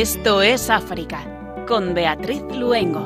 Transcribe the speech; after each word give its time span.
Esto 0.00 0.40
es 0.40 0.70
África, 0.70 1.26
con 1.68 1.92
Beatriz 1.92 2.40
Luengo. 2.56 3.00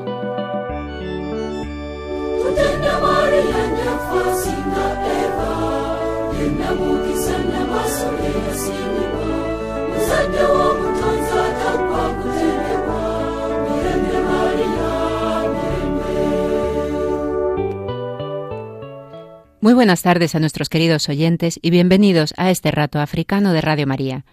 Muy 19.60 19.74
buenas 19.74 20.02
tardes 20.02 20.36
a 20.36 20.38
nuestros 20.38 20.68
queridos 20.68 21.08
oyentes 21.08 21.58
y 21.60 21.70
bienvenidos 21.70 22.34
a 22.36 22.52
este 22.52 22.70
rato 22.70 23.00
africano 23.00 23.52
de 23.52 23.60
Radio 23.62 23.88
María. 23.88 24.24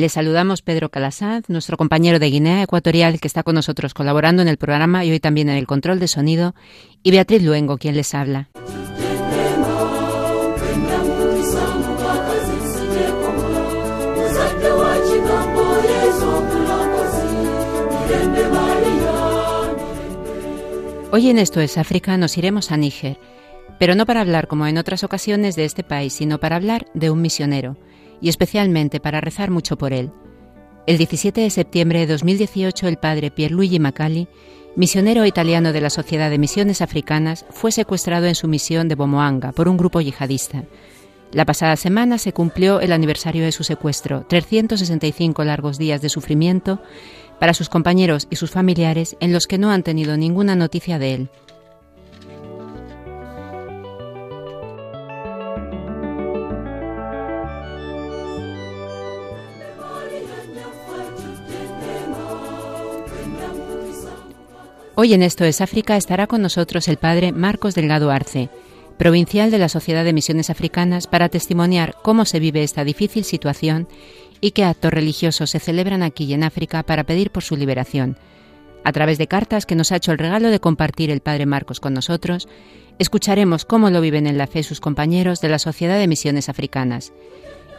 Les 0.00 0.12
saludamos 0.12 0.62
Pedro 0.62 0.88
Calasaz, 0.88 1.50
nuestro 1.50 1.76
compañero 1.76 2.18
de 2.18 2.30
Guinea 2.30 2.62
Ecuatorial 2.62 3.20
que 3.20 3.28
está 3.28 3.42
con 3.42 3.54
nosotros 3.54 3.92
colaborando 3.92 4.40
en 4.40 4.48
el 4.48 4.56
programa 4.56 5.04
y 5.04 5.10
hoy 5.10 5.20
también 5.20 5.50
en 5.50 5.58
el 5.58 5.66
control 5.66 6.00
de 6.00 6.08
sonido, 6.08 6.54
y 7.02 7.10
Beatriz 7.10 7.42
Luengo, 7.42 7.76
quien 7.76 7.96
les 7.96 8.14
habla. 8.14 8.48
Hoy 21.12 21.28
en 21.28 21.38
Esto 21.38 21.60
es 21.60 21.76
África 21.76 22.16
nos 22.16 22.38
iremos 22.38 22.72
a 22.72 22.78
Níger 22.78 23.18
pero 23.80 23.94
no 23.94 24.04
para 24.04 24.20
hablar 24.20 24.46
como 24.46 24.66
en 24.66 24.76
otras 24.76 25.04
ocasiones 25.04 25.56
de 25.56 25.64
este 25.64 25.82
país, 25.82 26.12
sino 26.12 26.38
para 26.38 26.56
hablar 26.56 26.86
de 26.92 27.08
un 27.08 27.22
misionero, 27.22 27.78
y 28.20 28.28
especialmente 28.28 29.00
para 29.00 29.20
rezar 29.20 29.50
mucho 29.50 29.76
por 29.76 29.92
él. 29.92 30.12
El 30.86 30.98
17 30.98 31.40
de 31.42 31.50
septiembre 31.50 32.00
de 32.00 32.06
2018 32.06 32.88
el 32.88 32.96
padre 32.96 33.30
Pierluigi 33.30 33.78
Macali, 33.78 34.28
misionero 34.76 35.26
italiano 35.26 35.72
de 35.72 35.80
la 35.80 35.90
Sociedad 35.90 36.30
de 36.30 36.38
Misiones 36.38 36.80
Africanas, 36.80 37.44
fue 37.50 37.72
secuestrado 37.72 38.26
en 38.26 38.34
su 38.34 38.48
misión 38.48 38.88
de 38.88 38.94
Bomoanga 38.94 39.52
por 39.52 39.68
un 39.68 39.76
grupo 39.76 40.00
yihadista. 40.00 40.64
La 41.32 41.44
pasada 41.44 41.76
semana 41.76 42.18
se 42.18 42.32
cumplió 42.32 42.80
el 42.80 42.92
aniversario 42.92 43.44
de 43.44 43.52
su 43.52 43.62
secuestro, 43.62 44.26
365 44.28 45.44
largos 45.44 45.78
días 45.78 46.02
de 46.02 46.08
sufrimiento 46.08 46.80
para 47.38 47.54
sus 47.54 47.68
compañeros 47.68 48.26
y 48.30 48.36
sus 48.36 48.50
familiares 48.50 49.16
en 49.20 49.32
los 49.32 49.46
que 49.46 49.58
no 49.58 49.70
han 49.70 49.82
tenido 49.82 50.16
ninguna 50.16 50.56
noticia 50.56 50.98
de 50.98 51.14
él. 51.14 51.30
Hoy 64.96 65.14
en 65.14 65.22
Esto 65.22 65.44
es 65.44 65.60
África 65.60 65.96
estará 65.96 66.26
con 66.26 66.42
nosotros 66.42 66.88
el 66.88 66.96
padre 66.96 67.32
Marcos 67.32 67.74
Delgado 67.74 68.10
Arce, 68.10 68.50
provincial 68.98 69.50
de 69.50 69.58
la 69.58 69.68
Sociedad 69.68 70.04
de 70.04 70.12
Misiones 70.12 70.50
Africanas, 70.50 71.06
para 71.06 71.28
testimoniar 71.28 71.94
cómo 72.02 72.24
se 72.24 72.40
vive 72.40 72.64
esta 72.64 72.84
difícil 72.84 73.24
situación 73.24 73.88
y 74.40 74.50
qué 74.50 74.64
actos 74.64 74.92
religiosos 74.92 75.50
se 75.50 75.60
celebran 75.60 76.02
aquí 76.02 76.24
y 76.24 76.34
en 76.34 76.42
África 76.42 76.82
para 76.82 77.04
pedir 77.04 77.30
por 77.30 77.44
su 77.44 77.56
liberación. 77.56 78.16
A 78.82 78.92
través 78.92 79.16
de 79.16 79.28
cartas 79.28 79.64
que 79.64 79.76
nos 79.76 79.92
ha 79.92 79.96
hecho 79.96 80.10
el 80.12 80.18
regalo 80.18 80.50
de 80.50 80.60
compartir 80.60 81.10
el 81.10 81.20
padre 81.20 81.46
Marcos 81.46 81.78
con 81.78 81.94
nosotros, 81.94 82.48
escucharemos 82.98 83.64
cómo 83.64 83.90
lo 83.90 84.00
viven 84.00 84.26
en 84.26 84.38
la 84.38 84.48
fe 84.48 84.62
sus 84.64 84.80
compañeros 84.80 85.40
de 85.40 85.50
la 85.50 85.58
Sociedad 85.60 85.98
de 85.98 86.08
Misiones 86.08 86.48
Africanas. 86.48 87.12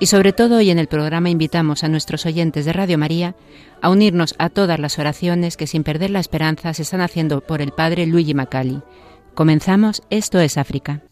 Y 0.02 0.08
sobre 0.08 0.34
todo 0.34 0.58
hoy 0.58 0.72
en 0.72 0.80
el 0.80 0.88
programa 0.88 1.30
invitamos 1.30 1.84
a 1.84 1.88
nuestros 1.88 2.26
oyentes 2.26 2.66
de 2.66 2.74
Radio 2.74 2.98
María 2.98 3.36
a 3.84 3.92
unirnos 3.92 4.34
a 4.40 4.50
todas 4.50 4.80
las 4.80 4.98
oraciones 4.98 5.58
que 5.58 5.68
sin 5.68 5.84
perder 5.84 6.10
la 6.10 6.20
esperanza 6.20 6.74
se 6.74 6.82
están 6.82 7.02
haciendo 7.02 7.42
por 7.42 7.62
el 7.62 7.72
Padre 7.72 8.08
Luigi 8.08 8.34
Macali. 8.34 8.82
Comenzamos, 9.36 10.02
esto 10.10 10.40
es 10.40 10.58
África. 10.58 11.04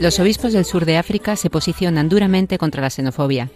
Los 0.00 0.20
obispos 0.20 0.52
del 0.52 0.64
sur 0.64 0.84
de 0.84 0.98
África 0.98 1.36
se 1.36 1.48
posicionan 1.48 2.08
duramente 2.08 2.58
contra 2.58 2.82
la 2.82 2.90
xenofobia. 2.90 3.50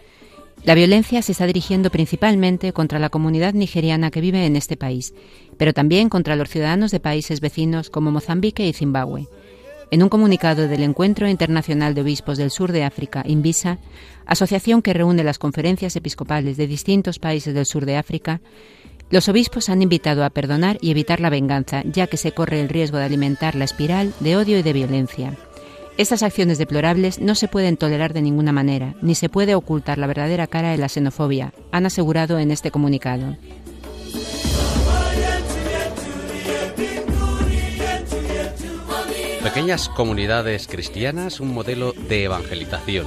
La 0.64 0.74
violencia 0.74 1.22
se 1.22 1.32
está 1.32 1.46
dirigiendo 1.46 1.90
principalmente 1.90 2.72
contra 2.72 2.98
la 2.98 3.08
comunidad 3.08 3.54
nigeriana 3.54 4.10
que 4.10 4.20
vive 4.20 4.44
en 4.46 4.56
este 4.56 4.76
país, 4.76 5.14
pero 5.56 5.72
también 5.72 6.08
contra 6.08 6.36
los 6.36 6.48
ciudadanos 6.48 6.90
de 6.90 7.00
países 7.00 7.40
vecinos 7.40 7.90
como 7.90 8.10
Mozambique 8.10 8.66
y 8.66 8.72
Zimbabue. 8.72 9.28
En 9.90 10.02
un 10.02 10.08
comunicado 10.08 10.68
del 10.68 10.82
Encuentro 10.82 11.28
Internacional 11.28 11.94
de 11.94 12.02
Obispos 12.02 12.38
del 12.38 12.50
Sur 12.50 12.72
de 12.72 12.84
África, 12.84 13.24
INVISA, 13.26 13.78
asociación 14.24 14.82
que 14.82 14.92
reúne 14.92 15.24
las 15.24 15.38
conferencias 15.38 15.96
episcopales 15.96 16.56
de 16.56 16.66
distintos 16.66 17.18
países 17.18 17.54
del 17.54 17.66
sur 17.66 17.86
de 17.86 17.96
África, 17.96 18.40
los 19.10 19.28
obispos 19.28 19.68
han 19.68 19.82
invitado 19.82 20.24
a 20.24 20.30
perdonar 20.30 20.78
y 20.80 20.90
evitar 20.90 21.20
la 21.20 21.30
venganza, 21.30 21.82
ya 21.84 22.06
que 22.06 22.16
se 22.16 22.32
corre 22.32 22.60
el 22.60 22.68
riesgo 22.68 22.98
de 22.98 23.04
alimentar 23.04 23.56
la 23.56 23.64
espiral 23.64 24.14
de 24.20 24.36
odio 24.36 24.58
y 24.58 24.62
de 24.62 24.72
violencia. 24.72 25.36
Estas 25.96 26.22
acciones 26.22 26.58
deplorables 26.58 27.20
no 27.20 27.34
se 27.34 27.48
pueden 27.48 27.76
tolerar 27.76 28.14
de 28.14 28.22
ninguna 28.22 28.52
manera, 28.52 28.94
ni 29.02 29.14
se 29.14 29.28
puede 29.28 29.54
ocultar 29.54 29.98
la 29.98 30.06
verdadera 30.06 30.46
cara 30.46 30.70
de 30.70 30.78
la 30.78 30.88
xenofobia, 30.88 31.52
han 31.72 31.86
asegurado 31.86 32.38
en 32.38 32.50
este 32.52 32.70
comunicado. 32.70 33.36
Pequeñas 39.42 39.88
comunidades 39.88 40.68
cristianas, 40.68 41.40
un 41.40 41.52
modelo 41.52 41.92
de 41.92 42.24
evangelización. 42.24 43.06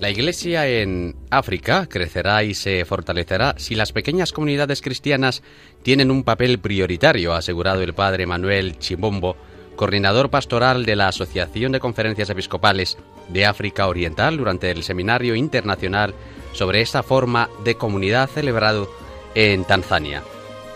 La 0.00 0.08
Iglesia 0.08 0.66
en 0.66 1.14
África 1.28 1.86
crecerá 1.86 2.42
y 2.42 2.54
se 2.54 2.86
fortalecerá 2.86 3.54
si 3.58 3.74
las 3.74 3.92
pequeñas 3.92 4.32
comunidades 4.32 4.80
cristianas 4.80 5.42
tienen 5.82 6.10
un 6.10 6.24
papel 6.24 6.58
prioritario, 6.58 7.34
ha 7.34 7.36
asegurado 7.36 7.82
el 7.82 7.92
padre 7.92 8.24
Manuel 8.24 8.78
Chimbombo, 8.78 9.36
coordinador 9.76 10.30
pastoral 10.30 10.86
de 10.86 10.96
la 10.96 11.08
Asociación 11.08 11.72
de 11.72 11.80
Conferencias 11.80 12.30
Episcopales 12.30 12.96
de 13.28 13.44
África 13.44 13.88
Oriental 13.88 14.38
durante 14.38 14.70
el 14.70 14.84
Seminario 14.84 15.34
Internacional 15.34 16.14
sobre 16.54 16.80
esta 16.80 17.02
forma 17.02 17.50
de 17.62 17.74
comunidad 17.74 18.30
celebrado 18.30 18.90
en 19.34 19.64
Tanzania. 19.64 20.22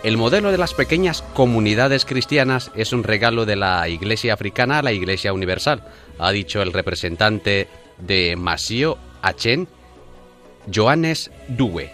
El 0.03 0.19
modelo 0.19 0.53
de 0.53 0.59
las 0.59 0.75
pequeñas 0.75 1.23
comunidades 1.33 2.05
cristianas 2.05 2.71
es 2.75 2.93
un 2.93 3.03
regalo 3.03 3.47
de 3.47 3.57
la 3.57 3.89
Iglesia 3.89 4.35
africana 4.35 4.81
a 4.81 4.83
la 4.83 4.93
Iglesia 4.93 5.33
universal, 5.33 5.83
ha 6.19 6.31
dicho 6.31 6.61
el 6.61 6.75
representante 6.75 7.69
de 7.99 8.37
Masio 8.37 8.99
Achen, 9.25 9.67
Johannes 10.71 11.31
Due. 11.49 11.91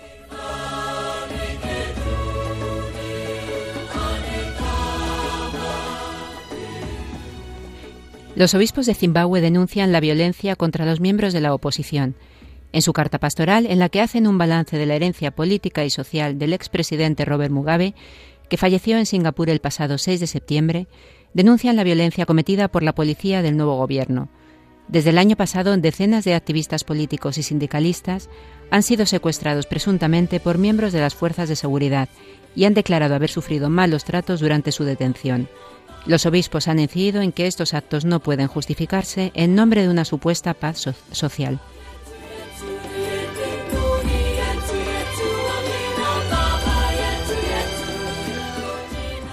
Los 8.35 8.55
obispos 8.55 8.87
de 8.87 8.94
Zimbabue 8.94 9.41
denuncian 9.41 9.93
la 9.93 10.00
violencia 10.00 10.56
contra 10.56 10.85
los 10.85 10.99
miembros 10.99 11.32
de 11.32 11.41
la 11.41 11.55
oposición. 11.55 12.17
En 12.73 12.82
su 12.82 12.93
carta 12.93 13.21
pastoral, 13.21 13.67
en 13.67 13.79
la 13.79 13.91
que 13.91 14.00
hacen 14.00 14.26
un 14.26 14.37
balance 14.37 14.76
de 14.76 14.87
la 14.87 14.97
herencia 14.97 15.31
política 15.31 15.85
y 15.85 15.91
social 15.91 16.37
del 16.37 16.53
expresidente 16.53 17.25
Robert 17.25 17.53
Mugabe, 17.53 17.94
que 18.49 18.56
falleció 18.56 18.99
en 18.99 19.06
Singapur 19.06 19.50
el 19.50 19.61
pasado 19.61 19.99
6 19.99 20.19
de 20.19 20.26
septiembre, 20.26 20.88
denuncian 21.33 21.76
la 21.76 21.85
violencia 21.85 22.26
cometida 22.26 22.67
por 22.67 22.83
la 22.83 22.97
policía 22.97 23.41
del 23.41 23.56
nuevo 23.56 23.76
gobierno. 23.76 24.31
Desde 24.90 25.10
el 25.10 25.19
año 25.19 25.37
pasado, 25.37 25.76
decenas 25.76 26.25
de 26.25 26.34
activistas 26.34 26.82
políticos 26.82 27.38
y 27.38 27.44
sindicalistas 27.44 28.28
han 28.72 28.82
sido 28.82 29.06
secuestrados 29.06 29.66
presuntamente 29.66 30.40
por 30.40 30.58
miembros 30.58 30.92
de 30.92 30.98
las 30.98 31.14
fuerzas 31.14 31.48
de 31.48 31.54
seguridad 31.54 32.08
y 32.56 32.64
han 32.64 32.75
declarado 32.75 33.14
haber 33.14 33.31
sufrido 33.31 33.70
malos 33.70 34.04
tratos 34.04 34.40
durante 34.40 34.72
su 34.72 34.82
detención. 34.82 35.48
Los 36.06 36.26
obispos 36.26 36.66
han 36.66 36.81
incidido 36.81 37.22
en 37.22 37.31
que 37.31 37.46
estos 37.46 37.72
actos 37.72 38.04
no 38.04 38.19
pueden 38.19 38.48
justificarse 38.48 39.31
en 39.34 39.54
nombre 39.54 39.82
de 39.82 39.90
una 39.90 40.04
supuesta 40.04 40.54
paz 40.54 40.88
social. 41.12 41.60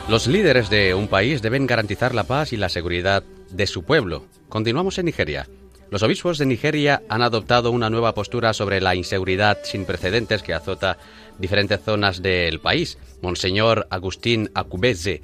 Los 0.10 0.26
líderes 0.26 0.70
de 0.70 0.94
un 0.94 1.10
país 1.10 1.42
deben 1.42 1.68
garantizar 1.68 2.16
la 2.16 2.24
paz 2.24 2.54
y 2.54 2.58
la 2.58 2.70
seguridad 2.70 3.24
de 3.52 3.68
su 3.68 3.84
pueblo. 3.84 4.26
Continuamos 4.48 4.98
en 5.00 5.06
Nigeria. 5.06 5.50
Los 5.92 6.02
obispos 6.02 6.38
de 6.38 6.46
Nigeria 6.46 7.04
han 7.10 7.22
adoptado 7.22 7.72
una 7.72 7.90
nueva 7.90 8.14
postura 8.14 8.54
sobre 8.54 8.80
la 8.80 8.96
inseguridad 8.96 9.58
sin 9.64 9.84
precedentes 9.84 10.44
que 10.44 10.54
azota 10.54 10.98
diferentes 11.40 11.82
zonas 11.84 12.22
del 12.22 12.62
país. 12.62 12.98
Monseñor 13.22 13.86
Agustín 13.90 14.50
Akubeze, 14.54 15.24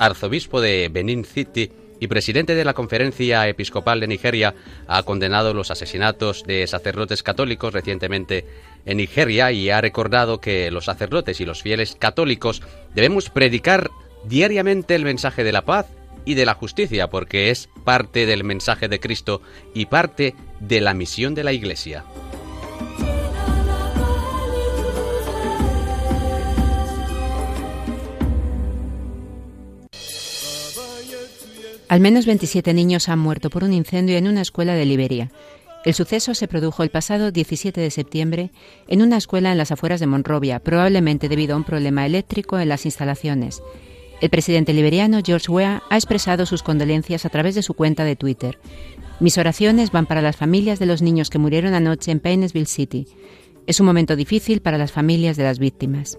arzobispo 0.00 0.60
de 0.60 0.90
Benin 0.92 1.24
City 1.24 1.70
y 2.00 2.08
presidente 2.08 2.56
de 2.56 2.64
la 2.64 2.74
Conferencia 2.74 3.46
Episcopal 3.48 4.00
de 4.00 4.08
Nigeria, 4.08 4.56
ha 4.88 5.04
condenado 5.04 5.54
los 5.54 5.70
asesinatos 5.70 6.42
de 6.42 6.66
sacerdotes 6.66 7.22
católicos 7.22 7.72
recientemente 7.72 8.44
en 8.84 8.96
Nigeria 8.96 9.52
y 9.52 9.70
ha 9.70 9.80
recordado 9.80 10.40
que 10.40 10.72
los 10.72 10.86
sacerdotes 10.86 11.40
y 11.40 11.44
los 11.44 11.62
fieles 11.62 11.96
católicos 11.96 12.62
debemos 12.94 13.30
predicar 13.30 13.90
diariamente 14.28 14.94
el 14.94 15.04
mensaje 15.04 15.44
de 15.44 15.52
la 15.52 15.64
paz 15.64 15.86
y 16.24 16.34
de 16.34 16.46
la 16.46 16.54
justicia, 16.54 17.08
porque 17.08 17.50
es 17.50 17.68
parte 17.84 18.26
del 18.26 18.44
mensaje 18.44 18.88
de 18.88 19.00
Cristo 19.00 19.42
y 19.74 19.86
parte 19.86 20.34
de 20.60 20.80
la 20.80 20.94
misión 20.94 21.34
de 21.34 21.44
la 21.44 21.52
Iglesia. 21.52 22.04
Al 31.88 32.00
menos 32.00 32.26
27 32.26 32.74
niños 32.74 33.08
han 33.08 33.20
muerto 33.20 33.50
por 33.50 33.62
un 33.62 33.72
incendio 33.72 34.16
en 34.16 34.26
una 34.26 34.40
escuela 34.40 34.74
de 34.74 34.84
Liberia. 34.84 35.30
El 35.84 35.92
suceso 35.92 36.34
se 36.34 36.48
produjo 36.48 36.82
el 36.82 36.88
pasado 36.88 37.30
17 37.30 37.78
de 37.80 37.90
septiembre 37.90 38.50
en 38.88 39.02
una 39.02 39.18
escuela 39.18 39.52
en 39.52 39.58
las 39.58 39.70
afueras 39.70 40.00
de 40.00 40.06
Monrovia, 40.06 40.58
probablemente 40.58 41.28
debido 41.28 41.54
a 41.54 41.58
un 41.58 41.64
problema 41.64 42.06
eléctrico 42.06 42.58
en 42.58 42.70
las 42.70 42.86
instalaciones. 42.86 43.62
El 44.24 44.30
presidente 44.30 44.72
liberiano 44.72 45.20
George 45.22 45.52
Weah 45.52 45.82
ha 45.90 45.96
expresado 45.96 46.46
sus 46.46 46.62
condolencias 46.62 47.26
a 47.26 47.28
través 47.28 47.54
de 47.54 47.62
su 47.62 47.74
cuenta 47.74 48.04
de 48.04 48.16
Twitter. 48.16 48.58
Mis 49.20 49.36
oraciones 49.36 49.92
van 49.92 50.06
para 50.06 50.22
las 50.22 50.34
familias 50.34 50.78
de 50.78 50.86
los 50.86 51.02
niños 51.02 51.28
que 51.28 51.36
murieron 51.36 51.74
anoche 51.74 52.10
en 52.10 52.20
Painesville 52.20 52.64
City. 52.64 53.06
Es 53.66 53.80
un 53.80 53.86
momento 53.86 54.16
difícil 54.16 54.62
para 54.62 54.78
las 54.78 54.92
familias 54.92 55.36
de 55.36 55.44
las 55.44 55.58
víctimas. 55.58 56.18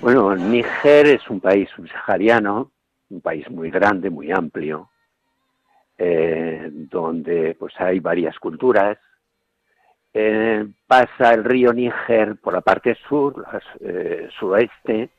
Bueno, 0.00 0.34
Níger 0.36 1.06
es 1.06 1.28
un 1.28 1.38
país 1.38 1.68
subsahariano, 1.76 2.70
un 3.18 3.20
país 3.20 3.50
muy 3.50 3.70
grande, 3.70 4.10
muy 4.10 4.30
amplio, 4.30 4.90
eh, 5.98 6.68
donde 6.72 7.56
pues 7.58 7.74
hay 7.78 7.98
varias 7.98 8.38
culturas. 8.38 8.96
Eh, 10.14 10.64
pasa 10.86 11.34
el 11.34 11.42
río 11.42 11.72
Níger 11.72 12.36
por 12.36 12.54
la 12.54 12.60
parte 12.60 12.96
sur, 13.08 13.44
eh, 13.80 14.28
suroeste, 14.38 15.10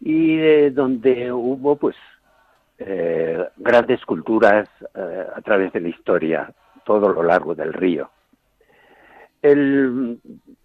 y 0.00 0.70
donde 0.70 1.32
hubo 1.32 1.76
pues 1.76 1.96
grandes 3.58 4.02
culturas 4.06 4.66
a 4.94 5.40
través 5.42 5.70
de 5.74 5.80
la 5.80 5.88
historia, 5.90 6.50
todo 6.86 7.12
lo 7.12 7.22
largo 7.22 7.54
del 7.54 7.74
río. 7.74 8.10
El 9.42 10.18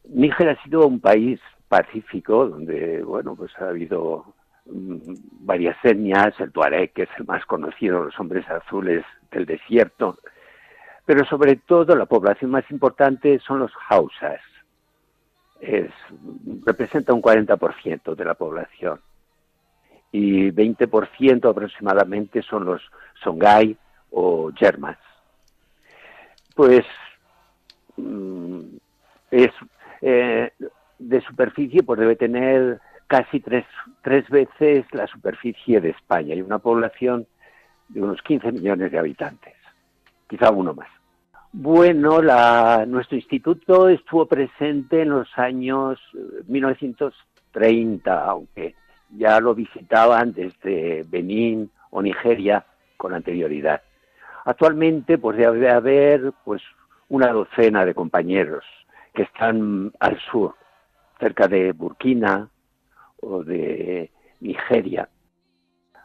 Níger 0.05 0.47
ha 0.47 0.63
sido 0.63 0.87
un 0.87 1.01
país 1.01 1.41
pacífico, 1.67 2.47
donde, 2.47 3.03
bueno, 3.03 3.35
pues 3.35 3.51
ha 3.59 3.67
habido 3.67 4.34
varias 4.65 5.77
etnias, 5.83 6.39
el 6.39 6.51
Tuareg, 6.51 6.91
que 6.91 7.03
es 7.03 7.09
el 7.17 7.25
más 7.25 7.45
conocido, 7.45 8.03
los 8.03 8.19
hombres 8.19 8.49
azules 8.49 9.05
del 9.31 9.45
desierto, 9.45 10.17
pero 11.05 11.23
sobre 11.25 11.55
todo 11.57 11.95
la 11.95 12.05
población 12.05 12.51
más 12.51 12.69
importante 12.71 13.39
son 13.39 13.59
los 13.59 13.71
Hausas. 13.89 14.41
Es, 15.61 15.91
representa 16.65 17.13
un 17.13 17.21
40% 17.21 18.15
de 18.15 18.25
la 18.25 18.33
población 18.33 18.99
y 20.11 20.51
20% 20.51 21.49
aproximadamente 21.49 22.41
son 22.41 22.65
los 22.65 22.81
Songhai 23.23 23.77
o 24.11 24.51
Yermas. 24.51 24.97
Pues 26.55 26.85
mm, 27.97 28.61
es 29.31 29.51
eh, 30.01 30.51
de 30.99 31.21
superficie 31.21 31.83
pues 31.83 31.99
debe 31.99 32.15
tener 32.15 32.79
casi 33.07 33.39
tres, 33.39 33.65
tres 34.01 34.27
veces 34.29 34.85
la 34.91 35.07
superficie 35.07 35.81
de 35.81 35.89
España 35.89 36.35
y 36.35 36.41
una 36.41 36.59
población 36.59 37.27
de 37.89 38.01
unos 38.01 38.21
15 38.21 38.51
millones 38.51 38.91
de 38.91 38.99
habitantes, 38.99 39.53
quizá 40.27 40.51
uno 40.51 40.73
más. 40.73 40.87
Bueno, 41.51 42.21
la, 42.21 42.85
nuestro 42.85 43.15
instituto 43.15 43.87
estuvo 43.87 44.25
presente 44.25 45.03
en 45.03 45.09
los 45.09 45.29
años 45.37 45.99
1930, 46.47 48.11
eh, 48.11 48.23
aunque 48.25 48.75
ya 49.15 49.39
lo 49.39 49.55
visitaban 49.55 50.33
desde 50.33 51.03
Benín 51.07 51.71
o 51.91 52.01
Nigeria 52.01 52.65
con 52.97 53.13
anterioridad. 53.13 53.81
Actualmente, 54.43 55.17
pues 55.17 55.37
debe 55.37 55.69
haber 55.69 56.33
pues 56.43 56.61
una 57.07 57.31
docena 57.31 57.85
de 57.85 57.93
compañeros 57.93 58.65
que 59.13 59.23
están 59.23 59.93
al 59.99 60.19
sur, 60.19 60.55
cerca 61.19 61.47
de 61.47 61.71
Burkina 61.71 62.49
o 63.21 63.43
de 63.43 64.11
Nigeria. 64.39 65.09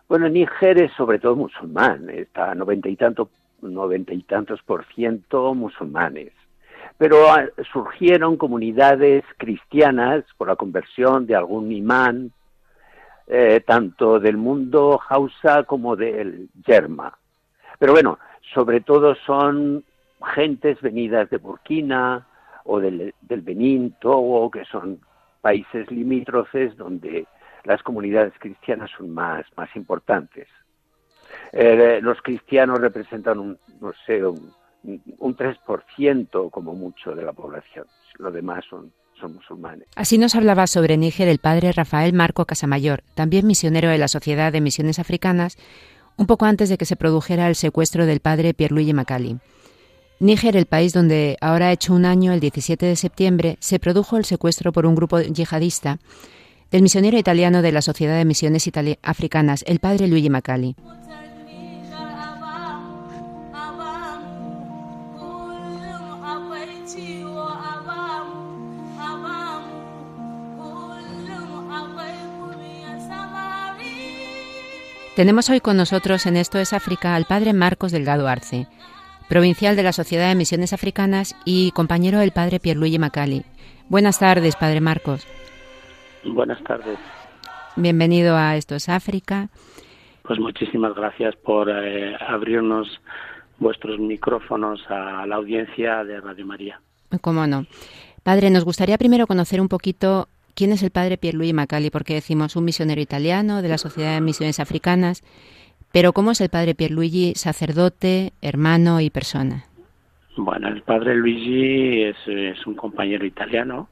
Bueno, 0.09 0.29
Níger 0.29 0.83
es 0.83 0.93
sobre 0.93 1.19
todo 1.19 1.37
musulmán, 1.37 2.11
está 2.11 2.55
noventa 2.55 2.89
y 2.89 2.97
tanto, 2.97 3.31
noventa 3.63 4.13
y 4.13 4.23
tantos 4.23 4.63
por 4.63 4.85
ciento 4.87 5.55
musulmanes. 5.55 6.33
Pero 6.99 7.31
ah, 7.31 7.47
surgieron 7.73 8.37
comunidades 8.37 9.25
cristianas 9.37 10.25
por 10.37 10.49
la 10.49 10.57
conversión 10.57 11.27
de 11.27 11.37
algún 11.37 11.71
imán, 11.73 12.33
eh, 13.27 13.63
tanto 13.65 14.19
del 14.19 14.37
mundo 14.37 15.01
Hausa 15.09 15.63
como 15.63 15.95
del 15.95 16.49
Yerma. 16.67 17.17
Pero 17.79 17.93
bueno, 17.93 18.19
sobre 18.53 18.81
todo 18.81 19.15
son 19.15 19.85
gentes 20.35 20.81
venidas 20.81 21.31
de 21.31 21.39
Burkina, 21.39 22.27
o 22.65 22.81
del, 22.81 23.15
Benín, 23.21 23.97
Togo, 24.01 24.51
que 24.51 24.65
son 24.65 25.01
países 25.41 25.91
limítrofes 25.91 26.77
donde 26.77 27.27
las 27.65 27.83
comunidades 27.83 28.33
cristianas 28.39 28.91
son 28.97 29.11
más, 29.11 29.45
más 29.57 29.75
importantes. 29.77 30.49
Eh, 31.53 32.01
los 32.03 32.21
cristianos 32.23 32.81
representan 32.81 33.39
un, 33.39 33.59
no 33.81 33.93
sé, 34.07 34.25
un, 34.25 34.53
un 34.83 35.37
3% 35.37 36.51
como 36.51 36.75
mucho 36.75 37.15
de 37.15 37.25
la 37.25 37.33
población. 37.33 37.87
Lo 38.19 38.31
demás 38.31 38.65
son, 38.69 38.93
son 39.21 39.35
musulmanes. 39.35 39.89
Así 39.97 40.19
nos 40.19 40.35
hablaba 40.35 40.67
sobre 40.67 40.97
Níger 40.97 41.29
el 41.29 41.39
padre 41.39 41.73
Rafael 41.73 42.13
Marco 42.13 42.45
Casamayor, 42.45 43.03
también 43.15 43.47
misionero 43.47 43.89
de 43.89 43.99
la 43.99 44.09
Sociedad 44.09 44.53
de 44.53 44.61
Misiones 44.61 44.99
Africanas, 44.99 45.57
un 46.17 46.27
poco 46.27 46.47
antes 46.47 46.69
de 46.69 46.77
que 46.77 46.85
se 46.85 46.97
produjera 46.97 47.49
el 47.49 47.55
secuestro 47.55 48.07
del 48.07 48.21
padre 48.21 48.55
Pierluigi 48.55 48.93
Macali. 48.93 49.39
Níger, 50.21 50.55
el 50.55 50.67
país 50.67 50.93
donde 50.93 51.39
ahora 51.41 51.69
ha 51.69 51.73
hecho 51.73 51.95
un 51.95 52.05
año, 52.05 52.35
el 52.35 52.41
17 52.41 52.85
de 52.85 52.95
septiembre, 52.95 53.57
se 53.59 53.79
produjo 53.79 54.19
el 54.19 54.27
secuestro 54.27 54.71
por 54.71 54.85
un 54.85 54.95
grupo 54.95 55.19
yihadista 55.19 55.99
del 56.71 56.83
misionero 56.83 57.17
italiano 57.17 57.63
de 57.63 57.73
la 57.73 57.81
Sociedad 57.81 58.19
de 58.19 58.27
Misiones 58.27 58.71
Africanas, 59.03 59.65
el 59.67 59.79
padre 59.79 60.09
Luigi 60.09 60.29
Macali. 60.29 60.77
Tenemos 75.17 75.49
hoy 75.49 75.61
con 75.61 75.79
nosotros 75.79 76.27
en 76.27 76.37
Esto 76.37 76.59
es 76.59 76.75
África 76.75 77.15
al 77.15 77.25
padre 77.25 77.55
Marcos 77.55 77.91
Delgado 77.91 78.29
Arce 78.29 78.69
provincial 79.31 79.77
de 79.77 79.85
la 79.85 79.93
Sociedad 79.93 80.29
de 80.29 80.35
Misiones 80.35 80.73
Africanas 80.73 81.37
y 81.45 81.71
compañero 81.71 82.19
del 82.19 82.33
padre 82.33 82.59
Pierluigi 82.59 82.99
Macali. 82.99 83.45
Buenas 83.89 84.19
tardes, 84.19 84.57
padre 84.57 84.81
Marcos. 84.81 85.25
Buenas 86.25 86.61
tardes. 86.65 86.99
Bienvenido 87.77 88.37
a 88.37 88.57
Esto 88.57 88.75
es 88.75 88.89
África. 88.89 89.49
Pues 90.23 90.41
muchísimas 90.41 90.97
gracias 90.97 91.37
por 91.37 91.71
eh, 91.71 92.17
abrirnos 92.29 92.89
vuestros 93.61 94.01
micrófonos 94.01 94.81
a 94.89 95.25
la 95.27 95.37
audiencia 95.37 96.03
de 96.03 96.21
Radio 96.21 96.45
María. 96.45 96.81
Cómo 97.21 97.47
no. 97.47 97.67
Padre, 98.25 98.51
nos 98.51 98.65
gustaría 98.65 98.99
primero 98.99 99.29
conocer 99.29 99.61
un 99.61 99.69
poquito 99.69 100.29
quién 100.57 100.73
es 100.73 100.83
el 100.83 100.91
padre 100.91 101.19
Pierluigi 101.19 101.53
Macali, 101.53 101.91
porque 101.91 102.15
decimos 102.15 102.57
un 102.57 102.65
misionero 102.65 103.01
italiano 103.01 103.63
de 103.63 103.69
la 103.69 103.79
Sociedad 103.79 104.15
de 104.15 104.21
Misiones 104.23 104.59
Africanas, 104.59 105.23
pero 105.93 106.13
¿cómo 106.13 106.31
es 106.31 106.41
el 106.41 106.49
padre 106.49 106.75
Pierluigi 106.75 107.35
sacerdote, 107.35 108.33
hermano 108.43 109.01
y 109.01 109.11
persona? 109.11 109.65
Bueno, 110.37 110.69
el 110.69 110.83
padre 110.83 111.17
Luigi 111.17 112.03
es, 112.03 112.17
un 112.67 112.75
compañero 112.75 113.27
italiano 113.27 113.89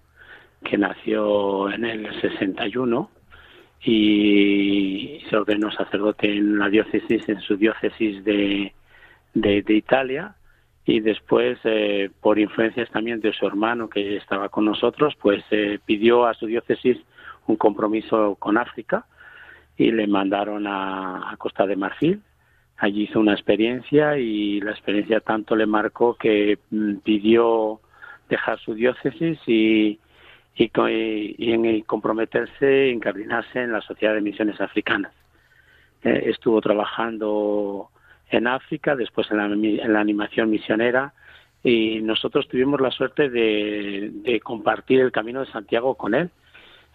que 0.64 0.78
nació 0.78 1.70
en 1.70 1.84
el 1.84 2.20
61 2.20 3.10
y 3.84 5.20
se 5.28 5.36
ordenó 5.36 5.70
sacerdote 5.70 6.32
en 6.36 6.58
la 6.58 6.68
diócesis, 6.68 7.28
en 7.28 7.40
su 7.40 7.56
diócesis 7.56 8.24
de, 8.24 8.72
de, 9.34 9.74
Italia 9.74 10.36
y 10.84 11.00
después 11.00 11.58
eh, 11.64 12.10
por 12.20 12.38
influencias 12.38 12.88
también 12.90 13.20
de 13.20 13.32
su 13.32 13.46
hermano 13.46 13.88
que 13.88 14.16
estaba 14.16 14.48
con 14.48 14.64
nosotros 14.64 15.14
pues 15.20 15.44
eh, 15.50 15.78
pidió 15.84 16.26
a 16.26 16.34
su 16.34 16.46
diócesis 16.46 16.96
un 17.46 17.56
compromiso 17.56 18.36
con 18.36 18.56
África 18.56 19.04
y 19.78 19.90
le 19.92 20.06
mandaron 20.06 20.66
a, 20.66 21.34
Costa 21.38 21.66
de 21.66 21.76
Marfil 21.76 22.20
allí 22.78 23.04
hizo 23.04 23.20
una 23.20 23.32
experiencia 23.32 24.18
y 24.18 24.60
la 24.60 24.70
experiencia 24.70 25.20
tanto 25.20 25.56
le 25.56 25.66
marcó 25.66 26.14
que 26.14 26.58
mm, 26.70 26.96
pidió 26.98 27.80
dejar 28.28 28.58
su 28.60 28.74
diócesis 28.74 29.38
y, 29.46 29.98
y, 30.54 30.70
y, 31.38 31.52
en 31.52 31.80
comprometerse, 31.82 32.88
incardinarse 32.88 33.62
en 33.62 33.72
la 33.72 33.80
Sociedad 33.80 34.14
de 34.14 34.20
Misiones 34.20 34.60
Africanas. 34.60 35.12
Eh, 36.04 36.24
estuvo 36.26 36.60
trabajando 36.60 37.90
en 38.30 38.46
África, 38.46 38.94
después 38.94 39.28
en 39.30 39.92
la, 39.92 40.00
animación 40.00 40.50
misionera 40.50 41.12
y 41.62 42.00
nosotros 42.02 42.46
tuvimos 42.48 42.80
la 42.80 42.90
suerte 42.90 43.28
de, 43.28 44.40
compartir 44.44 45.00
el 45.00 45.10
camino 45.10 45.40
de 45.40 45.50
Santiago 45.50 45.94
con 45.96 46.14
él. 46.14 46.30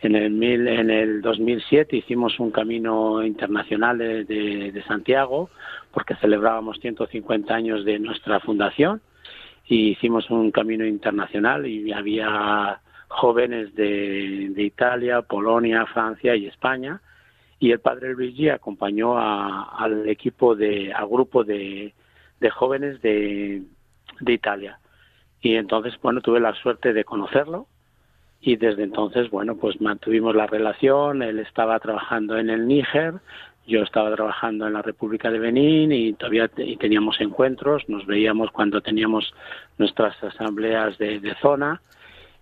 En 0.03 0.15
el, 0.15 0.31
mil, 0.31 0.67
en 0.67 0.89
el 0.89 1.21
2007 1.21 1.97
hicimos 1.97 2.39
un 2.39 2.51
camino 2.51 3.23
internacional 3.23 3.97
de, 3.97 4.25
de, 4.25 4.83
Santiago 4.83 5.49
porque 5.91 6.15
celebrábamos 6.15 6.79
150 6.79 7.53
años 7.53 7.85
de 7.85 7.99
nuestra 7.99 8.39
fundación 8.41 9.01
y 9.65 9.91
hicimos 9.91 10.29
un 10.29 10.51
camino 10.51 10.85
internacional 10.85 11.65
y 11.65 11.91
había 11.93 12.81
jóvenes 13.07 13.73
de, 13.75 14.49
de 14.49 14.63
Italia, 14.63 15.21
Polonia, 15.21 15.85
Francia 15.85 16.35
y 16.35 16.47
España 16.47 17.01
y 17.63 17.71
el 17.71 17.79
padre 17.79 18.13
Luigi 18.13 18.49
acompañó 18.49 19.17
al 19.17 20.09
equipo 20.09 20.53
de, 20.53 20.91
al 20.91 21.07
grupo 21.07 21.45
de, 21.45 21.93
jóvenes 22.51 23.01
de, 23.01 23.63
Italia. 24.27 24.79
Y 25.39 25.55
entonces, 25.55 25.93
bueno, 26.01 26.19
tuve 26.19 26.41
la 26.41 26.53
suerte 26.55 26.91
de 26.91 27.05
conocerlo 27.05 27.67
y 28.45 28.57
desde 28.57 28.83
entonces, 28.83 29.29
bueno, 29.29 29.55
pues 29.55 29.79
mantuvimos 29.79 30.35
la 30.35 30.47
relación, 30.47 31.23
él 31.23 31.39
estaba 31.39 31.79
trabajando 31.79 32.37
en 32.37 32.49
el 32.49 32.67
Níger, 32.67 33.13
yo 33.65 33.81
estaba 33.83 34.13
trabajando 34.13 34.67
en 34.67 34.73
la 34.73 34.81
República 34.81 35.31
de 35.31 35.39
Benín 35.39 35.93
y 35.93 36.11
todavía 36.11 36.51
y 36.57 36.75
teníamos 36.75 37.21
encuentros, 37.21 37.87
nos 37.87 38.05
veíamos 38.05 38.51
cuando 38.51 38.81
teníamos 38.81 39.33
nuestras 39.77 40.21
asambleas 40.21 40.97
de, 40.97 41.33
zona 41.41 41.81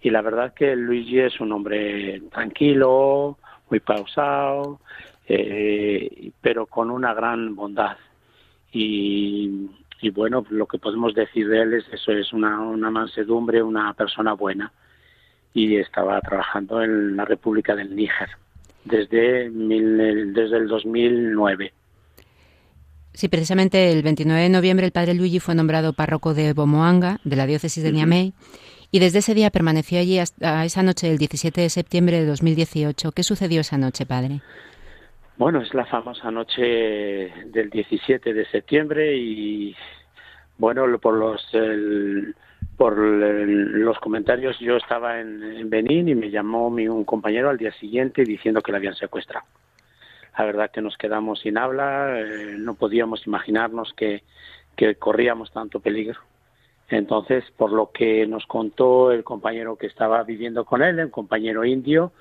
y 0.02 0.10
la 0.10 0.24
verdad 0.24 0.56
que 0.56 0.76
Luigi 0.76 1.20
es 1.20 1.40
un 1.40 1.52
hombre 1.52 2.20
tranquilo, 2.32 3.38
muy 3.70 3.80
pausado, 3.80 4.80
eh, 5.28 6.32
pero 6.42 6.66
con 6.66 6.90
una 6.90 7.14
gran 7.14 7.54
bondad. 7.54 7.98
Y, 8.74 9.70
bueno, 10.16 10.44
lo 10.50 10.66
que 10.66 10.80
podemos 10.80 11.14
decir 11.14 11.48
de 11.48 11.62
él 11.62 11.74
es 11.76 11.86
eso, 11.94 12.12
es 12.12 12.34
una, 12.34 12.60
una 12.60 12.90
mansedumbre, 12.90 13.62
una 13.62 13.94
persona 13.94 14.34
buena. 14.34 14.72
Y 15.54 15.76
estaba 15.76 16.20
trabajando 16.22 16.82
en 16.82 17.16
la 17.18 17.26
República 17.26 17.76
del 17.76 17.96
Níger 17.96 18.30
desde, 18.86 19.50
desde 19.50 20.58
el 20.58 20.68
2009. 20.68 21.74
Sí, 23.14 23.28
precisamente 23.28 23.92
el 23.92 24.04
29 24.04 24.42
de 24.42 24.50
noviembre 24.50 24.86
el 24.86 24.92
padre 24.94 25.14
Luigi 25.14 25.40
fue 25.40 25.54
nombrado 25.54 25.94
párroco 25.94 26.34
de 26.34 26.54
Bomoanga, 26.54 27.20
de 27.24 27.36
la 27.36 27.46
diócesis 27.46 27.84
de 27.84 27.92
Niamey, 27.92 28.34
y 28.90 29.00
desde 29.00 29.20
ese 29.20 29.34
día 29.34 29.50
permaneció 29.50 30.00
allí 30.00 30.20
hasta 30.20 30.64
esa 30.64 30.82
noche 30.82 31.08
del 31.08 31.18
17 31.18 31.62
de 31.62 31.70
septiembre 31.70 32.20
de 32.20 32.26
2018. 32.26 33.12
¿Qué 33.12 33.24
sucedió 33.24 33.62
esa 33.62 33.78
noche, 33.78 34.06
padre? 34.06 34.42
Bueno, 35.38 35.62
es 35.62 35.74
la 35.74 35.86
famosa 35.86 36.32
noche 36.32 36.62
del 36.62 37.70
17 37.70 38.34
de 38.34 38.46
septiembre 38.46 39.18
y 39.18 39.76
bueno, 40.58 40.86
por 41.00 41.16
los 41.16 41.42
por 42.78 42.98
los 42.98 44.00
comentarios 44.00 44.58
yo 44.60 44.78
estaba 44.78 45.20
en, 45.20 45.70
Benín 45.70 46.10
y 46.10 46.16
me 46.16 46.30
llamó 46.30 46.70
mi, 46.70 46.88
un 46.88 47.06
compañero 47.06 47.50
al 47.50 47.58
día 47.58 47.72
siguiente 47.74 48.24
diciendo 48.24 48.62
que 48.62 48.72
la 48.72 48.78
habían 48.78 48.96
secuestrado. 48.96 49.46
La 50.38 50.46
verdad 50.46 50.72
que 50.72 50.82
nos 50.82 50.98
quedamos 50.98 51.42
sin 51.42 51.58
habla, 51.58 52.20
eh, 52.20 52.56
no 52.58 52.76
podíamos 52.76 53.28
imaginarnos 53.28 53.94
que, 53.94 54.24
que 54.76 54.96
corríamos 54.96 55.52
tanto 55.52 55.80
peligro. 55.80 56.20
Entonces, 56.90 57.44
por 57.56 57.72
lo 57.72 57.92
que 57.92 58.26
nos 58.28 58.46
contó 58.48 59.12
el 59.12 59.24
compañero 59.24 59.78
que 59.78 59.88
estaba 59.88 60.24
viviendo 60.24 60.66
con 60.66 60.82
él, 60.82 61.00
el 61.00 61.12
compañero 61.12 61.64
indio, 61.64 62.12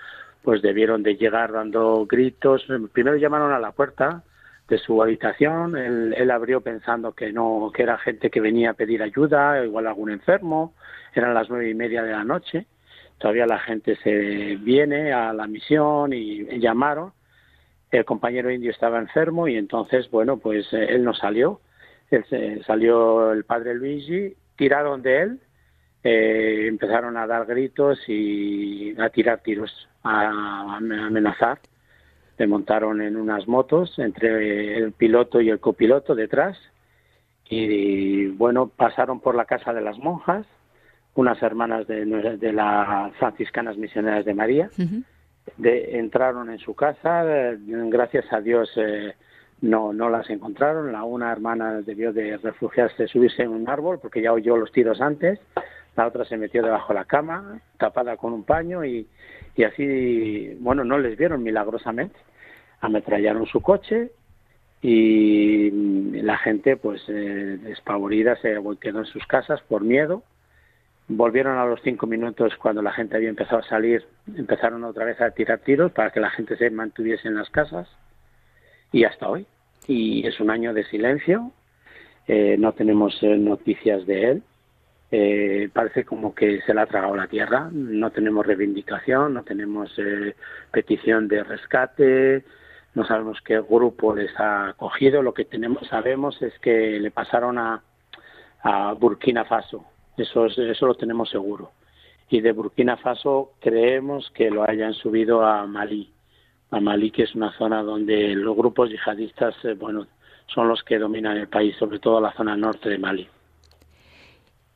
pues 0.43 0.63
debieron 0.63 1.03
de 1.03 1.17
llegar 1.17 1.53
dando 1.53 2.07
gritos. 2.07 2.67
Primero 2.93 3.17
llamaron 3.17 3.53
a 3.53 3.59
la 3.59 3.73
puerta 3.73 4.23
de 4.71 4.79
su 4.79 5.03
habitación, 5.03 5.77
él, 5.77 6.31
abrió 6.31 6.61
pensando 6.61 7.13
que 7.13 7.33
no, 7.33 7.73
que 7.75 7.83
era 7.83 7.99
gente 7.99 8.31
que 8.31 8.41
venía 8.41 8.71
a 8.71 8.75
pedir 8.75 9.03
ayuda, 9.03 9.63
igual 9.65 9.89
algún 9.89 10.11
enfermo, 10.11 10.75
eran 11.13 11.35
las 11.35 11.51
nueve 11.51 11.69
y 11.69 11.75
media 11.75 12.05
de 12.05 12.13
la 12.13 12.23
noche, 12.23 12.67
todavía 13.19 13.47
la 13.47 13.59
gente 13.59 13.97
se 13.97 14.57
viene 14.57 15.13
a 15.13 15.33
la 15.33 15.49
misión 15.49 16.13
y, 16.13 16.45
llamaron, 16.61 17.13
el 17.91 18.05
compañero 18.05 18.49
indio 18.49 18.71
estaba 18.71 19.01
enfermo 19.01 19.49
y 19.49 19.57
entonces, 19.57 20.09
bueno, 20.09 20.37
pues 20.37 20.73
eh, 20.73 20.87
él 20.91 21.03
no 21.03 21.15
salió, 21.15 21.61
él 22.13 22.25
salió 22.65 23.33
el 23.33 23.43
padre 23.43 23.75
Luigi, 23.75 24.37
tiraron 24.57 25.03
de 25.03 25.23
él, 25.23 25.41
eh, 26.05 26.67
empezaron 26.69 27.17
a 27.17 27.27
dar 27.27 27.45
gritos 27.45 27.99
y 28.09 28.95
a 29.01 29.11
tirar 29.11 29.41
tiros 29.43 29.89
a 30.05 30.77
amenazar. 30.77 31.59
Le 32.41 32.47
montaron 32.47 33.03
en 33.03 33.19
unas 33.19 33.47
motos 33.47 33.99
entre 33.99 34.79
el 34.79 34.93
piloto 34.93 35.43
y 35.43 35.51
el 35.51 35.61
copiloto 35.61 36.15
detrás. 36.15 36.57
Y 37.51 38.29
bueno, 38.29 38.69
pasaron 38.75 39.21
por 39.21 39.35
la 39.35 39.45
casa 39.45 39.75
de 39.75 39.83
las 39.83 39.99
monjas, 39.99 40.47
unas 41.17 41.43
hermanas 41.43 41.87
de, 41.87 42.07
de 42.07 42.53
las 42.55 43.15
franciscanas 43.17 43.77
misioneras 43.77 44.25
de 44.25 44.33
María, 44.33 44.71
de, 45.59 45.99
entraron 45.99 46.49
en 46.49 46.59
su 46.61 46.75
casa, 46.75 47.25
gracias 47.59 48.25
a 48.33 48.41
Dios 48.41 48.71
eh, 48.77 49.13
no, 49.61 49.93
no 49.93 50.09
las 50.09 50.31
encontraron, 50.31 50.93
la 50.93 51.05
una 51.05 51.31
hermana 51.31 51.83
debió 51.83 52.11
de 52.11 52.39
refugiarse, 52.39 53.07
subirse 53.07 53.43
en 53.43 53.51
un 53.51 53.69
árbol 53.69 53.99
porque 54.01 54.23
ya 54.23 54.33
oyó 54.33 54.57
los 54.57 54.73
tiros 54.73 55.03
antes, 55.03 55.39
la 55.95 56.07
otra 56.07 56.25
se 56.25 56.39
metió 56.39 56.63
debajo 56.63 56.95
de 56.95 57.01
la 57.01 57.05
cama, 57.05 57.61
tapada 57.77 58.17
con 58.17 58.33
un 58.33 58.45
paño 58.45 58.83
y, 58.83 59.07
y 59.57 59.65
así, 59.65 60.57
bueno, 60.61 60.85
no 60.85 60.97
les 60.97 61.19
vieron 61.19 61.43
milagrosamente. 61.43 62.17
Ametrallaron 62.81 63.47
su 63.47 63.61
coche 63.61 64.11
y 64.83 65.71
la 66.23 66.39
gente, 66.39 66.77
pues, 66.77 67.03
eh, 67.09 67.59
despavorida, 67.63 68.37
se 68.37 68.57
quedó 68.81 69.01
en 69.01 69.05
sus 69.07 69.27
casas 69.27 69.61
por 69.63 69.83
miedo. 69.83 70.23
Volvieron 71.09 71.59
a 71.59 71.67
los 71.67 71.81
cinco 71.83 72.07
minutos 72.07 72.55
cuando 72.57 72.83
la 72.83 72.93
gente 72.93 73.17
había 73.17 73.29
empezado 73.29 73.59
a 73.59 73.69
salir, 73.69 74.05
empezaron 74.37 74.85
otra 74.85 75.05
vez 75.05 75.21
a 75.21 75.33
tirar 75.33 75.59
tiros 75.59 75.91
para 75.93 76.11
que 76.11 76.21
la 76.21 76.31
gente 76.31 76.57
se 76.57 76.71
mantuviese 76.71 77.29
en 77.29 77.35
las 77.35 77.51
casas 77.51 77.89
y 78.93 79.05
hasta 79.05 79.29
hoy. 79.29 79.47
Y 79.87 80.27
es 80.27 80.39
un 80.41 80.51
año 80.51 80.73
de 80.73 80.85
silencio, 80.85 81.51
eh, 82.29 82.57
no 82.59 82.73
tenemos 82.73 83.21
eh, 83.23 83.37
noticias 83.37 84.07
de 84.07 84.31
él 84.31 84.43
eh, 85.13 85.69
parece 85.73 86.05
como 86.05 86.35
que 86.35 86.61
se 86.63 86.73
le 86.73 86.81
ha 86.81 86.87
tragado 86.87 87.17
la 87.17 87.27
tierra. 87.27 87.69
No 87.73 88.11
tenemos 88.11 88.47
reivindicación, 88.47 89.35
no 89.35 89.43
tenemos 89.43 89.93
eh, 89.99 90.37
petición 90.71 91.27
de 91.29 91.43
rescate, 91.43 92.45
no 92.95 93.05
sabemos 93.05 93.39
qué 93.45 93.61
grupo 93.61 94.15
les 94.15 94.39
ha 94.39 94.71
acogido. 94.71 95.23
Lo 95.23 95.35
que 95.35 95.45
tenemos, 95.45 95.87
sabemos 95.89 96.41
es 96.43 96.59
que 96.59 96.99
le 96.99 97.11
pasaron 97.11 97.59
a, 97.59 97.83
a 98.63 98.93
Burkina 98.95 99.45
Faso. 99.45 99.85
Eso, 100.17 100.47
eso 100.47 100.87
lo 100.87 100.95
tenemos 100.95 101.31
seguro. 101.31 101.73
Y 102.29 102.41
de 102.41 102.53
Burkina 102.53 102.97
Faso 102.97 103.53
creemos 103.61 104.31
que 104.35 104.51
lo 104.51 104.69
hayan 104.69 104.95
subido 104.95 105.45
a 105.45 105.67
Malí. 105.67 106.13
A 106.71 106.81
Malí, 106.81 107.11
que 107.11 107.25
es 107.25 107.35
una 107.35 107.53
zona 107.59 107.83
donde 107.83 108.35
los 108.35 108.57
grupos 108.57 108.91
yihadistas, 108.91 109.55
eh, 109.65 109.75
bueno, 109.75 110.07
son 110.47 110.69
los 110.69 110.83
que 110.83 110.99
dominan 110.99 111.37
el 111.37 111.49
país, 111.49 111.77
sobre 111.77 111.99
todo 111.99 112.21
la 112.21 112.33
zona 112.33 112.57
norte 112.57 112.89
de 112.89 112.99
Malí. 112.99 113.29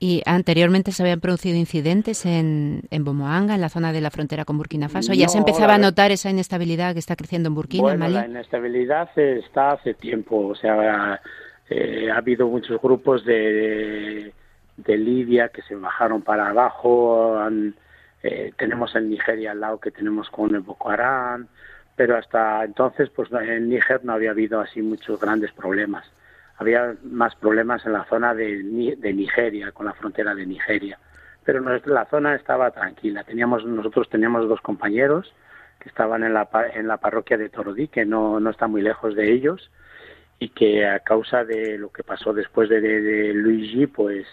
¿Y 0.04 0.20
anteriormente 0.26 0.92
se 0.92 1.02
habían 1.02 1.20
producido 1.20 1.56
incidentes 1.56 2.26
en, 2.26 2.82
en 2.90 3.04
Bomoanga, 3.04 3.54
en 3.54 3.62
la 3.62 3.70
zona 3.70 3.90
de 3.90 4.02
la 4.02 4.10
frontera 4.10 4.44
con 4.44 4.58
Burkina 4.58 4.90
Faso? 4.90 5.14
¿Ya 5.14 5.28
se 5.28 5.38
empezaba 5.38 5.76
a 5.76 5.78
notar 5.78 6.10
esa 6.10 6.28
inestabilidad 6.28 6.92
que 6.92 6.98
está 6.98 7.16
creciendo 7.16 7.48
en 7.48 7.54
Burkina, 7.54 7.82
bueno, 7.84 8.08
la 8.08 8.26
inestabilidad 8.26 9.08
está 9.16 9.70
hace 9.70 9.94
tiempo. 9.94 10.48
O 10.48 10.54
sea, 10.54 11.22
eh, 11.70 12.10
ha 12.10 12.18
habido 12.18 12.46
muchos 12.48 12.82
grupos 12.82 13.24
de, 13.24 14.34
de, 14.76 14.98
Libia 14.98 15.48
que 15.48 15.62
se 15.62 15.74
bajaron 15.74 16.20
para 16.20 16.50
abajo. 16.50 17.38
Eh, 18.22 18.52
tenemos 18.58 18.94
en 18.96 19.08
Nigeria 19.08 19.52
al 19.52 19.60
lado 19.60 19.80
que 19.80 19.90
tenemos 19.90 20.28
con 20.28 20.54
el 20.54 20.60
Boko 20.60 20.90
Haram. 20.90 21.46
Pero 21.96 22.18
hasta 22.18 22.62
entonces, 22.62 23.08
pues 23.08 23.30
en 23.32 23.70
Níger 23.70 24.04
no 24.04 24.12
había 24.12 24.32
habido 24.32 24.60
así 24.60 24.82
muchos 24.82 25.18
grandes 25.18 25.50
problemas 25.52 26.04
había 26.56 26.94
más 27.02 27.34
problemas 27.34 27.84
en 27.86 27.92
la 27.92 28.04
zona 28.04 28.34
de, 28.34 28.62
Nigeria, 28.62 29.72
con 29.72 29.86
la 29.86 29.94
frontera 29.94 30.34
de 30.34 30.46
Nigeria. 30.46 30.98
Pero 31.44 31.60
la 31.60 32.06
zona 32.06 32.34
estaba 32.34 32.70
tranquila. 32.70 33.24
Teníamos, 33.24 33.64
nosotros 33.64 34.08
teníamos 34.08 34.48
dos 34.48 34.60
compañeros 34.60 35.34
que 35.80 35.88
estaban 35.88 36.24
en 36.24 36.32
la, 36.32 36.48
en 36.74 36.86
la 36.88 36.96
parroquia 36.96 37.36
de 37.36 37.48
Torodí, 37.48 37.88
que 37.88 38.06
no, 38.06 38.40
no 38.40 38.50
está 38.50 38.66
muy 38.66 38.82
lejos 38.82 39.14
de 39.14 39.32
ellos, 39.32 39.70
y 40.38 40.50
que 40.50 40.86
a 40.86 41.00
causa 41.00 41.44
de 41.44 41.76
lo 41.76 41.90
que 41.90 42.02
pasó 42.02 42.32
después 42.32 42.68
de, 42.68 42.80
de, 42.80 43.34
Luigi, 43.34 43.86
pues 43.86 44.26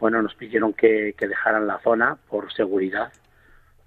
bueno, 0.00 0.20
nos 0.20 0.34
pidieron 0.34 0.72
que, 0.72 1.14
dejaran 1.18 1.66
la 1.66 1.78
zona 1.80 2.16
por 2.28 2.52
seguridad. 2.52 3.12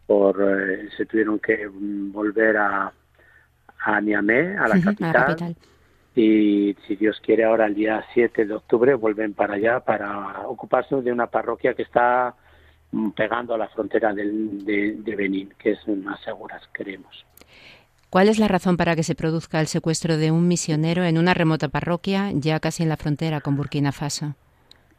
Por, 0.08 0.42
eh, 0.42 0.90
se 0.96 1.06
tuvieron 1.08 1.40
que 1.40 1.68
volver 1.68 2.58
a, 2.58 2.94
a 3.80 4.02
Niamey, 4.02 4.56
a 4.56 4.68
la 4.68 4.82
capital 4.82 5.56
y 6.16 6.76
si 6.88 6.96
Dios 6.96 7.20
quiere 7.20 7.44
ahora 7.44 7.66
el 7.66 7.76
día 7.76 8.06
7 8.14 8.46
de 8.46 8.54
octubre 8.54 8.94
vuelven 8.94 9.34
para 9.34 9.56
allá 9.56 9.82
para 9.82 10.48
ocuparse 10.48 10.96
de 10.96 11.12
una 11.12 11.28
parroquia 11.28 11.74
que 11.74 11.82
está 11.82 12.34
mm, 12.92 13.10
pegando 13.12 13.54
a 13.54 13.58
la 13.58 13.68
frontera 13.68 14.14
de, 14.14 14.24
de, 14.98 15.16
Benín, 15.16 15.54
que 15.60 15.72
es 15.72 15.88
más 15.88 16.22
segura, 16.22 16.60
queremos. 16.74 17.26
¿Cuál 18.10 18.30
es 18.30 18.40
la 18.40 18.48
razón 18.48 18.78
para 18.78 18.96
que 18.96 19.04
se 19.04 19.14
produzca 19.14 19.60
el 19.60 19.68
secuestro 19.68 20.16
de 20.16 20.32
un 20.32 20.48
misionero 20.48 21.04
en 21.04 21.18
una 21.18 21.34
remota 21.34 21.68
parroquia 21.68 22.32
ya 22.34 22.62
casi 22.62 22.84
en 22.84 22.90
la 22.90 22.98
frontera 22.98 23.42
con 23.42 23.58
Burkina 23.58 23.92
Faso? 23.92 24.36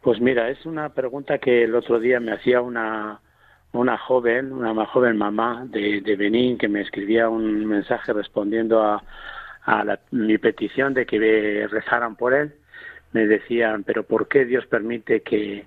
Pues 0.03 0.21
mira, 0.21 0.51
es 0.51 0.67
una 0.67 0.91
pregunta 0.91 1.39
que 1.39 1.65
el 1.65 1.75
otro 1.75 1.99
día 1.99 2.21
me 2.21 2.33
hacía 2.33 2.61
una, 2.61 3.21
una 3.73 3.97
joven, 3.97 4.53
una 4.53 4.75
más 4.75 4.91
joven 4.91 5.17
mamá 5.17 5.65
de, 5.67 6.03
de 6.03 6.17
Benín 6.17 6.59
que 6.59 6.69
me 6.69 6.83
escribía 6.83 7.31
un 7.31 7.65
mensaje 7.65 8.13
respondiendo 8.13 8.83
a, 8.83 9.03
a 9.67 9.99
mi 10.13 10.39
petición 10.39 10.95
de 10.95 11.05
que 11.07 11.67
rezaran 11.69 12.15
por 12.17 12.33
él, 12.33 12.55
me 13.13 13.27
decían, 13.27 13.83
pero 13.83 14.05
¿por 14.05 14.29
qué 14.29 14.45
Dios 14.45 14.67
permite 14.67 15.23
que, 15.23 15.67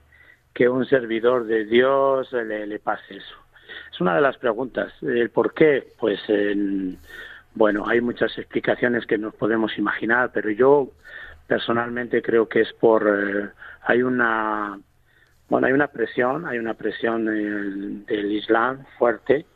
que 0.53 0.69
un 0.69 0.85
servidor 0.85 1.45
de 1.45 1.65
Dios 1.65 2.31
le, 2.31 2.65
le, 2.65 2.79
pase 2.79 3.17
eso? 3.17 3.35
Es 3.91 3.99
una 3.99 4.15
de 4.15 4.21
las 4.21 4.37
preguntas. 4.37 4.93
¿El 5.01 5.29
por 5.29 5.53
qué? 5.53 5.87
Pues, 5.99 6.19
bueno, 7.53 7.87
hay 7.87 7.99
muchas 7.99 8.37
explicaciones 8.37 9.05
que 9.05 9.17
nos 9.17 9.35
podemos 9.35 9.77
imaginar, 9.77 10.31
pero 10.33 10.49
yo 10.49 10.91
personalmente 11.47 12.21
creo 12.21 12.47
que 12.47 12.61
es 12.61 12.71
por... 12.73 13.05
Eh, 13.07 13.49
hay 13.81 14.01
una... 14.01 14.79
Bueno, 15.49 15.67
hay 15.67 15.73
una 15.73 15.87
presión, 15.87 16.45
hay 16.45 16.59
una 16.59 16.75
presión 16.75 17.25
del 17.25 18.31
Islam 18.31 18.85
fuerte 18.99 19.47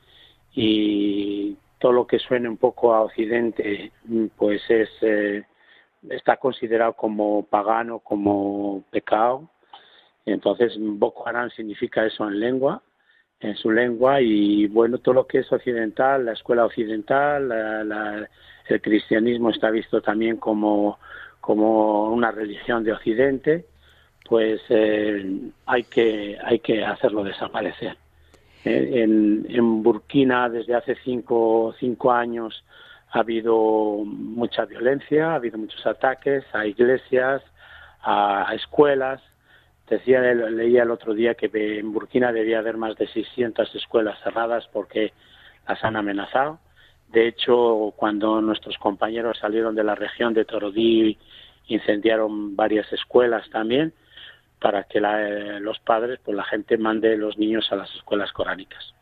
y 0.51 1.55
todo 1.83 1.91
lo 1.91 2.07
que 2.07 2.17
suene 2.17 2.47
un 2.47 2.55
poco 2.55 2.93
a 2.93 3.01
Occidente, 3.01 3.91
mm, 4.05 4.27
pues 4.37 4.61
es 4.69 4.89
eh, 5.01 5.43
está 6.09 6.37
considerado 6.37 6.93
como 6.93 7.43
pagano, 7.43 7.99
como 7.99 8.85
pecado. 8.89 9.49
Entonces, 10.25 10.77
Boko 10.79 11.27
Haram 11.27 11.49
significa 11.49 12.05
eso 12.05 12.25
en 12.25 12.39
lengua, 12.39 12.81
en 13.41 13.57
su 13.57 13.69
lengua, 13.69 14.21
y 14.21 14.67
bueno, 14.67 14.99
todo 14.99 15.15
lo 15.15 15.27
que 15.27 15.39
es 15.39 15.51
occidental, 15.51 16.23
la 16.25 16.31
escuela 16.31 16.63
occidental, 16.65 17.51
el 18.69 18.81
cristianismo 18.81 19.49
está 19.49 19.69
visto 19.69 20.01
también 20.01 20.37
como, 20.37 20.99
como 21.41 22.13
una 22.13 22.31
religión 22.31 22.85
de 22.85 22.93
Occidente, 22.93 23.65
pues 24.29 24.61
eh, 24.69 25.51
hay, 25.65 25.83
que, 25.83 26.37
hay 26.41 26.59
que 26.59 26.85
hacerlo 26.85 27.25
desaparecer. 27.25 27.97
En, 28.65 29.83
Burkina 29.83 30.49
desde 30.49 30.75
hace 30.75 30.95
cinco, 31.03 31.75
cinco 31.79 32.11
años 32.11 32.63
ha 33.11 33.19
habido 33.19 34.03
mucha 34.05 34.65
violencia, 34.65 35.31
ha 35.31 35.35
habido 35.35 35.57
muchos 35.57 35.85
ataques 35.85 36.43
a 36.53 36.65
iglesias, 36.65 37.41
a, 38.01 38.53
escuelas. 38.55 39.21
Decía, 39.89 40.21
leía 40.21 40.83
el 40.83 40.91
otro 40.91 41.13
día 41.13 41.35
que 41.35 41.49
en 41.53 41.91
Burkina 41.91 42.31
debía 42.31 42.59
haber 42.59 42.77
más 42.77 42.95
de 42.95 43.07
600 43.07 43.75
escuelas 43.75 44.17
cerradas 44.23 44.67
porque 44.71 45.13
las 45.67 45.83
han 45.83 45.97
amenazado. 45.97 46.59
De 47.09 47.27
hecho, 47.27 47.93
cuando 47.95 48.41
nuestros 48.41 48.77
compañeros 48.77 49.37
salieron 49.39 49.75
de 49.75 49.83
la 49.83 49.93
región 49.93 50.33
de 50.33 50.45
Torodí, 50.45 51.17
incendiaron 51.67 52.55
varias 52.55 52.91
escuelas 52.91 53.47
también 53.51 53.93
para 54.63 54.85
que 54.85 55.01
los 55.01 55.77
padres, 55.79 56.21
pues 56.23 56.37
la 56.37 56.45
gente 56.45 56.77
mande 56.77 57.17
los 57.17 57.37
niños 57.37 57.67
a 57.71 57.75
las 57.75 57.93
escuelas 57.95 58.31
coránicas. 58.31 58.93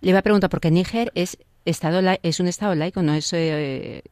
Le 0.00 0.10
iba 0.10 0.20
a 0.20 0.22
preguntar, 0.22 0.48
porque 0.48 0.70
Níger 0.70 1.10
es, 1.16 1.36
estado 1.64 2.00
es 2.22 2.38
un 2.38 2.46
estado 2.46 2.76
laico, 2.76 3.02
no 3.02 3.14
es... 3.14 3.32
Eh, 3.32 4.04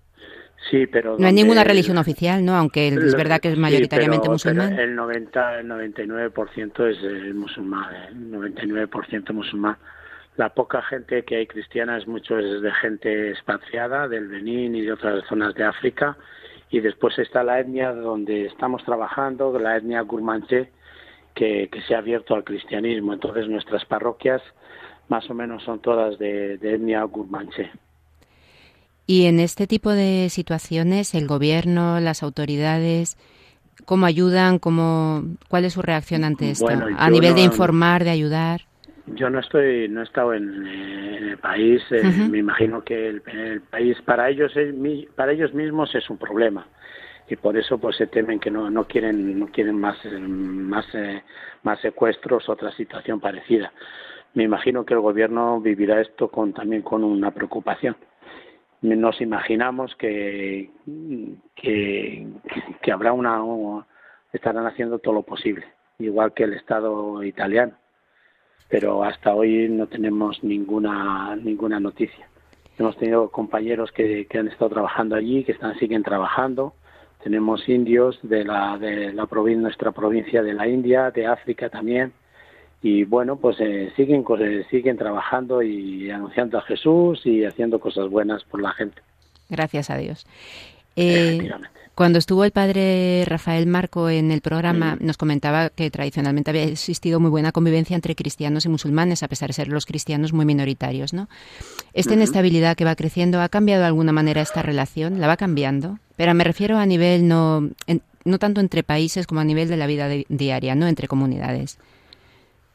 sí, 0.68 0.88
pero... 0.88 1.16
No 1.16 1.28
hay 1.28 1.32
ninguna 1.32 1.62
religión 1.62 1.96
oficial, 1.96 2.44
¿no? 2.44 2.56
Aunque 2.56 2.88
es 2.88 3.14
verdad 3.14 3.38
que 3.40 3.52
es 3.52 3.56
mayoritariamente 3.56 4.28
musulmán. 4.28 4.76
el, 4.76 4.96
90, 4.96 5.60
el 5.60 5.68
99% 5.68 6.90
es 6.90 6.98
eh, 7.04 7.32
musulmán, 7.32 7.94
el 8.08 8.32
99% 8.32 9.32
musulmán. 9.32 9.76
La 10.38 10.48
poca 10.48 10.82
gente 10.82 11.22
que 11.24 11.36
hay 11.36 11.46
cristiana 11.46 11.98
es 11.98 12.08
mucho 12.08 12.36
es 12.36 12.62
de 12.62 12.72
gente 12.72 13.30
expatriada 13.30 14.08
del 14.08 14.26
Benín 14.26 14.74
y 14.74 14.80
de 14.80 14.92
otras 14.92 15.24
zonas 15.28 15.54
de 15.54 15.62
África 15.62 16.16
y 16.72 16.80
después 16.80 17.16
está 17.18 17.44
la 17.44 17.60
etnia 17.60 17.92
donde 17.92 18.46
estamos 18.46 18.82
trabajando, 18.82 19.56
la 19.58 19.76
etnia 19.76 20.00
Gurmanche, 20.00 20.70
que, 21.34 21.68
se 21.86 21.94
ha 21.94 21.98
abierto 21.98 22.34
al 22.34 22.44
cristianismo. 22.44 23.12
Entonces 23.12 23.46
nuestras 23.46 23.84
parroquias 23.84 24.40
más 25.08 25.28
o 25.28 25.34
menos 25.34 25.62
son 25.64 25.80
todas 25.80 26.18
de, 26.18 26.54
etnia 26.54 27.02
Gurmanche. 27.04 27.70
Y 29.06 29.26
en 29.26 29.38
este 29.38 29.66
tipo 29.66 29.90
de 29.90 30.28
situaciones, 30.30 31.14
el 31.14 31.26
gobierno, 31.26 32.00
las 32.00 32.22
autoridades, 32.22 33.18
¿cómo 33.84 34.06
ayudan? 34.06 34.58
Cómo, 34.58 35.24
¿Cuál 35.48 35.66
es 35.66 35.74
su 35.74 35.82
reacción 35.82 36.24
ante 36.24 36.50
esto? 36.50 36.68
a 36.68 37.10
nivel 37.10 37.34
de 37.34 37.42
informar, 37.42 38.02
de 38.02 38.10
ayudar. 38.10 38.62
Yo 39.06 39.30
no 39.30 39.40
estoy, 39.40 39.88
no 39.88 40.00
he 40.00 40.04
estado 40.04 40.32
en, 40.34 40.66
el 40.66 41.38
país. 41.38 41.82
Eh, 41.90 42.02
me 42.30 42.38
imagino 42.38 42.82
que 42.82 43.08
el, 43.08 43.62
país 43.62 44.00
para 44.02 44.28
ellos, 44.28 44.52
para 45.16 45.32
ellos 45.32 45.52
mismos 45.54 45.94
es 45.94 46.08
un 46.08 46.18
problema 46.18 46.66
y 47.28 47.36
por 47.36 47.56
eso 47.56 47.78
pues 47.78 47.96
se 47.96 48.06
temen 48.06 48.38
que 48.38 48.50
no, 48.50 48.70
no 48.70 48.84
quieren, 48.84 49.38
no 49.38 49.46
quieren 49.46 49.78
más, 49.78 49.96
eh, 50.04 50.18
más, 50.18 50.86
eh, 50.94 51.22
más 51.62 51.80
secuestros, 51.80 52.48
otra 52.48 52.70
situación 52.72 53.20
parecida. 53.20 53.72
Me 54.34 54.44
imagino 54.44 54.84
que 54.84 54.94
el 54.94 55.00
gobierno 55.00 55.60
vivirá 55.60 56.00
esto 56.00 56.28
con 56.28 56.52
también 56.52 56.82
con 56.82 57.04
una 57.04 57.30
preocupación. 57.30 57.96
Nos 58.82 59.20
imaginamos 59.20 59.94
que, 59.96 60.70
que, 61.54 62.26
que 62.82 62.92
habrá 62.92 63.12
una, 63.12 63.40
estarán 64.32 64.66
haciendo 64.66 64.98
todo 64.98 65.14
lo 65.14 65.22
posible, 65.22 65.66
igual 65.98 66.32
que 66.34 66.44
el 66.44 66.54
Estado 66.54 67.22
italiano 67.22 67.74
pero 68.72 69.04
hasta 69.04 69.34
hoy 69.34 69.68
no 69.68 69.86
tenemos 69.86 70.42
ninguna 70.42 71.36
ninguna 71.36 71.78
noticia. 71.78 72.26
Hemos 72.78 72.96
tenido 72.96 73.28
compañeros 73.28 73.92
que, 73.92 74.26
que 74.26 74.38
han 74.38 74.48
estado 74.48 74.70
trabajando 74.70 75.14
allí, 75.14 75.44
que 75.44 75.52
están 75.52 75.78
siguen 75.78 76.02
trabajando. 76.02 76.72
Tenemos 77.22 77.68
indios 77.68 78.18
de 78.22 78.46
la 78.46 78.78
de 78.78 79.12
la 79.12 79.26
provincia, 79.26 79.60
nuestra 79.60 79.92
provincia 79.92 80.42
de 80.42 80.54
la 80.54 80.66
India, 80.66 81.10
de 81.10 81.26
África 81.26 81.68
también. 81.68 82.14
Y 82.80 83.04
bueno, 83.04 83.36
pues 83.36 83.58
eh, 83.60 83.92
siguen 83.94 84.24
siguen 84.70 84.96
trabajando 84.96 85.62
y 85.62 86.10
anunciando 86.10 86.56
a 86.56 86.62
Jesús 86.62 87.20
y 87.26 87.44
haciendo 87.44 87.78
cosas 87.78 88.08
buenas 88.08 88.42
por 88.44 88.62
la 88.62 88.72
gente. 88.72 89.02
Gracias 89.50 89.90
a 89.90 89.98
Dios. 89.98 90.26
Eh, 90.96 91.46
cuando 91.94 92.18
estuvo 92.18 92.44
el 92.44 92.52
padre 92.52 93.24
Rafael 93.26 93.66
Marco 93.66 94.08
en 94.08 94.30
el 94.30 94.40
programa, 94.40 94.96
nos 95.00 95.18
comentaba 95.18 95.68
que 95.68 95.90
tradicionalmente 95.90 96.50
había 96.50 96.64
existido 96.64 97.20
muy 97.20 97.28
buena 97.28 97.52
convivencia 97.52 97.94
entre 97.94 98.14
cristianos 98.14 98.64
y 98.64 98.70
musulmanes, 98.70 99.22
a 99.22 99.28
pesar 99.28 99.48
de 99.48 99.54
ser 99.54 99.68
los 99.68 99.84
cristianos 99.84 100.32
muy 100.32 100.46
minoritarios. 100.46 101.12
¿no? 101.12 101.28
Esta 101.92 102.14
inestabilidad 102.14 102.76
que 102.76 102.86
va 102.86 102.96
creciendo, 102.96 103.42
¿ha 103.42 103.48
cambiado 103.50 103.82
de 103.82 103.88
alguna 103.88 104.12
manera 104.12 104.40
esta 104.40 104.62
relación? 104.62 105.20
¿La 105.20 105.26
va 105.26 105.36
cambiando? 105.36 105.98
Pero 106.16 106.32
me 106.32 106.44
refiero 106.44 106.78
a 106.78 106.86
nivel 106.86 107.28
no, 107.28 107.68
no 108.24 108.38
tanto 108.38 108.60
entre 108.60 108.82
países 108.82 109.26
como 109.26 109.40
a 109.40 109.44
nivel 109.44 109.68
de 109.68 109.76
la 109.76 109.86
vida 109.86 110.08
diaria, 110.28 110.74
no 110.74 110.86
entre 110.86 111.08
comunidades. 111.08 111.78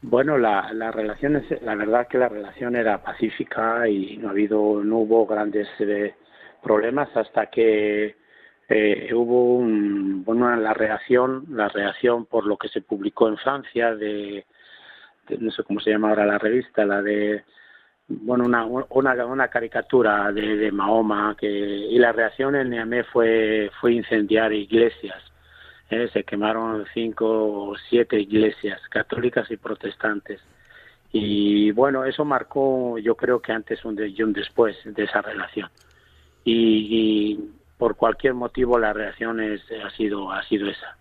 Bueno, 0.00 0.38
la, 0.38 0.72
la 0.72 0.92
relación 0.92 1.36
es, 1.36 1.60
la 1.62 1.74
verdad 1.74 2.06
que 2.06 2.18
la 2.18 2.28
relación 2.28 2.76
era 2.76 3.02
pacífica 3.02 3.88
y 3.88 4.16
no 4.18 4.28
ha 4.28 4.30
habido, 4.30 4.84
no 4.84 4.98
hubo 4.98 5.26
grandes 5.26 5.66
eh, 5.80 6.14
problemas 6.62 7.08
hasta 7.16 7.46
que 7.46 8.14
eh, 8.68 9.10
hubo 9.14 9.56
un, 9.56 10.24
bueno, 10.24 10.54
la 10.56 10.74
reacción, 10.74 11.46
la 11.50 11.68
reacción 11.68 12.26
por 12.26 12.46
lo 12.46 12.58
que 12.58 12.68
se 12.68 12.82
publicó 12.82 13.28
en 13.28 13.38
Francia 13.38 13.94
de, 13.94 14.44
no 15.38 15.50
sé 15.50 15.62
cómo 15.62 15.80
se 15.80 15.90
llama 15.90 16.10
ahora 16.10 16.26
la 16.26 16.38
revista, 16.38 16.84
la 16.84 17.00
de 17.02 17.44
bueno 18.08 18.44
una 18.44 18.64
una, 18.64 19.26
una 19.26 19.48
caricatura 19.48 20.32
de, 20.32 20.56
de, 20.56 20.72
Mahoma 20.72 21.36
que 21.38 21.48
y 21.48 21.98
la 21.98 22.12
reacción 22.12 22.56
en 22.56 22.70
Niamey 22.70 23.02
fue 23.04 23.70
fue 23.80 23.92
incendiar 23.92 24.50
iglesias 24.54 25.22
¿eh? 25.90 26.08
se 26.10 26.24
quemaron 26.24 26.86
cinco 26.94 27.68
o 27.68 27.76
siete 27.90 28.18
iglesias 28.18 28.80
católicas 28.88 29.50
y 29.50 29.58
protestantes 29.58 30.40
y 31.12 31.70
bueno 31.72 32.06
eso 32.06 32.24
marcó 32.24 32.96
yo 32.96 33.14
creo 33.14 33.42
que 33.42 33.52
antes 33.52 33.84
un 33.84 33.98
y 34.02 34.22
un 34.22 34.32
después 34.32 34.74
de 34.84 35.04
esa 35.04 35.20
relación 35.20 35.68
y 36.44 37.38
por 37.78 37.96
cualquier 37.96 38.34
motivo 38.34 38.78
la 38.78 38.92
reacción 38.92 39.40
es, 39.40 39.62
ha 39.84 39.90
sido 39.90 40.30
ha 40.32 40.42
sido 40.42 40.68
esa 40.68 40.96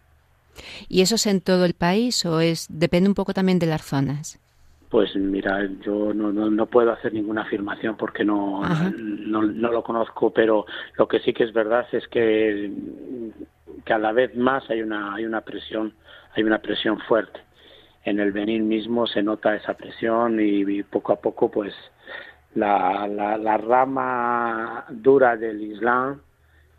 ¿Y 0.88 1.02
eso 1.02 1.16
es 1.16 1.28
en 1.28 1.42
todo 1.42 1.66
el 1.66 1.74
país 1.74 2.26
o 2.26 2.40
es 2.40 2.68
depende 2.70 3.10
un 3.10 3.16
poco 3.16 3.34
también 3.34 3.60
de 3.60 3.68
las 3.68 3.84
zonas? 3.84 4.40
Pues 4.90 5.16
mira, 5.16 5.68
yo 5.86 6.14
no, 6.14 6.32
no, 6.32 6.50
no 6.50 6.66
puedo 6.66 6.94
hacer 6.94 7.14
ninguna 7.14 7.42
afirmación 7.42 7.98
porque 7.98 8.24
no, 8.24 8.62
no, 8.98 9.42
no, 9.42 9.72
lo 9.72 9.84
conozco, 9.84 10.32
pero 10.32 10.66
lo 10.98 11.08
que 11.10 11.20
sí 11.20 11.34
que 11.34 11.44
es 11.44 11.52
verdad 11.52 11.86
es 11.92 12.08
que 12.08 12.72
cada 13.84 14.14
vez 14.14 14.34
más 14.36 14.70
hay 14.70 14.82
una, 14.82 15.16
hay 15.16 15.26
una 15.26 15.42
presión, 15.42 15.94
hay 16.34 16.44
una 16.44 16.60
presión 16.60 17.00
fuerte. 17.02 17.42
En 18.06 18.22
el 18.22 18.32
Benín 18.32 18.70
mismo 18.70 19.08
se 19.08 19.22
nota 19.22 19.56
esa 19.56 19.74
presión 19.74 20.40
y, 20.40 20.84
poco 20.84 21.12
a 21.12 21.18
poco 21.18 21.52
pues 21.52 21.74
la, 22.56 23.10
la, 23.10 23.38
la 23.38 23.58
rama 23.58 24.86
dura 24.90 25.36
del 25.36 25.62
Islam 25.64 26.22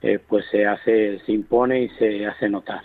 eh, 0.02 0.18
pues 0.26 0.44
se 0.50 0.66
hace, 0.66 1.20
se 1.24 1.32
impone 1.32 1.82
y 1.82 1.88
se 1.90 2.26
hace 2.26 2.48
notar. 2.48 2.82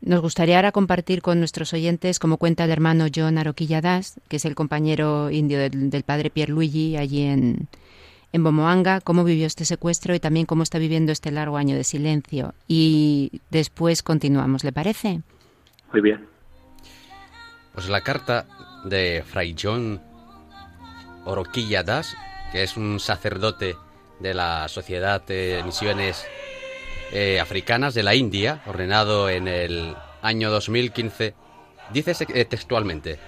Nos 0.00 0.20
gustaría 0.20 0.56
ahora 0.56 0.72
compartir 0.72 1.22
con 1.22 1.38
nuestros 1.38 1.72
oyentes, 1.72 2.18
como 2.18 2.36
cuenta 2.36 2.64
el 2.64 2.70
hermano 2.70 3.06
John 3.14 3.38
Aroquilladas, 3.38 4.20
que 4.28 4.36
es 4.36 4.44
el 4.44 4.56
compañero 4.56 5.30
indio 5.30 5.60
del, 5.60 6.02
padre 6.04 6.28
Pierre 6.28 6.52
Luigi 6.52 6.96
allí 6.96 7.22
en, 7.22 7.68
en 8.32 8.44
Bomoanga, 8.44 9.00
cómo 9.00 9.22
vivió 9.22 9.46
este 9.46 9.64
secuestro 9.64 10.14
y 10.14 10.20
también 10.20 10.44
cómo 10.44 10.64
está 10.64 10.78
viviendo 10.78 11.12
este 11.12 11.30
largo 11.30 11.56
año 11.56 11.76
de 11.76 11.84
silencio. 11.84 12.52
Y 12.66 13.40
después 13.50 14.02
continuamos, 14.02 14.64
¿le 14.64 14.72
parece? 14.72 15.20
Muy 15.92 16.00
bien. 16.00 16.26
Pues 17.72 17.88
la 17.88 18.00
carta 18.00 18.46
de 18.84 19.22
Fray 19.24 19.54
John 19.60 20.00
Oroquilladas, 21.24 22.16
que 22.50 22.64
es 22.64 22.76
un 22.76 22.98
sacerdote 22.98 23.76
de 24.22 24.34
la 24.34 24.68
Sociedad 24.68 25.20
de 25.22 25.62
Misiones 25.64 26.24
eh, 27.12 27.40
africanas 27.40 27.92
de 27.92 28.02
la 28.02 28.14
India, 28.14 28.62
ordenado 28.66 29.28
en 29.28 29.48
el 29.48 29.94
año 30.22 30.50
2015, 30.50 31.34
dice 31.92 32.14
eh, 32.32 32.44
textualmente, 32.44 33.18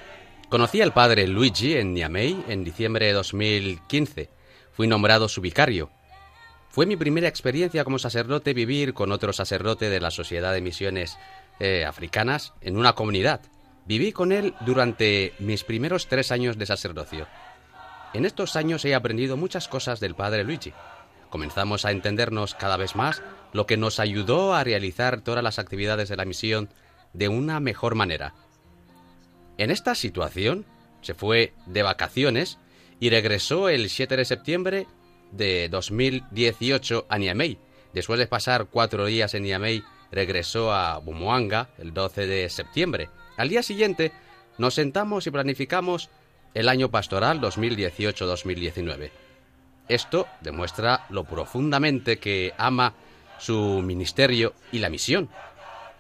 conocí 0.48 0.80
al 0.80 0.94
padre 0.94 1.26
Luigi 1.26 1.76
en 1.76 1.92
Niamey 1.92 2.44
en 2.48 2.64
diciembre 2.64 3.06
de 3.06 3.12
2015. 3.12 4.30
Fui 4.72 4.86
nombrado 4.86 5.28
su 5.28 5.40
vicario. 5.40 5.90
Fue 6.70 6.86
mi 6.86 6.96
primera 6.96 7.28
experiencia 7.28 7.84
como 7.84 7.98
sacerdote 7.98 8.54
vivir 8.54 8.94
con 8.94 9.12
otro 9.12 9.32
sacerdote 9.32 9.90
de 9.90 10.00
la 10.00 10.10
Sociedad 10.10 10.52
de 10.52 10.60
Misiones 10.60 11.18
eh, 11.60 11.84
Africanas 11.84 12.54
en 12.60 12.76
una 12.76 12.94
comunidad. 12.94 13.42
Viví 13.86 14.12
con 14.12 14.32
él 14.32 14.54
durante 14.64 15.34
mis 15.38 15.62
primeros 15.62 16.08
tres 16.08 16.32
años 16.32 16.56
de 16.56 16.66
sacerdocio. 16.66 17.26
En 18.14 18.24
estos 18.24 18.54
años 18.54 18.84
he 18.84 18.94
aprendido 18.94 19.36
muchas 19.36 19.66
cosas 19.66 19.98
del 19.98 20.14
padre 20.14 20.44
Luigi. 20.44 20.72
Comenzamos 21.30 21.84
a 21.84 21.90
entendernos 21.90 22.54
cada 22.54 22.76
vez 22.76 22.94
más 22.94 23.22
lo 23.52 23.66
que 23.66 23.76
nos 23.76 23.98
ayudó 23.98 24.54
a 24.54 24.62
realizar 24.62 25.20
todas 25.20 25.42
las 25.42 25.58
actividades 25.58 26.08
de 26.08 26.16
la 26.16 26.24
misión 26.24 26.68
de 27.12 27.28
una 27.28 27.58
mejor 27.58 27.96
manera. 27.96 28.32
En 29.58 29.72
esta 29.72 29.96
situación, 29.96 30.64
se 31.02 31.14
fue 31.14 31.54
de 31.66 31.82
vacaciones 31.82 32.58
y 33.00 33.10
regresó 33.10 33.68
el 33.68 33.90
7 33.90 34.16
de 34.16 34.24
septiembre 34.24 34.86
de 35.32 35.68
2018 35.68 37.06
a 37.08 37.18
Niamey. 37.18 37.58
Después 37.92 38.20
de 38.20 38.28
pasar 38.28 38.66
cuatro 38.66 39.06
días 39.06 39.34
en 39.34 39.42
Niamey, 39.42 39.82
regresó 40.12 40.72
a 40.72 40.98
Bumuanga 40.98 41.70
el 41.78 41.92
12 41.92 42.28
de 42.28 42.48
septiembre. 42.48 43.10
Al 43.36 43.48
día 43.48 43.64
siguiente, 43.64 44.12
nos 44.56 44.74
sentamos 44.74 45.26
y 45.26 45.32
planificamos 45.32 46.10
el 46.54 46.68
año 46.68 46.90
pastoral 46.90 47.40
2018-2019. 47.40 49.10
Esto 49.88 50.26
demuestra 50.40 51.04
lo 51.10 51.24
profundamente 51.24 52.18
que 52.18 52.54
ama 52.56 52.94
su 53.38 53.82
ministerio 53.84 54.54
y 54.72 54.78
la 54.78 54.88
misión. 54.88 55.28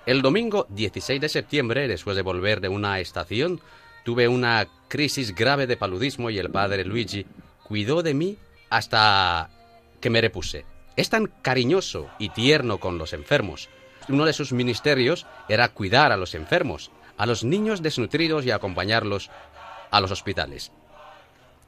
El 0.06 0.22
domingo 0.22 0.66
16 0.70 1.20
de 1.20 1.28
septiembre, 1.28 1.88
después 1.88 2.16
de 2.16 2.22
volver 2.22 2.60
de 2.60 2.68
una 2.68 3.00
estación, 3.00 3.60
tuve 4.04 4.28
una 4.28 4.68
crisis 4.88 5.34
grave 5.34 5.66
de 5.66 5.76
paludismo 5.76 6.30
y 6.30 6.38
el 6.38 6.50
padre 6.50 6.84
Luigi 6.84 7.26
cuidó 7.64 8.02
de 8.02 8.14
mí 8.14 8.38
hasta 8.70 9.50
que 10.00 10.10
me 10.10 10.20
repuse. 10.20 10.64
Es 10.96 11.10
tan 11.10 11.26
cariñoso 11.42 12.08
y 12.18 12.28
tierno 12.28 12.78
con 12.78 12.98
los 12.98 13.12
enfermos. 13.12 13.68
Uno 14.08 14.26
de 14.26 14.32
sus 14.32 14.52
ministerios 14.52 15.26
era 15.48 15.68
cuidar 15.68 16.12
a 16.12 16.16
los 16.16 16.34
enfermos, 16.34 16.90
a 17.16 17.26
los 17.26 17.42
niños 17.42 17.82
desnutridos 17.82 18.44
y 18.44 18.50
acompañarlos 18.50 19.30
a 19.94 20.00
los 20.00 20.10
hospitales. 20.10 20.72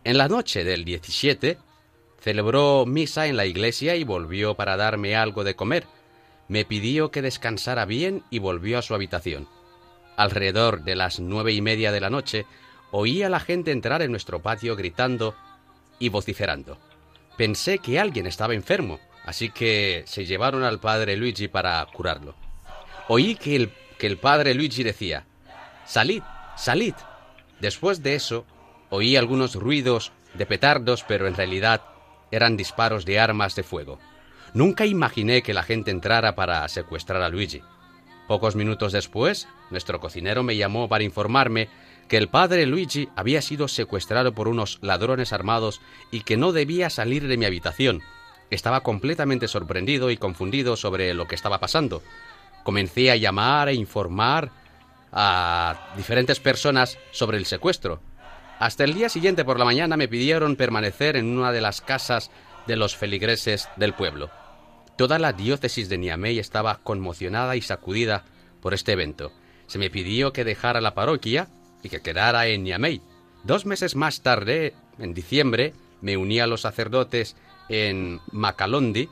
En 0.04 0.18
la 0.18 0.28
noche 0.28 0.64
del 0.64 0.84
17 0.84 1.58
Celebró 2.26 2.86
misa 2.86 3.28
en 3.28 3.36
la 3.36 3.46
iglesia 3.46 3.94
y 3.94 4.02
volvió 4.02 4.54
para 4.54 4.76
darme 4.76 5.14
algo 5.14 5.44
de 5.44 5.54
comer. 5.54 5.86
Me 6.48 6.64
pidió 6.64 7.12
que 7.12 7.22
descansara 7.22 7.84
bien 7.84 8.24
y 8.30 8.40
volvió 8.40 8.78
a 8.78 8.82
su 8.82 8.96
habitación. 8.96 9.48
Alrededor 10.16 10.82
de 10.82 10.96
las 10.96 11.20
nueve 11.20 11.52
y 11.52 11.60
media 11.60 11.92
de 11.92 12.00
la 12.00 12.10
noche 12.10 12.44
oí 12.90 13.22
a 13.22 13.28
la 13.28 13.38
gente 13.38 13.70
entrar 13.70 14.02
en 14.02 14.10
nuestro 14.10 14.42
patio 14.42 14.74
gritando 14.74 15.36
y 16.00 16.08
vociferando. 16.08 16.78
Pensé 17.36 17.78
que 17.78 18.00
alguien 18.00 18.26
estaba 18.26 18.54
enfermo, 18.54 18.98
así 19.24 19.50
que 19.50 20.02
se 20.06 20.24
llevaron 20.24 20.64
al 20.64 20.80
padre 20.80 21.16
Luigi 21.16 21.46
para 21.46 21.86
curarlo. 21.92 22.34
Oí 23.06 23.36
que 23.36 23.54
el, 23.54 23.72
que 23.98 24.08
el 24.08 24.16
padre 24.16 24.54
Luigi 24.54 24.82
decía, 24.82 25.26
Salid, 25.84 26.24
salid. 26.56 26.94
Después 27.60 28.02
de 28.02 28.14
eso, 28.14 28.44
oí 28.90 29.16
algunos 29.16 29.54
ruidos 29.54 30.12
de 30.34 30.46
petardos, 30.46 31.04
pero 31.06 31.26
en 31.26 31.34
realidad 31.34 31.82
eran 32.30 32.56
disparos 32.56 33.04
de 33.04 33.18
armas 33.18 33.54
de 33.56 33.62
fuego. 33.62 33.98
Nunca 34.54 34.86
imaginé 34.86 35.42
que 35.42 35.54
la 35.54 35.62
gente 35.62 35.90
entrara 35.90 36.34
para 36.34 36.66
secuestrar 36.68 37.22
a 37.22 37.28
Luigi. 37.28 37.62
Pocos 38.28 38.56
minutos 38.56 38.92
después, 38.92 39.48
nuestro 39.70 40.00
cocinero 40.00 40.42
me 40.42 40.56
llamó 40.56 40.88
para 40.88 41.04
informarme 41.04 41.68
que 42.08 42.16
el 42.16 42.28
padre 42.28 42.66
Luigi 42.66 43.08
había 43.16 43.42
sido 43.42 43.68
secuestrado 43.68 44.32
por 44.32 44.48
unos 44.48 44.78
ladrones 44.82 45.32
armados 45.32 45.80
y 46.10 46.20
que 46.20 46.36
no 46.36 46.52
debía 46.52 46.90
salir 46.90 47.26
de 47.26 47.36
mi 47.36 47.44
habitación. 47.44 48.02
Estaba 48.50 48.82
completamente 48.82 49.48
sorprendido 49.48 50.10
y 50.10 50.16
confundido 50.16 50.76
sobre 50.76 51.14
lo 51.14 51.26
que 51.26 51.34
estaba 51.34 51.58
pasando. 51.58 52.02
Comencé 52.62 53.10
a 53.10 53.16
llamar 53.16 53.68
e 53.68 53.74
informar 53.74 54.50
a 55.12 55.92
diferentes 55.96 56.40
personas 56.40 56.98
sobre 57.12 57.38
el 57.38 57.46
secuestro, 57.46 58.00
hasta 58.58 58.84
el 58.84 58.94
día 58.94 59.10
siguiente 59.10 59.44
por 59.44 59.58
la 59.58 59.66
mañana 59.66 59.96
me 59.96 60.08
pidieron 60.08 60.56
permanecer 60.56 61.16
en 61.16 61.36
una 61.38 61.52
de 61.52 61.60
las 61.60 61.82
casas 61.82 62.30
de 62.66 62.76
los 62.76 62.96
feligreses 62.96 63.68
del 63.76 63.92
pueblo. 63.92 64.30
Toda 64.96 65.18
la 65.18 65.34
diócesis 65.34 65.90
de 65.90 65.98
Niamey 65.98 66.38
estaba 66.38 66.80
conmocionada 66.82 67.54
y 67.56 67.60
sacudida 67.60 68.24
por 68.62 68.72
este 68.72 68.92
evento. 68.92 69.30
Se 69.66 69.78
me 69.78 69.90
pidió 69.90 70.32
que 70.32 70.44
dejara 70.44 70.80
la 70.80 70.94
parroquia 70.94 71.48
y 71.82 71.90
que 71.90 72.00
quedara 72.00 72.46
en 72.46 72.64
Niamey. 72.64 73.02
Dos 73.44 73.66
meses 73.66 73.94
más 73.94 74.22
tarde, 74.22 74.74
en 74.98 75.12
diciembre, 75.12 75.74
me 76.00 76.16
uní 76.16 76.40
a 76.40 76.46
los 76.46 76.62
sacerdotes 76.62 77.36
en 77.68 78.20
Macalondi, 78.32 79.10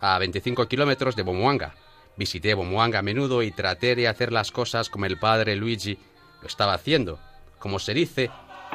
a 0.00 0.18
25 0.18 0.66
kilómetros 0.66 1.14
de 1.14 1.22
Bomuanga. 1.22 1.74
Visité 2.16 2.54
Bomuanga 2.54 3.00
a 3.00 3.02
menudo 3.02 3.42
y 3.42 3.50
traté 3.50 3.96
de 3.96 4.08
hacer 4.08 4.32
las 4.32 4.52
cosas 4.52 4.88
como 4.88 5.06
el 5.06 5.18
padre 5.18 5.56
Luigi 5.56 5.98
lo 6.40 6.46
estaba 6.46 6.74
haciendo. 6.74 7.18
Como 7.58 7.78
se 7.78 7.94
dice, 7.94 8.30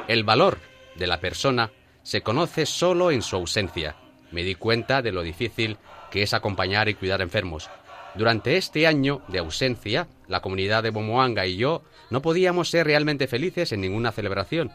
el 0.08 0.24
valor 0.24 0.58
de 0.96 1.06
la 1.06 1.20
persona 1.20 1.70
se 2.02 2.22
conoce 2.22 2.66
solo 2.66 3.10
en 3.10 3.22
su 3.22 3.36
ausencia. 3.36 3.96
Me 4.30 4.42
di 4.42 4.54
cuenta 4.54 5.02
de 5.02 5.12
lo 5.12 5.22
difícil 5.22 5.78
que 6.10 6.22
es 6.22 6.34
acompañar 6.34 6.88
y 6.88 6.94
cuidar 6.94 7.22
enfermos. 7.22 7.70
Durante 8.14 8.56
este 8.56 8.86
año 8.86 9.22
de 9.28 9.38
ausencia, 9.38 10.08
la 10.26 10.40
comunidad 10.40 10.82
de 10.82 10.90
Bomoanga 10.90 11.46
y 11.46 11.56
yo 11.56 11.82
no 12.10 12.22
podíamos 12.22 12.68
ser 12.68 12.86
realmente 12.86 13.28
felices 13.28 13.72
en 13.72 13.80
ninguna 13.80 14.12
celebración. 14.12 14.72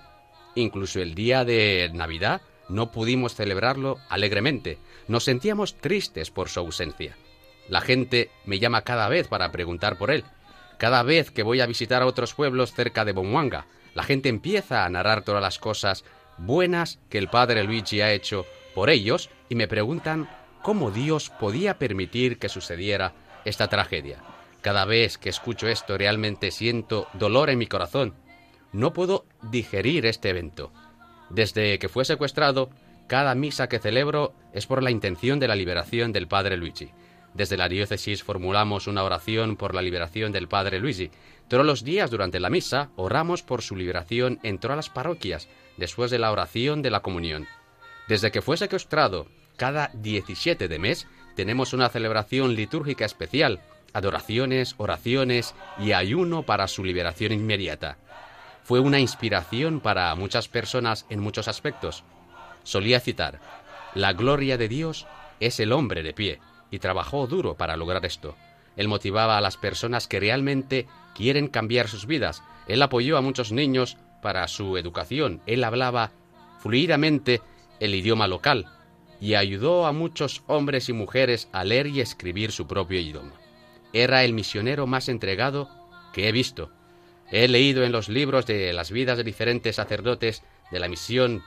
Incluso 0.56 1.01
el 1.01 1.15
día 1.15 1.43
de 1.43 1.91
Navidad 1.93 2.41
no 2.69 2.91
pudimos 2.91 3.36
celebrarlo 3.36 3.97
alegremente. 4.10 4.78
Nos 5.08 5.25
sentíamos 5.25 5.75
tristes 5.75 6.32
por 6.32 6.49
su 6.49 6.62
ausencia. 6.62 7.17
La 7.67 7.82
gente 7.82 8.30
me 8.45 8.60
llama 8.60 8.82
cada 8.82 9.10
vez 9.10 9.28
para 9.28 9.51
preguntar 9.51 9.97
por 9.97 10.12
él. 10.12 10.23
Cada 10.78 11.04
vez 11.04 11.32
que 11.32 11.43
voy 11.43 11.62
a 11.62 11.65
visitar 11.65 12.01
a 12.01 12.06
otros 12.06 12.34
pueblos 12.34 12.73
cerca 12.73 13.06
de 13.06 13.13
Bomoanga, 13.13 13.65
la 13.93 14.04
gente 14.04 14.30
empieza 14.30 14.86
a 14.86 14.89
narrar 14.89 15.23
todas 15.23 15.41
las 15.41 15.58
cosas 15.58 16.04
buenas 16.38 16.99
que 17.10 17.17
el 17.17 17.30
padre 17.30 17.63
Luigi 17.63 18.01
ha 18.01 18.12
hecho 18.12 18.45
por 18.73 18.89
ellos 18.89 19.30
y 19.49 19.56
me 19.56 19.67
preguntan 19.67 20.30
cómo 20.62 20.91
Dios 20.91 21.30
podía 21.30 21.80
permitir 21.80 22.38
que 22.38 22.49
sucediera 22.49 23.13
esta 23.45 23.67
tragedia. 23.69 24.19
Cada 24.62 24.86
vez 24.86 25.17
que 25.17 25.30
escucho 25.30 25.67
esto 25.67 25.97
realmente 25.97 26.51
siento 26.51 27.08
dolor 27.13 27.49
en 27.49 27.60
mi 27.60 27.67
corazón. 27.67 28.15
No 28.73 28.93
puedo 28.93 29.25
digerir 29.43 30.06
este 30.06 30.30
evento. 30.30 30.73
Desde 31.30 31.80
que 31.80 31.88
fue 31.88 32.04
secuestrado, 32.04 32.69
cada 33.08 33.36
misa 33.36 33.69
que 33.69 33.80
celebro 33.80 34.34
es 34.54 34.65
por 34.65 34.84
la 34.84 34.91
intención 34.91 35.39
de 35.39 35.47
la 35.47 35.56
liberación 35.56 36.12
del 36.12 36.28
padre 36.28 36.58
Luigi. 36.58 36.91
Desde 37.35 37.57
la 37.57 37.67
diócesis 37.67 38.23
formulamos 38.23 38.87
una 38.87 39.03
oración 39.03 39.57
por 39.57 39.75
la 39.75 39.81
liberación 39.81 40.31
del 40.31 40.47
padre 40.47 40.79
Luigi. 40.79 41.11
Todos 41.49 41.65
los 41.65 41.83
días 41.83 42.09
durante 42.09 42.39
la 42.39 42.49
misa 42.49 42.91
oramos 42.95 43.43
por 43.43 43.61
su 43.61 43.75
liberación 43.75 44.39
en 44.41 44.57
todas 44.57 44.77
las 44.77 44.89
parroquias, 44.89 45.49
después 45.75 46.11
de 46.11 46.17
la 46.17 46.31
oración 46.31 46.81
de 46.81 46.91
la 46.91 47.01
comunión. 47.01 47.45
Desde 48.07 48.31
que 48.31 48.41
fue 48.41 48.55
secuestrado, 48.55 49.27
cada 49.57 49.91
17 49.95 50.69
de 50.69 50.79
mes 50.79 51.07
tenemos 51.35 51.73
una 51.73 51.89
celebración 51.89 52.55
litúrgica 52.55 53.03
especial, 53.03 53.59
adoraciones, 53.91 54.75
oraciones 54.77 55.55
y 55.77 55.91
ayuno 55.91 56.43
para 56.43 56.69
su 56.69 56.85
liberación 56.85 57.33
inmediata. 57.33 57.97
Fue 58.63 58.79
una 58.79 58.99
inspiración 58.99 59.81
para 59.81 60.15
muchas 60.15 60.47
personas 60.47 61.05
en 61.09 61.19
muchos 61.19 61.49
aspectos. 61.49 62.05
Solía 62.63 63.01
citar, 63.01 63.41
la 63.93 64.13
gloria 64.13 64.57
de 64.57 64.69
Dios 64.69 65.05
es 65.41 65.59
el 65.59 65.73
hombre 65.73 66.01
de 66.01 66.13
pie, 66.13 66.39
y 66.75 66.79
trabajó 66.79 67.25
duro 67.25 67.55
para 67.55 67.77
lograr 67.77 68.05
esto. 68.05 68.35
Él 68.75 68.88
motivaba 68.88 69.38
a 69.38 69.41
las 69.41 69.57
personas 69.57 70.07
que 70.07 70.19
realmente 70.19 70.88
quieren 71.15 71.47
cambiar 71.47 71.88
sus 71.88 72.05
vidas. 72.05 72.43
Él 72.67 72.81
apoyó 72.81 73.17
a 73.17 73.21
muchos 73.21 73.51
niños 73.51 73.97
para 74.21 74.47
su 74.47 74.77
educación. 74.77 75.41
Él 75.45 75.63
hablaba 75.63 76.11
fluidamente 76.59 77.41
el 77.79 77.95
idioma 77.95 78.27
local 78.27 78.67
y 79.21 79.35
ayudó 79.35 79.85
a 79.85 79.93
muchos 79.93 80.43
hombres 80.47 80.89
y 80.89 80.93
mujeres 80.93 81.47
a 81.53 81.63
leer 81.63 81.88
y 81.88 82.01
escribir 82.01 82.51
su 82.51 82.67
propio 82.67 82.99
idioma. 82.99 83.33
Era 83.93 84.25
el 84.25 84.33
misionero 84.33 84.88
más 84.88 85.07
entregado 85.07 85.69
que 86.11 86.27
he 86.27 86.31
visto. 86.33 86.71
He 87.31 87.47
leído 87.47 87.83
en 87.85 87.93
los 87.93 88.09
libros 88.09 88.45
de 88.45 88.73
las 88.73 88.91
vidas 88.91 89.17
de 89.17 89.23
diferentes 89.23 89.77
sacerdotes 89.77 90.43
de 90.71 90.79
la 90.79 90.89
misión 90.89 91.43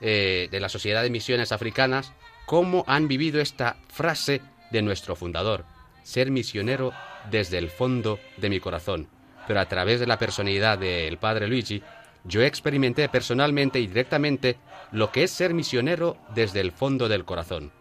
eh, 0.00 0.48
de 0.50 0.60
la 0.60 0.70
Sociedad 0.70 1.02
de 1.02 1.10
Misiones 1.10 1.52
Africanas 1.52 2.14
cómo 2.50 2.84
han 2.88 3.06
vivido 3.06 3.40
esta 3.40 3.76
frase 3.86 4.40
de 4.70 4.82
nuestro 4.82 5.16
fundador, 5.16 5.64
ser 6.02 6.30
misionero 6.30 6.92
desde 7.30 7.58
el 7.58 7.70
fondo 7.70 8.18
de 8.36 8.48
mi 8.48 8.60
corazón. 8.60 9.08
Pero 9.46 9.60
a 9.60 9.66
través 9.66 10.00
de 10.00 10.06
la 10.06 10.18
personalidad 10.18 10.78
del 10.78 11.18
padre 11.18 11.48
Luigi, 11.48 11.82
yo 12.24 12.42
experimenté 12.42 13.08
personalmente 13.08 13.80
y 13.80 13.86
directamente 13.86 14.56
lo 14.92 15.10
que 15.10 15.24
es 15.24 15.30
ser 15.30 15.54
misionero 15.54 16.16
desde 16.34 16.60
el 16.60 16.72
fondo 16.72 17.08
del 17.08 17.24
corazón. 17.24 17.72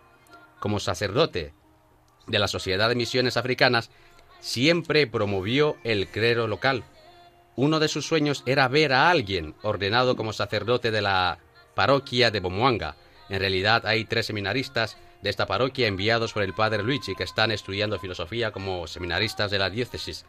Como 0.59 0.79
sacerdote 0.79 1.53
de 2.27 2.39
la 2.39 2.47
Sociedad 2.47 2.89
de 2.89 2.95
Misiones 2.95 3.37
Africanas, 3.37 3.89
siempre 4.39 5.07
promovió 5.07 5.77
el 5.83 6.07
clero 6.07 6.47
local. 6.47 6.83
Uno 7.55 7.79
de 7.79 7.87
sus 7.87 8.05
sueños 8.05 8.43
era 8.45 8.67
ver 8.67 8.93
a 8.93 9.09
alguien 9.09 9.55
ordenado 9.63 10.15
como 10.15 10.31
sacerdote 10.31 10.91
de 10.91 11.01
la 11.01 11.39
parroquia 11.75 12.31
de 12.31 12.39
Bomuanga. 12.39 12.95
En 13.29 13.39
realidad 13.39 13.85
hay 13.85 14.05
tres 14.05 14.27
seminaristas 14.27 14.97
de 15.21 15.29
esta 15.29 15.45
parroquia 15.45 15.87
enviados 15.87 16.33
por 16.33 16.43
el 16.43 16.53
padre 16.53 16.83
Luigi 16.83 17.15
que 17.15 17.23
están 17.23 17.51
estudiando 17.51 17.99
filosofía 17.99 18.51
como 18.51 18.87
seminaristas 18.87 19.51
de 19.51 19.59
la 19.59 19.69
diócesis. 19.69 20.25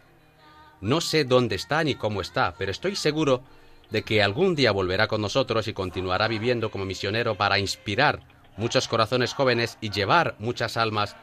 No 0.81 1.00
sé 1.00 1.24
dónde 1.24 1.57
está 1.57 1.85
ni 1.85 1.94
cómo 1.94 2.20
está, 2.20 2.55
pero 2.59 2.70
estoy 2.70 2.96
seguro 2.96 3.42
de 3.90 4.03
que 4.03 4.22
algún 4.22 4.55
día 4.55 4.72
volverá 4.72 5.09
con 5.09 5.20
nosotros 5.20 5.68
y 5.68 5.72
continuará 5.72 6.29
viviendo 6.29 6.70
como 6.70 6.85
misionero 6.85 7.35
para 7.35 7.59
inspirar 7.59 8.20
muchos 8.57 8.88
corazones 8.88 9.35
jóvenes 9.35 9.79
y 9.81 9.90
llevar 9.90 10.37
muchas 10.38 10.76
almas 10.76 11.16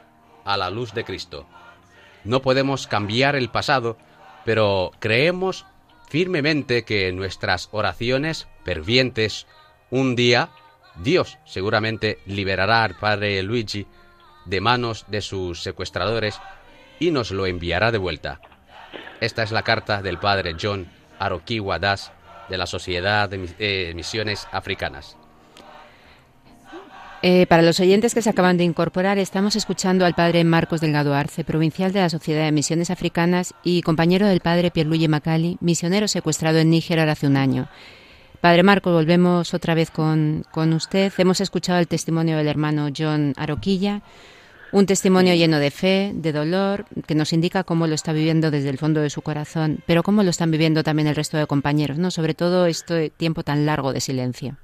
a 0.46 0.58
la 0.58 0.70
luz 0.70 0.94
de 0.94 1.04
Cristo. 1.04 1.48
No 2.24 2.42
podemos 2.42 2.88
cambiar 2.88 3.36
el 3.36 3.50
pasado, 3.50 3.98
pero 4.46 4.92
creemos 5.00 5.66
firmemente 6.10 6.84
que 6.84 7.12
nuestras 7.12 7.70
oraciones 7.72 8.48
fervientes 8.64 9.46
un 9.90 10.16
día 10.16 10.50
Dios 11.04 11.38
seguramente 11.46 12.20
liberará 12.26 12.84
al 12.84 12.96
padre 12.96 13.42
Luigi 13.44 13.88
de 14.46 14.62
manos 14.62 15.06
de 15.08 15.22
sus 15.22 15.62
secuestradores 15.62 16.40
y 17.00 17.12
nos 17.12 17.32
lo 17.32 17.46
enviará 17.46 17.92
de 17.92 17.98
vuelta. 17.98 18.42
Esta 19.22 19.44
es 19.44 19.52
la 19.52 19.64
carta 19.64 20.02
del 20.02 20.18
padre 20.18 20.56
John 20.60 20.88
Arokiwa 21.20 21.80
Das 21.80 22.12
de 22.50 22.58
la 22.58 22.66
Sociedad 22.66 23.30
de 23.30 23.50
eh, 23.60 23.94
Misiones 23.96 24.48
Africanas. 24.52 25.18
Eh, 27.24 27.48
para 27.48 27.64
los 27.64 27.80
oyentes 27.80 28.14
que 28.14 28.22
se 28.22 28.30
acaban 28.30 28.58
de 28.58 28.64
incorporar, 28.64 29.18
estamos 29.18 29.56
escuchando 29.56 30.06
al 30.06 30.14
padre 30.14 30.44
Marcos 30.44 30.82
Delgado 30.82 31.16
Arce, 31.16 31.44
provincial 31.44 31.92
de 31.92 32.00
la 32.00 32.10
Sociedad 32.10 32.46
de 32.46 32.52
Misiones 32.52 32.92
Africanas 32.92 33.56
y 33.64 33.82
compañero 33.82 34.28
del 34.28 34.40
padre 34.40 34.70
Pierluigi 34.70 35.08
Macali, 35.08 35.58
misionero 35.60 36.08
secuestrado 36.08 36.60
en 36.60 36.70
Níger 36.70 37.00
hace 37.00 37.26
un 37.26 37.38
año. 37.38 37.70
Padre 38.42 38.62
Marco, 38.62 38.92
volvemos 38.92 39.54
otra 39.56 39.74
vez 39.74 39.90
con, 39.90 40.44
usted. 40.74 41.12
Hemos 41.18 41.42
escuchado 41.42 41.80
el 41.80 41.88
testimonio 41.88 42.38
del 42.38 42.48
hermano 42.48 42.90
John 42.96 43.34
Aroquilla, 43.36 44.02
un 44.72 44.86
testimonio 44.86 45.34
lleno 45.34 45.58
de 45.58 45.72
fe, 45.72 46.12
de 46.14 46.32
dolor, 46.32 46.86
que 47.08 47.16
nos 47.16 47.34
indica 47.34 47.64
cómo 47.64 47.88
lo 47.88 47.96
está 47.96 48.14
viviendo 48.14 48.52
desde 48.52 48.70
el 48.70 48.78
fondo 48.78 49.02
de 49.02 49.10
su 49.10 49.24
corazón, 49.24 49.80
pero 49.88 50.04
cómo 50.04 50.22
lo 50.22 50.30
están 50.30 50.52
viviendo 50.52 50.84
también 50.84 51.08
el 51.08 51.16
resto 51.16 51.38
de 51.38 51.48
compañeros, 51.48 51.98
¿no? 51.98 52.12
Sobre 52.12 52.36
todo 52.36 52.68
este 52.68 53.10
tiempo 53.10 53.42
tan 53.42 53.66
largo 53.66 53.92
de 53.92 54.02
silencio. 54.02 54.56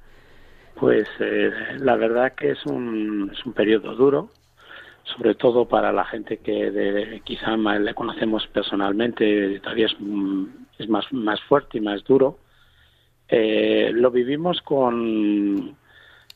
Pues 0.76 1.08
eh, 1.18 1.50
la 1.78 1.96
verdad 1.96 2.32
que 2.34 2.52
es 2.52 2.64
un, 2.66 3.30
es 3.32 3.44
un 3.44 3.54
periodo 3.54 3.96
duro, 3.96 4.30
sobre 5.02 5.34
todo 5.34 5.66
para 5.66 5.92
la 5.92 6.04
gente 6.04 6.36
que 6.36 6.70
de, 6.70 7.22
quizá 7.24 7.56
le 7.56 7.94
conocemos 7.94 8.46
personalmente, 8.52 9.58
todavía 9.60 9.86
es, 9.86 9.96
mm, 9.98 10.44
es 10.78 10.88
más, 10.88 11.12
más 11.12 11.40
fuerte 11.42 11.78
y 11.78 11.80
más 11.80 12.04
duro 12.04 12.38
eh, 13.36 13.90
lo 13.92 14.12
vivimos 14.12 14.62
con, 14.62 15.76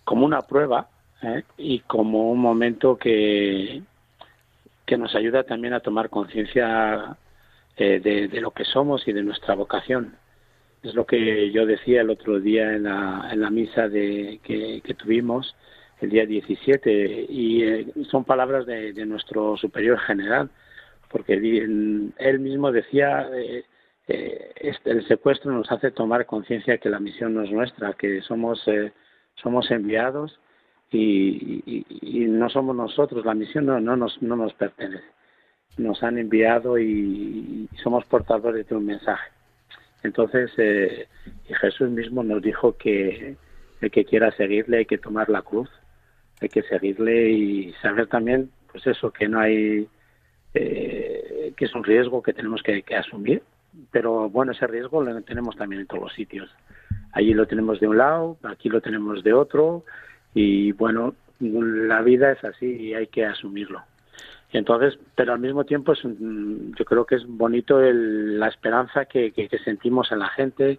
como 0.03 0.27
una 0.27 0.43
prueba 0.43 0.89
¿eh? 1.23 1.45
y 1.57 1.79
como 1.79 2.33
un 2.33 2.41
momento 2.41 2.97
que, 2.97 3.83
que 4.85 4.99
nos 4.99 5.15
ayuda 5.15 5.45
también 5.45 5.75
a 5.75 5.81
tomar 5.81 6.11
conciencia 6.11 7.17
eh, 7.77 8.01
de, 8.01 8.41
lo 8.41 8.51
que 8.51 8.65
somos 8.65 9.07
y 9.07 9.13
de 9.13 9.23
nuestra 9.23 9.55
vocación. 9.55 10.17
Es 10.83 10.93
lo 10.97 11.07
que 11.07 11.53
yo 11.53 11.67
decía 11.67 12.01
el 12.01 12.11
otro 12.11 12.41
día 12.41 12.73
en 12.75 12.83
la, 12.83 13.29
en 13.31 13.43
la 13.43 13.51
misa 13.51 13.89
de, 13.89 14.41
que, 14.43 14.83
tuvimos 14.95 15.55
el 16.01 16.11
día 16.11 16.27
17 16.27 17.27
y 17.29 17.93
son 18.11 18.25
palabras 18.25 18.67
de, 18.67 18.93
de, 18.93 19.07
nuestro 19.07 19.57
superior 19.57 20.01
general, 20.01 20.51
porque 21.13 21.35
él 21.35 22.39
mismo 22.41 22.73
decía 22.73 23.29
eh, 23.33 23.65
este, 24.09 24.91
el 24.91 25.07
secuestro 25.07 25.53
nos 25.53 25.71
hace 25.71 25.91
tomar 25.91 26.25
conciencia 26.25 26.79
que 26.79 26.89
la 26.89 26.99
misión 26.99 27.35
no 27.35 27.43
es 27.43 27.51
nuestra, 27.51 27.93
que 27.93 28.23
somos, 28.23 28.67
eh, 28.67 28.93
somos 29.35 29.71
enviados 29.71 30.41
y, 30.91 31.85
no 32.29 32.49
somos 32.49 32.75
nosotros, 32.75 33.27
la 33.27 33.35
misión 33.35 33.67
no, 33.67 33.79
no, 33.81 33.97
nos, 33.97 34.21
no 34.23 34.37
nos 34.37 34.55
pertenece. 34.55 35.05
Nos 35.77 36.03
han 36.03 36.19
enviado 36.19 36.79
y, 36.79 37.69
somos 37.83 38.05
portadores 38.07 38.67
de 38.67 38.77
un 38.77 38.87
mensaje. 38.87 39.31
Entonces, 40.03 40.51
eh, 40.57 41.07
Jesús 41.61 41.91
mismo 41.91 42.23
nos 42.23 42.41
dijo 42.41 42.77
que 42.79 43.37
el 43.81 43.91
que 43.91 44.05
quiera 44.05 44.31
seguirle 44.33 44.79
hay 44.79 44.87
que 44.87 44.99
tomar 44.99 45.29
la 45.29 45.43
cruz, 45.43 45.69
hay 46.41 46.49
que 46.49 46.63
seguirle 46.63 47.31
y 47.31 47.73
saber 47.83 48.07
también, 48.07 48.51
pues 48.73 48.87
eso, 48.87 49.11
que 49.13 49.29
no 49.29 49.41
hay, 49.41 49.87
que 50.55 51.55
es 51.59 51.75
un 51.75 51.85
riesgo 51.85 52.23
que 52.23 52.33
tenemos 52.33 52.63
que 52.63 52.83
asumir 52.97 53.43
pero 53.91 54.29
bueno, 54.31 54.53
ese 54.53 54.67
riesgo 54.67 55.03
lo 55.03 55.23
tenemos 55.23 55.57
también 55.57 55.83
en 55.83 55.87
todos 55.87 56.05
los 56.05 56.13
sitios. 56.13 56.51
Allí 57.13 57.35
lo 57.35 57.47
tenemos 57.47 57.81
de 57.81 57.89
un 57.89 57.99
lado, 57.99 58.37
aquí 58.45 58.69
lo 58.69 58.81
tenemos 58.81 59.23
de 59.25 59.33
otro, 59.33 59.85
y 60.35 60.73
bueno, 60.73 61.15
la 61.41 62.03
vida 62.03 62.33
es 62.33 62.45
así 62.45 62.67
y 62.67 62.95
hay 62.95 63.07
que 63.07 63.25
asumirlo. 63.25 63.83
entonces, 64.53 64.99
pero 65.15 65.33
al 65.33 65.39
mismo 65.39 65.65
tiempo 65.65 65.93
es, 65.93 66.01
yo 66.03 66.85
creo 66.85 67.05
que 67.05 67.17
es 67.17 67.27
bonito 67.27 67.81
la 67.81 68.49
esperanza 68.49 69.05
que, 69.05 69.33
que, 69.33 69.49
sentimos 69.65 70.11
en 70.13 70.19
la 70.21 70.29
gente, 70.29 70.79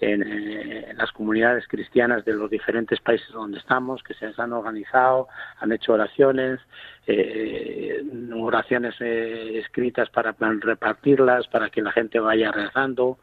eh, 0.00 0.86
en, 0.90 0.96
las 0.96 1.10
comunidades 1.12 1.66
cristianas 1.66 2.24
de 2.24 2.32
los 2.32 2.48
diferentes 2.50 3.00
países 3.00 3.28
donde 3.32 3.58
estamos, 3.58 4.02
que 4.02 4.14
se 4.14 4.32
han 4.36 4.52
organizado, 4.52 5.28
han 5.58 5.72
hecho 5.72 5.94
oraciones, 5.94 6.60
eh, 7.06 8.02
oraciones 8.32 8.94
eh, 9.00 9.58
escritas 9.58 10.08
para 10.10 10.34
repartirlas, 10.38 11.48
para 11.48 11.70
que 11.70 11.82
la 11.82 11.92
gente 11.92 12.20
vaya 12.20 12.52
rezando 12.52 13.18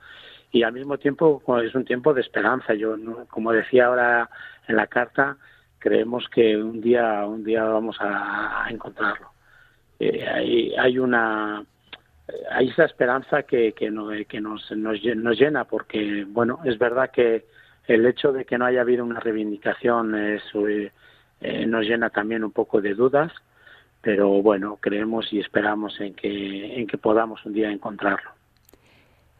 y 0.51 0.63
al 0.63 0.73
mismo 0.73 0.97
tiempo 0.97 1.41
es 1.63 1.75
un 1.75 1.85
tiempo 1.85 2.13
de 2.13 2.21
esperanza. 2.21 2.73
Yo, 2.73 2.95
como 3.29 3.51
decía 3.51 3.85
ahora 3.87 4.29
en 4.67 4.75
la 4.75 4.87
carta, 4.87 5.37
creemos 5.79 6.27
que 6.29 6.57
un 6.57 6.81
día, 6.81 7.25
un 7.25 7.43
día 7.43 7.63
vamos 7.63 7.97
a, 7.99 8.65
encontrarlo. 8.69 9.31
hay, 9.99 10.73
hay 10.75 10.99
una 10.99 11.63
hay 12.51 12.69
esa 12.69 12.85
esperanza 12.85 13.43
que, 13.43 13.73
que, 13.73 13.91
que 14.27 14.41
nos, 14.41 14.71
nos, 14.71 15.01
llena, 15.01 15.65
porque, 15.65 16.25
bueno, 16.27 16.59
es 16.65 16.77
verdad 16.77 17.11
que 17.11 17.45
el 17.87 18.05
hecho 18.05 18.31
de 18.31 18.45
que 18.45 18.57
no 18.57 18.65
haya 18.65 18.81
habido 18.81 19.03
una 19.03 19.19
reivindicación 19.19 20.15
eso, 20.15 20.67
eh, 20.67 20.91
nos 21.67 21.85
llena 21.85 22.09
también 22.09 22.43
un 22.43 22.51
poco 22.51 22.81
de 22.81 22.95
dudas, 22.95 23.31
pero 24.01 24.41
bueno, 24.41 24.77
creemos 24.81 25.31
y 25.31 25.39
esperamos 25.39 25.99
en 25.99 26.15
que, 26.15 26.79
en 26.79 26.87
que 26.87 26.97
podamos 26.97 27.45
un 27.45 27.53
día 27.53 27.71
encontrarlo. 27.71 28.31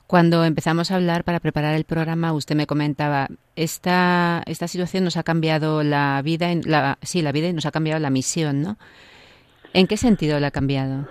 Cuando 0.08 0.43
empezamos 0.43 0.91
a 0.91 0.98
hablar 0.98 1.24
para 1.24 1.39
preparar 1.39 1.74
el 1.74 1.84
programa, 1.84 2.34
usted 2.34 2.56
me 2.56 2.67
comentaba, 2.67 3.28
esta, 3.56 4.43
esta 4.45 4.67
situación 4.67 5.04
nos 5.04 5.17
ha 5.17 5.24
cambiado 5.24 5.82
la 5.82 6.21
vida, 6.24 6.48
la, 6.63 7.00
sí, 7.02 7.24
la 7.24 7.32
vida 7.32 7.48
y 7.48 7.54
nos 7.54 7.65
ha 7.65 7.71
cambiado 7.71 8.00
la 8.00 8.12
misión, 8.12 8.62
¿no? 8.62 8.78
¿En 9.74 9.88
qué 9.88 9.98
sentido 9.98 10.39
la 10.39 10.48
ha 10.48 10.52
cambiado? 10.52 11.08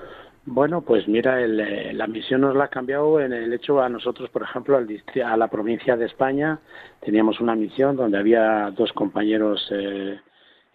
Bueno, 0.46 0.82
pues 0.82 1.08
mira, 1.08 1.40
eh, 1.40 1.92
la 1.94 2.06
misión 2.06 2.42
nos 2.42 2.54
la 2.54 2.64
ha 2.64 2.68
cambiado 2.68 3.18
en 3.18 3.32
el 3.32 3.50
hecho 3.54 3.80
a 3.80 3.88
nosotros, 3.88 4.28
por 4.28 4.42
ejemplo, 4.42 4.76
al, 4.76 4.86
a 5.24 5.36
la 5.38 5.48
provincia 5.48 5.96
de 5.96 6.04
España, 6.04 6.60
teníamos 7.00 7.40
una 7.40 7.54
misión 7.54 7.96
donde 7.96 8.18
había 8.18 8.70
dos 8.72 8.92
compañeros 8.92 9.66
eh, 9.70 10.20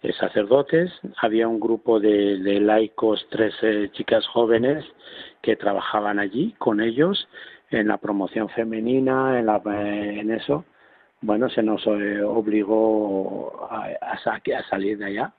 eh, 0.02 0.12
sacerdotes, 0.14 0.90
había 1.18 1.46
un 1.46 1.60
grupo 1.60 2.00
de, 2.00 2.58
laicos, 2.60 3.24
tres 3.30 3.54
chicas 3.92 4.26
jóvenes 4.26 4.84
que 5.40 5.54
trabajaban 5.54 6.18
allí 6.18 6.52
con 6.58 6.80
ellos 6.80 7.28
en 7.70 7.86
la 7.86 7.98
promoción 7.98 8.48
femenina, 8.48 9.38
en, 9.38 9.46
la, 9.46 9.62
en 9.64 10.32
eso. 10.32 10.64
Bueno, 11.20 11.48
se 11.48 11.62
nos 11.62 11.86
obligó 11.86 13.68
a, 13.70 13.86
a 14.02 14.62
salir 14.68 14.98
de 14.98 15.04
allá 15.04 15.32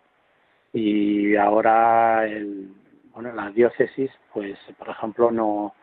y 0.74 1.36
ahora 1.36 2.26
el 2.28 2.81
bueno, 3.14 3.34
la 3.34 3.50
diócesis, 3.50 4.12
pues, 4.34 4.58
por 4.78 4.90
ejemplo, 4.90 5.32
no, 5.32 5.74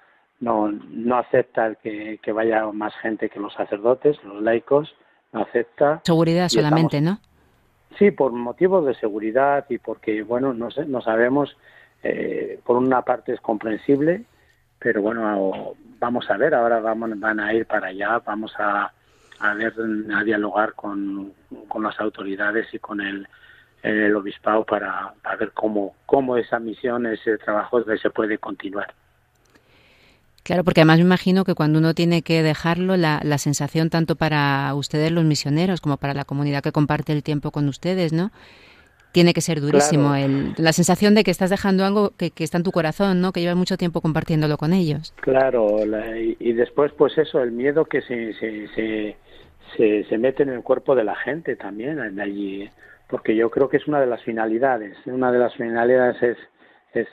no, 0.40 0.70
no 0.70 1.18
acepta 1.18 1.66
el 1.66 1.76
que, 1.76 2.18
que 2.22 2.32
vaya 2.32 2.66
más 2.72 2.94
gente 2.96 3.28
que 3.28 3.40
los 3.40 3.54
sacerdotes, 3.54 4.22
los 4.24 4.42
laicos, 4.42 4.94
no 5.32 5.42
acepta. 5.42 6.00
Seguridad 6.04 6.48
solamente, 6.48 7.00
¿no? 7.00 7.18
Sí, 7.98 8.10
por 8.10 8.32
motivos 8.32 8.86
de 8.86 8.94
seguridad 8.94 9.66
y 9.68 9.78
porque, 9.78 10.22
bueno, 10.22 10.52
no, 10.52 10.70
sé, 10.70 10.84
no 10.84 11.00
sabemos, 11.00 11.56
eh, 12.02 12.60
por 12.64 12.76
una 12.76 13.02
parte 13.02 13.32
es 13.32 13.40
comprensible, 13.40 14.24
pero 14.78 15.02
bueno, 15.02 15.74
vamos 15.98 16.30
a 16.30 16.36
ver, 16.36 16.54
ahora 16.54 16.80
vamos, 16.80 17.18
van 17.18 17.40
a 17.40 17.52
ir 17.54 17.66
para 17.66 17.88
allá, 17.88 18.20
vamos 18.24 18.52
a, 18.58 18.92
a 19.40 19.54
ver, 19.54 19.74
a 20.14 20.22
dialogar 20.22 20.74
con, 20.74 21.32
con 21.66 21.82
las 21.82 21.98
autoridades 21.98 22.72
y 22.72 22.78
con 22.78 23.00
el 23.00 23.26
en 23.82 23.98
el 23.98 24.16
obispado 24.16 24.64
para, 24.64 25.14
ver 25.38 25.52
cómo, 25.52 25.94
cómo 26.06 26.36
esa 26.36 26.58
misión, 26.58 27.06
ese 27.06 27.38
trabajo 27.38 27.82
se 27.84 28.10
puede 28.10 28.38
continuar. 28.38 28.92
Claro, 30.42 30.64
porque 30.64 30.80
además 30.80 30.98
me 30.98 31.04
imagino 31.04 31.44
que 31.44 31.54
cuando 31.54 31.78
uno 31.78 31.92
tiene 31.92 32.22
que 32.22 32.42
dejarlo, 32.42 32.96
la, 32.96 33.20
la 33.22 33.36
sensación 33.36 33.90
tanto 33.90 34.16
para 34.16 34.72
ustedes 34.74 35.12
los 35.12 35.24
misioneros 35.24 35.80
como 35.80 35.98
para 35.98 36.14
la 36.14 36.24
comunidad 36.24 36.62
que 36.62 36.72
comparte 36.72 37.12
el 37.12 37.22
tiempo 37.22 37.50
con 37.50 37.68
ustedes, 37.68 38.14
¿no? 38.14 38.30
Tiene 39.12 39.34
que 39.34 39.42
ser 39.42 39.60
durísimo. 39.60 40.14
El, 40.14 40.54
la 40.56 40.72
sensación 40.72 41.14
de 41.14 41.22
que 41.22 41.30
estás 41.30 41.50
dejando 41.50 41.84
algo 41.84 42.12
que, 42.16 42.30
que, 42.30 42.44
está 42.44 42.56
en 42.56 42.64
tu 42.64 42.72
corazón, 42.72 43.20
¿no? 43.20 43.32
Que 43.32 43.40
llevas 43.40 43.56
mucho 43.56 43.76
tiempo 43.76 44.00
compartiéndolo 44.00 44.56
con 44.56 44.72
ellos. 44.72 45.12
Claro, 45.20 45.80
y, 46.38 46.52
después 46.54 46.92
pues 46.96 47.16
eso, 47.18 47.42
el 47.42 47.52
miedo 47.52 47.84
que 47.84 48.00
se, 48.00 48.32
se, 48.34 48.68
se, 49.76 50.04
se, 50.04 50.18
mete 50.18 50.44
en 50.44 50.50
el 50.50 50.62
cuerpo 50.62 50.94
de 50.94 51.04
la 51.04 51.16
gente 51.16 51.56
también 51.56 52.20
allí 52.20 52.70
porque 53.08 53.34
yo 53.34 53.50
creo 53.50 53.68
que 53.68 53.78
es 53.78 53.88
una 53.88 54.00
de 54.00 54.06
las 54.06 54.22
finalidades. 54.22 54.96
Una 55.06 55.32
de 55.32 55.38
las 55.38 55.54
finalidades 55.54 56.22
es, 56.22 56.38
es, 56.92 57.08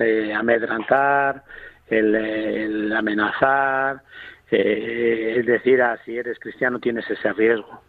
eh, 0.00 0.32
amedrantar, 0.32 1.42
el, 1.88 2.92
amenazar, 2.92 4.02
eh, 4.50 5.36
es 5.38 5.46
decir, 5.46 5.82
ah, 5.82 5.98
si 6.04 6.16
eres 6.16 6.38
cristiano 6.38 6.78
tienes 6.78 7.08
ese 7.10 7.32
riesgo. 7.32 7.82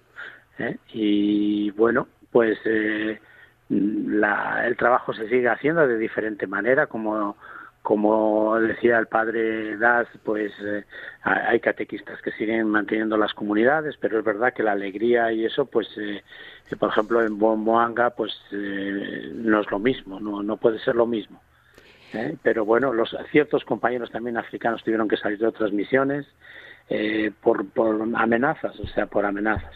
¿eh? 0.58 0.78
Y 0.94 1.72
bueno, 1.72 2.08
pues 2.32 2.58
la, 3.70 4.66
el 4.66 4.76
trabajo 4.76 5.14
se 5.14 5.30
sigue 5.30 5.48
haciendo 5.48 5.88
de 5.88 5.98
diferente 5.98 6.48
manera, 6.48 6.88
como 6.88 7.38
como 7.82 8.60
decía 8.60 9.00
el 9.00 9.08
padre 9.08 9.78
Das, 9.78 10.08
pues 10.24 10.52
eh, 10.64 10.86
hay 11.24 11.60
catequistas 11.60 12.22
que 12.22 12.32
siguen 12.32 12.68
manteniendo 12.68 13.18
las 13.18 13.34
comunidades, 13.34 13.96
pero 14.00 14.20
es 14.20 14.26
verdad 14.26 14.54
que 14.54 14.64
la 14.64 14.74
alegría 14.74 15.32
y 15.32 15.46
eso, 15.46 15.66
pues, 15.66 15.88
eh, 15.98 16.22
por 16.80 16.90
ejemplo, 16.90 17.24
en 17.24 17.34
Moanga, 17.34 18.12
pues 18.12 18.34
eh, 18.52 19.32
no 19.34 19.62
es 19.62 19.72
lo 19.72 19.80
mismo, 19.80 20.20
no, 20.20 20.44
no 20.44 20.58
puede 20.58 20.80
ser 20.80 20.96
lo 20.96 21.06
mismo. 21.06 21.42
Pero 22.44 22.66
bueno, 22.66 22.92
los 22.92 23.16
ciertos 23.32 23.64
compañeros 23.64 24.12
también 24.12 24.36
africanos 24.36 24.84
tuvieron 24.84 25.08
que 25.08 25.16
salir 25.16 25.40
de 25.40 25.48
otras 25.48 25.72
misiones 25.72 26.28
por, 27.40 27.70
por 27.70 28.02
amenazas, 28.16 28.78
o 28.82 28.88
sea, 28.88 29.06
por 29.06 29.26
amenazas. 29.26 29.74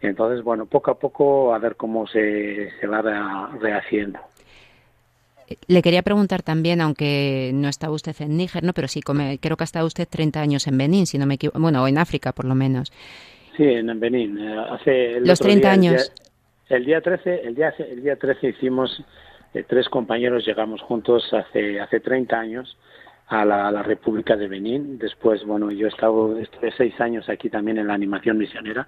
Entonces, 0.00 0.42
bueno, 0.42 0.66
poco 0.66 0.90
a 0.90 0.98
poco 0.98 1.54
a 1.54 1.58
ver 1.60 1.76
cómo 1.76 2.08
se, 2.08 2.72
se 2.80 2.86
va 2.88 3.52
rehaciendo. 3.60 4.18
Le 5.66 5.82
quería 5.82 6.02
preguntar 6.02 6.42
también, 6.42 6.80
aunque 6.80 7.50
no 7.54 7.68
está 7.68 7.90
usted 7.90 8.14
en 8.20 8.36
Níger, 8.36 8.64
¿no? 8.64 8.72
Pero 8.72 8.88
sí, 8.88 9.00
creo 9.00 9.56
que 9.56 9.62
ha 9.62 9.64
estado 9.64 9.86
usted 9.86 10.06
30 10.08 10.40
años 10.40 10.66
en 10.66 10.76
Benín, 10.78 11.06
si 11.06 11.18
no 11.18 11.26
me 11.26 11.34
equivoco. 11.34 11.58
Bueno, 11.60 11.82
o 11.82 11.88
en 11.88 11.98
África, 11.98 12.32
por 12.32 12.44
lo 12.44 12.54
menos. 12.54 12.92
Sí, 13.56 13.64
en 13.64 13.98
Benín. 13.98 14.38
Eh, 14.38 14.56
hace 14.70 15.20
Los 15.20 15.40
30 15.40 15.70
años. 15.70 16.12
El 16.68 16.84
día, 16.84 17.00
13, 17.00 17.42
el 17.44 17.54
día, 17.54 17.74
el 17.78 18.02
día 18.02 18.16
13 18.16 18.48
hicimos, 18.48 19.02
eh, 19.54 19.64
tres 19.66 19.88
compañeros 19.88 20.46
llegamos 20.46 20.82
juntos 20.82 21.24
hace, 21.32 21.80
hace 21.80 22.00
30 22.00 22.38
años 22.38 22.76
a 23.28 23.44
la, 23.44 23.82
República 23.82 24.36
de 24.36 24.48
Benín. 24.48 24.98
Después, 24.98 25.44
bueno, 25.44 25.70
yo 25.70 25.86
he 25.86 25.90
estado 25.90 26.38
estuve 26.38 26.72
seis 26.76 27.00
años 27.00 27.28
aquí 27.28 27.48
también 27.48 27.78
en 27.78 27.86
la 27.86 27.94
animación 27.94 28.36
misionera, 28.36 28.86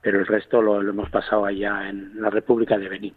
pero 0.00 0.20
el 0.20 0.26
resto 0.26 0.62
lo, 0.62 0.82
lo 0.82 0.90
hemos 0.90 1.10
pasado 1.10 1.44
allá 1.44 1.88
en 1.88 2.12
la 2.20 2.30
República 2.30 2.78
de 2.78 2.88
Benín. 2.88 3.14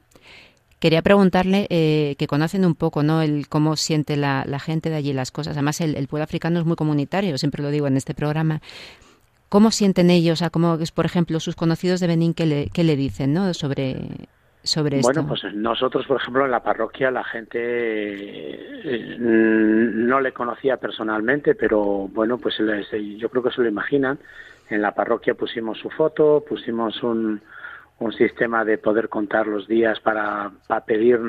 Quería 0.82 1.04
preguntarle, 1.04 1.68
eh, 1.70 2.16
que 2.18 2.26
conocen 2.26 2.66
un 2.66 2.74
poco 2.74 3.04
¿no? 3.04 3.22
el 3.22 3.48
cómo 3.48 3.76
siente 3.76 4.18
la, 4.18 4.44
gente 4.58 4.90
de 4.90 4.96
allí 4.96 5.14
las 5.14 5.30
cosas. 5.30 5.56
Además, 5.56 5.80
el, 5.80 6.08
pueblo 6.08 6.24
africano 6.24 6.60
es 6.60 6.66
muy 6.66 6.76
comunitario, 6.76 7.38
siempre 7.38 7.62
lo 7.62 7.70
digo 7.70 7.86
en 7.86 7.98
este 7.98 8.16
programa. 8.16 8.62
¿Cómo 9.48 9.70
sienten 9.70 10.10
ellos? 10.10 10.42
A 10.42 10.50
cómo 10.50 10.74
es, 10.82 10.92
por 10.92 11.06
ejemplo, 11.06 11.40
sus 11.40 11.56
conocidos 11.56 12.00
de 12.00 12.08
Benín, 12.08 12.34
¿qué 12.34 12.48
le, 12.48 12.70
qué 12.74 12.84
le 12.84 12.96
dicen 12.96 13.32
¿no? 13.32 13.54
sobre, 13.54 14.28
sobre 14.64 14.98
esto? 14.98 15.14
Bueno, 15.14 15.28
pues 15.28 15.44
nosotros, 15.54 16.08
por 16.08 16.20
ejemplo, 16.20 16.46
en 16.46 16.52
la 16.52 16.64
parroquia 16.64 17.12
la 17.12 17.26
gente 17.26 17.60
eh, 17.60 19.18
no 19.20 20.20
le 20.20 20.32
conocía 20.32 20.78
personalmente, 20.78 21.54
pero 21.54 22.08
bueno, 22.08 22.40
pues 22.40 22.56
yo 22.58 23.30
creo 23.30 23.44
que 23.44 23.52
se 23.52 23.62
lo 23.62 23.70
imaginan. 23.70 24.18
En 24.72 24.82
la 24.82 24.96
parroquia 24.96 25.36
pusimos 25.36 25.78
su 25.78 25.92
foto, 25.92 26.44
pusimos 26.48 27.04
un, 27.04 27.40
un 28.02 28.14
sistema 28.14 28.66
de 28.66 28.80
poder 28.80 29.10
contar 29.10 29.46
los 29.46 29.68
días 29.68 30.00
para, 30.00 30.52
pedir 30.88 31.20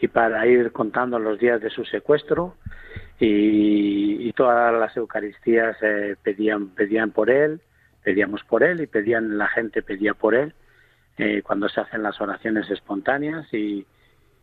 y 0.00 0.08
para 0.08 0.44
ir 0.46 0.72
contando 0.72 1.20
los 1.20 1.38
días 1.38 1.60
de 1.60 1.70
su 1.70 1.84
secuestro. 1.84 2.56
Y, 3.20 4.32
todas 4.32 4.78
las 4.78 4.94
Eucaristías 4.96 5.78
eh, 5.80 6.14
pedían 6.22 6.68
pedían 6.68 7.10
por 7.10 7.30
él, 7.30 7.62
pedíamos 8.02 8.42
por 8.44 8.62
él 8.62 8.82
y 8.82 8.86
pedían 8.86 9.38
la 9.38 9.48
gente 9.48 9.82
pedía 9.82 10.12
por 10.12 10.34
él 10.34 10.52
eh, 11.16 11.40
cuando 11.42 11.70
se 11.70 11.80
hacen 11.80 12.02
las 12.02 12.20
oraciones 12.20 12.68
espontáneas. 12.70 13.46
Y, 13.54 13.86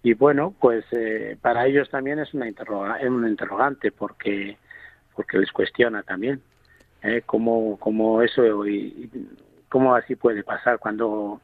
y 0.02 0.13
bueno 0.15 0.56
pues 0.60 0.86
eh, 0.93 1.38
para 1.39 1.67
ellos 1.67 1.91
también 1.91 2.17
es 2.17 2.34
una 2.34 2.48
interroga, 2.48 2.98
es 2.98 3.10
un 3.10 3.28
interrogante 3.28 3.91
porque 3.91 4.58
porque 5.15 5.38
les 5.38 5.52
cuestiona 5.52 6.02
también 6.02 6.41
cómo 7.28 7.78
cómo 7.78 8.24
eso 8.24 8.65
y 8.65 9.12
cómo 9.69 9.93
así 9.93 10.15
puede 10.15 10.43
pasar 10.43 10.80
cuando 10.80 11.39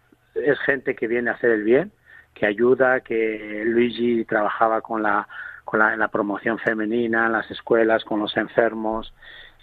es 0.45 0.59
gente 0.59 0.95
que 0.95 1.07
viene 1.07 1.29
a 1.29 1.33
hacer 1.33 1.51
el 1.51 1.63
bien, 1.63 1.91
que 2.33 2.45
ayuda, 2.45 3.01
que 3.01 3.63
Luigi 3.65 4.25
trabajaba 4.25 4.81
con 4.81 5.03
la, 5.03 5.27
con 5.65 5.79
la, 5.79 5.93
en 5.93 5.99
la 5.99 6.07
promoción 6.07 6.57
femenina, 6.59 7.25
en 7.25 7.33
las 7.33 7.49
escuelas, 7.51 8.03
con 8.03 8.19
los 8.19 8.35
enfermos, 8.37 9.13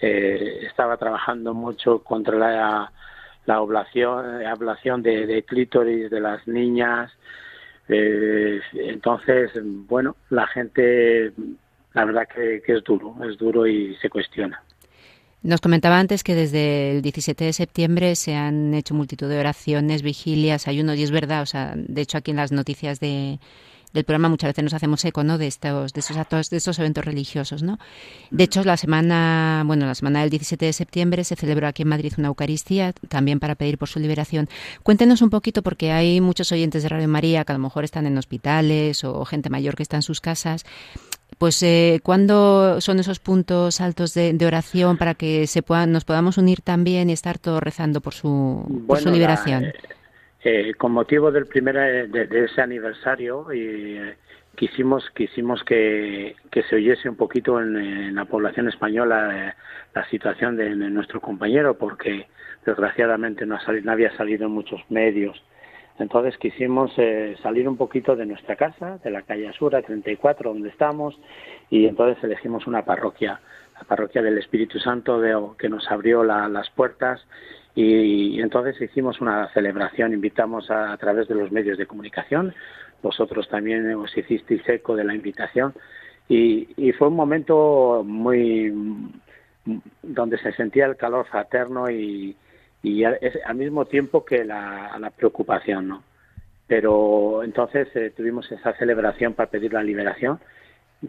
eh, 0.01 0.61
estaba 0.67 0.97
trabajando 0.97 1.55
mucho 1.55 2.03
contra 2.03 2.37
la, 2.37 2.93
la 3.47 3.55
ablación, 3.55 5.03
de, 5.03 5.27
de 5.27 5.43
clítoris 5.45 6.11
de 6.11 6.21
las 6.21 6.47
niñas. 6.47 7.13
Eh, 7.89 8.61
entonces, 8.75 9.53
bueno, 9.63 10.17
la 10.31 10.47
gente, 10.49 11.33
la 11.95 12.05
verdad 12.05 12.29
que 12.29 12.63
es 12.67 12.85
duro, 12.85 13.15
es 13.25 13.39
duro 13.39 13.67
y 13.67 13.95
se 13.97 14.11
cuestiona. 14.11 14.61
Nos 15.47 15.61
comentaba 15.61 16.01
antes 16.01 16.25
que 16.25 16.35
desde 16.35 16.91
el 16.91 17.03
17 17.03 17.45
de 17.45 17.53
septiembre 17.53 18.17
se 18.17 18.35
han 18.35 18.75
hecho 18.75 18.95
multitud 18.95 19.29
de 19.29 19.39
oraciones, 19.39 20.03
vigilias, 20.03 20.67
ayunos, 20.67 20.99
y 20.99 21.05
es 21.05 21.13
verdad, 21.13 21.43
o 21.43 21.47
sea, 21.47 21.75
de 21.77 22.03
hecho 22.03 22.19
aquí 22.19 22.33
en 22.33 22.39
las 22.39 22.51
noticias 22.51 22.99
de, 22.99 23.39
del 23.93 24.03
programa 24.03 24.29
muchas 24.29 24.49
veces 24.49 24.65
nos 24.65 24.75
hacemos 24.75 25.05
eco 25.05 25.23
¿no? 25.23 25.39
de 25.39 25.47
estos 25.47 25.93
de 25.93 26.01
estos 26.01 26.17
actos 26.17 26.51
de 26.51 26.57
estos 26.57 26.81
eventos 26.81 27.05
religiosos 27.05 27.63
no 27.63 27.79
de 28.33 28.45
hecho 28.45 28.65
la 28.65 28.77
semana 28.77 29.63
bueno 29.65 29.87
la 29.87 29.95
semana 29.95 30.21
del 30.21 30.31
17 30.31 30.67
de 30.67 30.73
septiembre 30.73 31.23
se 31.23 31.37
celebró 31.37 31.69
aquí 31.69 31.83
en 31.83 31.89
Madrid 31.91 32.13
una 32.19 32.27
Eucaristía 32.27 32.93
también 33.09 33.39
para 33.39 33.55
pedir 33.55 33.79
por 33.79 33.89
su 33.89 34.01
liberación. 34.01 34.49
Cuéntenos 34.83 35.23
un 35.23 35.31
poquito 35.31 35.63
porque 35.63 35.93
hay 35.93 36.21
muchos 36.21 36.51
oyentes 36.51 36.83
de 36.83 36.89
Radio 36.89 37.07
María 37.07 37.45
que 37.45 37.53
a 37.53 37.57
lo 37.57 37.63
mejor 37.63 37.85
están 37.85 38.07
en 38.07 38.19
hospitales 38.19 39.05
o 39.05 39.25
gente 39.25 39.49
mayor 39.49 39.77
que 39.77 39.85
está 39.85 39.95
en 39.97 40.03
sus 40.03 40.21
casas 40.21 40.65
pues 41.39 41.63
eh, 41.63 42.01
¿cuándo 42.03 42.81
son 42.81 42.99
esos 42.99 43.21
puntos 43.21 43.81
altos 43.81 44.15
de, 44.15 44.37
oración 44.47 44.97
para 44.97 45.15
que 45.15 45.47
se 45.47 45.63
puedan, 45.63 45.93
nos 45.93 46.05
podamos 46.05 46.39
unir 46.39 46.61
también 46.63 47.11
y 47.11 47.13
estar 47.13 47.39
todos 47.39 47.63
rezando 47.63 48.01
por 48.01 48.15
su, 48.15 48.85
por 48.87 48.99
su 48.99 49.11
liberación? 49.11 49.73
Eh, 50.43 50.75
con 50.75 50.93
motivo 50.93 51.31
del 51.31 51.47
primer 51.47 52.09
de, 52.09 52.45
ese 52.45 52.63
aniversario 52.63 53.53
y, 53.53 53.99
quisimos 54.57 55.11
quisimos 55.11 55.63
que, 55.65 56.35
que 56.51 56.63
se 56.63 56.77
oyese 56.77 57.09
un 57.09 57.17
poquito 57.17 57.61
en, 57.61 58.15
la 58.15 58.25
población 58.25 58.69
española 58.69 59.49
eh, 59.49 59.55
la 59.95 60.09
situación 60.09 60.57
de, 60.57 60.75
nuestro 60.75 61.21
compañero 61.21 61.77
porque 61.77 62.27
desgraciadamente 62.65 63.45
no, 63.45 63.59
no, 63.83 63.93
había 63.93 64.17
salido 64.17 64.47
en 64.47 64.53
muchos 64.53 64.81
medios 64.89 65.41
entonces 65.99 66.37
quisimos 66.39 66.93
eh, 66.99 67.37
salir 67.43 67.69
un 67.69 67.77
poquito 67.77 68.17
de 68.17 68.27
nuestra 68.27 68.57
casa 68.57 68.99
de 69.03 69.11
la 69.11 69.23
calle 69.23 69.49
Asura 69.49 69.83
34 69.83 70.53
donde 70.53 70.69
estamos 70.69 71.19
y 71.71 71.87
entonces 71.87 72.23
elegimos 72.23 72.67
una 72.67 72.85
parroquia 72.85 73.41
la 73.75 73.85
parroquia 73.85 74.23
del 74.23 74.39
Espíritu 74.39 74.79
Santo 74.79 75.21
que 75.59 75.69
nos 75.69 75.91
abrió 75.91 76.23
las 76.25 76.71
puertas 76.71 77.25
y, 77.75 78.41
entonces 78.41 78.81
hicimos 78.81 79.21
una 79.21 79.49
celebración 79.53 80.15
invitamos 80.15 80.71
a, 80.71 80.97
través 80.97 81.29
de 81.29 81.35
los 81.35 81.53
medios 81.53 81.79
de 81.79 81.87
comunicación 81.87 82.55
vosotros 83.03 83.49
también 83.49 83.93
os 83.95 84.17
hicisteis 84.17 84.67
eco 84.69 84.97
de 84.97 85.05
la 85.05 85.15
invitación 85.15 85.75
y, 86.29 86.93
fue 86.99 87.09
un 87.09 87.15
momento 87.15 88.03
muy 88.05 88.73
donde 90.03 90.39
se 90.39 90.53
sentía 90.53 90.87
el 90.87 90.97
calor 90.97 91.27
fraterno 91.27 91.91
y, 91.91 92.37
al, 93.05 93.57
mismo 93.57 93.85
tiempo 93.87 94.25
que 94.25 94.45
la, 94.45 95.13
preocupación, 95.17 95.89
¿no? 95.89 96.03
Pero 96.67 97.43
entonces 97.45 97.89
eh, 97.95 98.13
tuvimos 98.17 98.51
esa 98.51 98.73
celebración 98.75 99.35
para 99.35 99.51
pedir 99.51 99.73
la 99.73 99.83
liberación. 99.83 100.41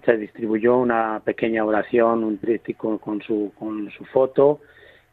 Se 0.06 0.18
distribuyó 0.18 0.78
una 0.78 1.22
pequeña 1.24 1.66
oración, 1.66 2.24
un 2.24 2.38
tríptico 2.38 3.00
con 3.00 3.22
su, 3.22 3.52
con 3.58 3.90
su 3.92 4.06
foto 4.06 4.62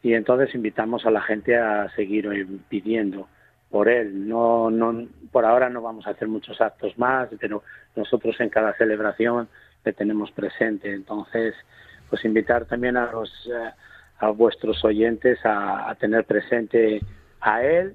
y 0.03 0.12
entonces 0.12 0.55
invitamos 0.55 1.07
a 1.07 1.11
la 1.11 1.23
gente 1.23 1.57
a 1.57 1.89
seguir 1.97 2.47
pidiendo 2.69 3.27
por 3.71 3.89
él. 3.89 4.29
No, 4.29 4.71
no, 4.71 5.09
por 5.33 5.45
ahora 5.47 5.71
no 5.71 5.81
vamos 5.81 6.07
a 6.07 6.11
hacer 6.11 6.29
muchos 6.29 6.61
actos 6.61 6.97
más, 6.99 7.29
pero 7.41 7.62
nosotros 7.97 8.39
en 8.41 8.51
cada 8.51 8.75
celebración 8.75 9.49
le 9.85 9.93
tenemos 9.95 10.31
presente. 10.31 10.93
Entonces, 10.93 11.55
pues 12.11 12.25
invitar 12.25 12.67
también 12.67 12.97
a 12.97 13.11
los 13.11 13.31
eh, 13.47 13.71
a 14.25 14.31
vuestros 14.31 14.85
oyentes 14.85 15.39
a, 15.45 15.95
tener 15.99 16.25
presente 16.25 17.01
a 17.41 17.62
él. 17.62 17.95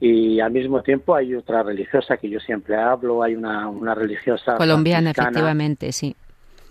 Y 0.00 0.40
al 0.40 0.50
mismo 0.50 0.82
tiempo 0.82 1.14
hay 1.14 1.34
otra 1.34 1.62
religiosa 1.62 2.16
que 2.16 2.30
yo 2.30 2.40
siempre 2.40 2.74
hablo, 2.76 3.22
hay 3.22 3.34
una, 3.34 3.68
una 3.68 3.94
religiosa 3.94 4.56
colombiana, 4.56 5.10
efectivamente, 5.10 5.92
sí. 5.92 6.16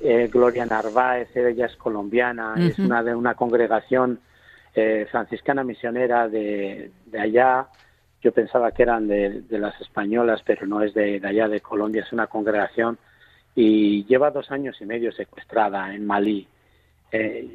Eh, 0.02 0.30
Gloria 0.32 0.66
Narváez, 0.66 1.36
ella 1.36 1.68
es 1.68 1.76
colombiana, 1.76 2.56
es 2.58 2.80
una 2.80 3.04
de 3.04 3.14
una 3.14 3.36
congregación 3.36 4.20
eh, 4.74 5.06
franciscana 5.12 5.64
misionera 5.64 6.28
de, 6.28 6.90
de 7.06 7.20
allá, 7.20 7.68
yo 8.22 8.34
pensaba 8.34 8.72
que 8.72 8.84
eran 8.84 9.08
de, 9.08 9.44
las 9.50 9.80
españolas, 9.80 10.42
pero 10.46 10.68
no 10.68 10.82
es 10.82 10.94
de, 10.94 11.22
allá 11.24 11.48
de 11.48 11.62
Colombia, 11.62 12.04
es 12.04 12.12
una 12.12 12.28
congregación. 12.28 12.98
Y 13.56 14.06
lleva 14.06 14.32
dos 14.32 14.52
años 14.52 14.78
y 14.82 14.86
medio 14.86 15.12
secuestrada 15.12 15.94
en 15.94 16.06
Malí. 16.06 16.48
Eh, 17.12 17.50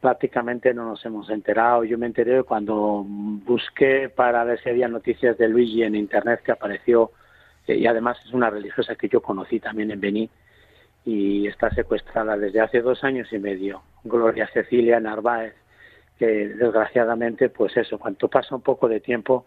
prácticamente 0.00 0.74
no 0.74 0.86
nos 0.86 1.04
hemos 1.04 1.30
enterado. 1.30 1.84
Yo 1.84 1.96
me 1.98 2.06
enteré 2.06 2.42
cuando 2.42 3.04
busqué 3.06 4.08
para 4.08 4.42
ver 4.44 4.60
si 4.60 4.70
había 4.70 4.88
noticias 4.88 5.38
de 5.38 5.48
Luigi 5.48 5.82
en 5.82 5.94
internet 5.94 6.40
que 6.44 6.52
apareció 6.52 7.12
eh, 7.66 7.76
y 7.76 7.86
además 7.86 8.18
es 8.24 8.32
una 8.32 8.50
religiosa 8.50 8.96
que 8.96 9.08
yo 9.08 9.22
conocí 9.22 9.60
también 9.60 9.90
en 9.90 10.00
Benín 10.00 10.30
y 11.04 11.46
está 11.46 11.70
secuestrada 11.70 12.36
desde 12.36 12.60
hace 12.60 12.80
dos 12.80 13.04
años 13.04 13.32
y 13.32 13.38
medio. 13.38 13.82
Gloria 14.02 14.48
Cecilia 14.52 14.98
Narváez, 14.98 15.54
que 16.18 16.26
desgraciadamente, 16.26 17.48
pues 17.48 17.76
eso, 17.76 17.98
cuando 17.98 18.28
pasa 18.28 18.56
un 18.56 18.62
poco 18.62 18.88
de 18.88 19.00
tiempo, 19.00 19.46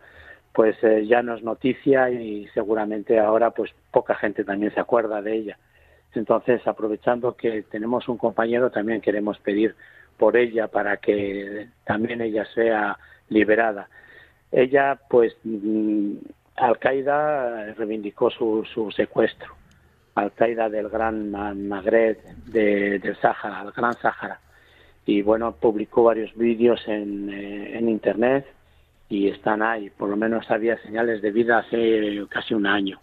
pues 0.53 0.77
eh, 0.83 1.05
ya 1.05 1.21
no 1.21 1.35
es 1.35 1.43
noticia 1.43 2.09
y 2.09 2.47
seguramente 2.53 3.19
ahora 3.19 3.51
pues 3.51 3.71
poca 3.91 4.15
gente 4.15 4.43
también 4.43 4.73
se 4.73 4.79
acuerda 4.79 5.21
de 5.21 5.35
ella. 5.35 5.57
Entonces, 6.15 6.65
aprovechando 6.67 7.35
que 7.35 7.63
tenemos 7.63 8.07
un 8.07 8.17
compañero, 8.17 8.71
también 8.71 9.01
queremos 9.01 9.37
pedir 9.39 9.75
por 10.17 10.35
ella 10.35 10.67
para 10.67 10.97
que 10.97 11.67
también 11.85 12.21
ella 12.21 12.45
sea 12.53 12.97
liberada. 13.29 13.89
Ella, 14.51 14.99
pues, 15.09 15.35
mm, 15.43 16.15
Al-Qaeda 16.55 17.73
reivindicó 17.73 18.29
su, 18.29 18.67
su 18.73 18.91
secuestro. 18.91 19.55
Al-Qaeda 20.15 20.69
del 20.69 20.89
Gran 20.89 21.31
Magreb, 21.67 22.17
del 22.45 23.15
Sáhara, 23.21 23.61
el 23.61 23.71
Gran 23.71 23.93
Sáhara. 23.93 24.39
Y 25.05 25.21
bueno, 25.21 25.53
publicó 25.53 26.03
varios 26.03 26.35
vídeos 26.35 26.81
en, 26.87 27.29
eh, 27.29 27.77
en 27.77 27.87
Internet 27.87 28.45
y 29.07 29.29
están 29.29 29.61
ahí. 29.61 29.89
Por 29.89 30.09
lo 30.09 30.17
menos 30.17 30.49
había 30.51 30.77
señales 30.81 31.21
de 31.21 31.31
vida 31.31 31.59
hace 31.59 32.25
casi 32.29 32.53
un 32.53 32.67
año, 32.67 32.99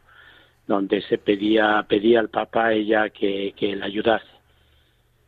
donde 0.66 1.02
se 1.02 1.18
pedía, 1.18 1.84
pedía 1.88 2.20
al 2.20 2.28
Papa 2.28 2.72
ella 2.72 3.10
que, 3.10 3.54
que 3.56 3.76
le 3.76 3.84
ayudase. 3.84 4.26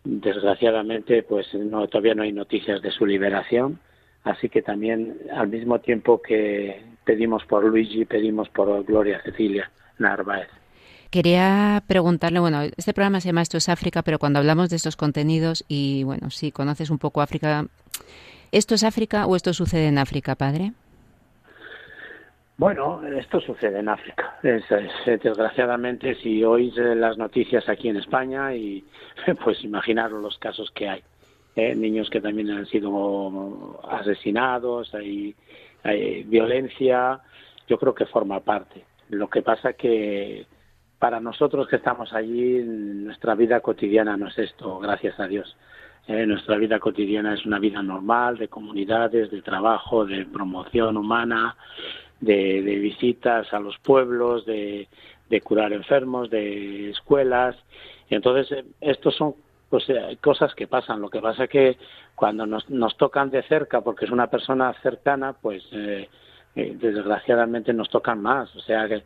Desgraciadamente, 0.04 1.22
pues 1.22 1.52
no, 1.54 1.86
todavía 1.88 2.14
no 2.14 2.22
hay 2.22 2.32
noticias 2.32 2.80
de 2.82 2.90
su 2.90 3.04
liberación, 3.06 3.78
así 4.24 4.48
que 4.48 4.62
también 4.62 5.16
al 5.34 5.48
mismo 5.48 5.78
tiempo 5.80 6.20
que 6.22 6.82
pedimos 7.04 7.44
por 7.44 7.64
Luigi, 7.64 8.04
pedimos 8.04 8.48
por 8.48 8.84
Gloria 8.84 9.20
Cecilia 9.22 9.70
Narváez. 9.98 10.48
Quería 11.10 11.82
preguntarle, 11.86 12.38
bueno, 12.38 12.62
este 12.76 12.92
programa 12.92 13.20
se 13.20 13.28
llama 13.28 13.42
Esto 13.42 13.56
es 13.56 13.68
África, 13.68 14.02
pero 14.02 14.18
cuando 14.18 14.38
hablamos 14.38 14.68
de 14.68 14.76
estos 14.76 14.96
contenidos 14.96 15.64
y 15.66 16.02
bueno, 16.04 16.30
si 16.30 16.52
conoces 16.52 16.90
un 16.90 16.98
poco 16.98 17.22
África, 17.22 17.66
¿Esto 18.50 18.74
es 18.74 18.82
África 18.82 19.26
o 19.26 19.36
esto 19.36 19.52
sucede 19.52 19.88
en 19.88 19.98
África, 19.98 20.34
padre? 20.34 20.72
Bueno, 22.58 23.00
esto 23.06 23.40
sucede 23.40 23.78
en 23.78 23.88
África. 23.88 24.36
desgraciadamente, 24.42 26.16
si 26.16 26.42
oís 26.42 26.76
eh, 26.76 26.96
las 26.96 27.16
noticias 27.16 27.68
aquí 27.68 27.88
en 27.88 27.96
España, 27.96 28.52
y 28.52 28.84
pues 29.44 29.62
imaginaros 29.62 30.20
los 30.20 30.36
casos 30.38 30.68
que 30.72 30.88
hay. 30.88 31.02
¿eh? 31.54 31.74
niños 31.76 32.10
que 32.10 32.20
también 32.20 32.50
han 32.50 32.66
sido 32.66 33.80
asesinados, 33.88 34.92
hay, 34.92 35.36
hay 35.84 36.24
violencia, 36.24 37.20
yo 37.68 37.78
creo 37.78 37.94
que 37.94 38.06
forma 38.06 38.40
parte. 38.40 38.84
Lo 39.08 39.28
que 39.28 39.42
pasa 39.42 39.74
que 39.74 40.44
para 40.98 41.20
nosotros 41.20 41.68
que 41.68 41.76
estamos 41.76 42.12
allí, 42.12 42.60
nuestra 42.64 43.36
vida 43.36 43.60
cotidiana 43.60 44.16
no 44.16 44.26
es 44.26 44.38
esto, 44.38 44.80
gracias 44.80 45.18
a 45.20 45.28
Dios. 45.28 45.56
Eh, 46.08 46.26
nuestra 46.26 46.56
vida 46.56 46.80
cotidiana 46.80 47.34
es 47.34 47.46
una 47.46 47.60
vida 47.60 47.82
normal, 47.82 48.38
de 48.38 48.48
comunidades, 48.48 49.30
de 49.30 49.42
trabajo, 49.42 50.06
de 50.06 50.24
promoción 50.24 50.96
humana, 50.96 51.56
de, 52.20 52.60
visitas 52.60 53.52
a 53.52 53.60
los 53.60 53.78
pueblos, 53.78 54.44
de, 54.46 54.88
curar 55.42 55.72
enfermos, 55.72 56.30
de 56.30 56.90
escuelas. 56.90 57.56
Entonces, 58.10 58.58
eh, 58.58 58.64
estos 58.80 59.14
son 59.16 59.34
pues, 59.68 59.88
eh, 59.88 60.18
cosas 60.20 60.54
que 60.54 60.66
pasan. 60.66 61.00
Lo 61.00 61.10
que 61.10 61.20
pasa 61.20 61.44
es 61.44 61.50
que 61.50 61.78
cuando 62.14 62.46
nos, 62.46 62.68
nos 62.70 62.96
tocan 62.96 63.30
de 63.30 63.42
cerca, 63.42 63.80
porque 63.80 64.06
es 64.06 64.10
una 64.10 64.28
persona 64.28 64.72
cercana, 64.82 65.34
pues 65.34 65.64
desgraciadamente 66.54 67.72
nos 67.72 67.88
tocan 67.88 68.20
más. 68.20 68.54
O 68.56 68.60
sea 68.60 68.88
que, 68.88 69.02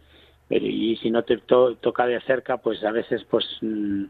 y 0.51 0.97
si 0.97 1.11
no 1.11 1.23
te 1.23 1.39
toca 1.39 2.07
de 2.07 2.21
cerca, 2.23 2.59
pues 2.59 2.83
a 2.85 2.91
veces, 2.91 3.25
pues, 3.25 3.45
mm, 3.61 4.05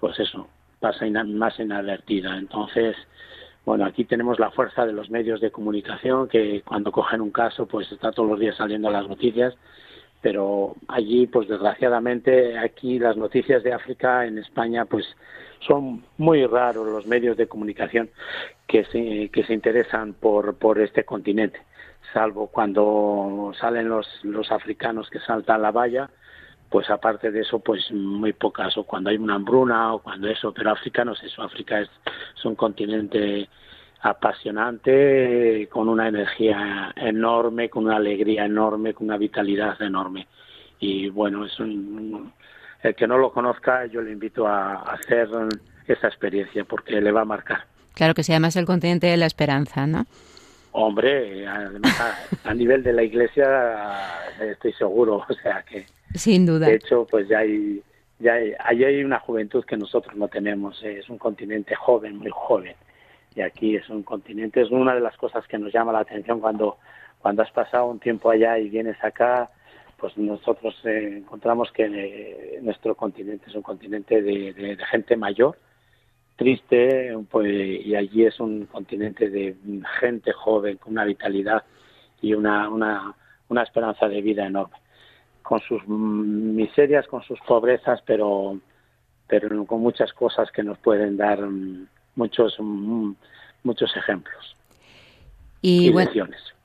pues 0.00 0.18
eso, 0.18 0.48
pasa 0.80 1.06
más 1.24 1.58
inadvertida. 1.58 2.36
Entonces, 2.36 2.96
bueno, 3.64 3.84
aquí 3.84 4.04
tenemos 4.04 4.38
la 4.40 4.50
fuerza 4.50 4.84
de 4.84 4.92
los 4.92 5.10
medios 5.10 5.40
de 5.40 5.52
comunicación 5.52 6.28
que 6.28 6.62
cuando 6.62 6.90
cogen 6.90 7.20
un 7.20 7.30
caso, 7.30 7.66
pues 7.66 7.90
está 7.92 8.10
todos 8.10 8.28
los 8.28 8.40
días 8.40 8.56
saliendo 8.56 8.90
las 8.90 9.08
noticias, 9.08 9.54
pero 10.20 10.74
allí, 10.88 11.26
pues 11.26 11.48
desgraciadamente, 11.48 12.58
aquí 12.58 12.98
las 12.98 13.16
noticias 13.16 13.62
de 13.62 13.72
África 13.72 14.26
en 14.26 14.38
España, 14.38 14.84
pues 14.84 15.04
son 15.66 16.04
muy 16.18 16.44
raros 16.46 16.88
los 16.88 17.06
medios 17.06 17.36
de 17.36 17.46
comunicación 17.46 18.10
que 18.66 18.84
se, 18.86 19.28
que 19.28 19.44
se 19.44 19.54
interesan 19.54 20.14
por, 20.14 20.56
por 20.56 20.80
este 20.80 21.04
continente, 21.04 21.60
salvo 22.12 22.48
cuando 22.48 23.52
salen 23.60 23.88
los, 23.88 24.06
los 24.24 24.50
africanos 24.50 25.08
que 25.08 25.20
saltan 25.20 25.62
la 25.62 25.70
valla, 25.70 26.10
pues 26.72 26.88
aparte 26.88 27.30
de 27.30 27.40
eso, 27.40 27.58
pues 27.58 27.92
muy 27.92 28.32
pocas, 28.32 28.78
o 28.78 28.84
cuando 28.84 29.10
hay 29.10 29.18
una 29.18 29.34
hambruna 29.34 29.92
o 29.92 29.98
cuando 29.98 30.28
eso, 30.28 30.54
pero 30.54 30.70
África 30.70 31.04
no 31.04 31.12
es 31.12 31.22
eso, 31.22 31.42
África 31.42 31.80
es, 31.80 31.90
un 32.44 32.56
continente 32.56 33.46
apasionante, 34.00 35.68
con 35.70 35.88
una 35.90 36.08
energía 36.08 36.92
enorme, 36.96 37.68
con 37.68 37.84
una 37.84 37.96
alegría 37.96 38.46
enorme, 38.46 38.94
con 38.94 39.08
una 39.08 39.18
vitalidad 39.18 39.80
enorme. 39.82 40.26
Y 40.80 41.10
bueno, 41.10 41.44
es 41.44 41.60
un, 41.60 42.32
el 42.82 42.94
que 42.94 43.06
no 43.06 43.18
lo 43.18 43.32
conozca, 43.32 43.84
yo 43.86 44.00
le 44.00 44.10
invito 44.10 44.48
a, 44.48 44.76
hacer 44.94 45.28
esa 45.86 46.08
experiencia 46.08 46.64
porque 46.64 47.00
le 47.02 47.12
va 47.12 47.20
a 47.20 47.26
marcar. 47.26 47.66
Claro 47.94 48.14
que 48.14 48.22
sí, 48.22 48.32
además 48.32 48.56
el 48.56 48.64
continente 48.64 49.08
de 49.08 49.18
la 49.18 49.26
esperanza, 49.26 49.86
¿no? 49.86 50.06
Hombre, 50.72 51.46
además 51.46 52.00
a, 52.00 52.48
a 52.48 52.54
nivel 52.54 52.82
de 52.82 52.94
la 52.94 53.02
iglesia 53.02 54.24
estoy 54.40 54.72
seguro, 54.72 55.22
o 55.28 55.34
sea 55.34 55.62
que 55.62 55.84
sin 56.14 56.46
duda. 56.46 56.66
De 56.66 56.74
hecho, 56.74 57.06
pues 57.10 57.28
ya 57.28 57.38
hay, 57.38 57.82
ya 58.18 58.34
hay, 58.34 58.54
hay 58.84 59.04
una 59.04 59.18
juventud 59.18 59.64
que 59.64 59.76
nosotros 59.76 60.14
no 60.16 60.28
tenemos. 60.28 60.82
Es 60.82 61.08
un 61.08 61.18
continente 61.18 61.74
joven, 61.74 62.16
muy 62.16 62.30
joven. 62.30 62.74
Y 63.34 63.40
aquí 63.40 63.76
es 63.76 63.88
un 63.88 64.02
continente, 64.02 64.60
es 64.60 64.70
una 64.70 64.94
de 64.94 65.00
las 65.00 65.16
cosas 65.16 65.46
que 65.46 65.58
nos 65.58 65.72
llama 65.72 65.92
la 65.92 66.00
atención 66.00 66.40
cuando, 66.40 66.76
cuando 67.18 67.42
has 67.42 67.50
pasado 67.50 67.86
un 67.86 67.98
tiempo 67.98 68.30
allá 68.30 68.58
y 68.58 68.68
vienes 68.68 69.02
acá, 69.02 69.50
pues 70.02 70.18
nosotros 70.18 70.74
encontramos 70.84 71.70
que 71.72 72.58
nuestro 72.60 72.94
continente 72.94 73.48
es 73.48 73.54
un 73.54 73.62
continente 73.62 74.20
de, 74.20 74.76
gente 74.90 75.16
mayor, 75.16 75.56
triste, 76.36 77.16
pues, 77.30 77.48
y 77.86 77.94
allí 77.94 78.24
es 78.24 78.38
un 78.40 78.66
continente 78.66 79.30
de 79.30 79.54
gente 80.00 80.32
joven 80.32 80.76
con 80.76 80.92
una 80.92 81.04
vitalidad 81.04 81.62
y 82.20 82.34
una, 82.34 82.68
una, 82.68 83.14
una 83.48 83.62
esperanza 83.62 84.08
de 84.08 84.20
vida 84.20 84.44
enorme, 84.44 84.76
con 85.42 85.60
sus 85.60 85.86
miserias, 85.86 87.06
con 87.06 87.22
sus 87.22 87.38
pobrezas, 87.40 88.00
pero, 88.06 88.58
pero 89.26 89.64
con 89.66 89.80
muchas 89.80 90.12
cosas 90.12 90.50
que 90.50 90.62
nos 90.62 90.78
pueden 90.78 91.16
dar 91.16 91.40
mm, 91.40 91.86
muchos, 92.16 92.56
mm, 92.58 93.12
muchos 93.64 93.96
ejemplos 93.96 94.56
y, 95.62 95.90
bueno, 95.90 96.10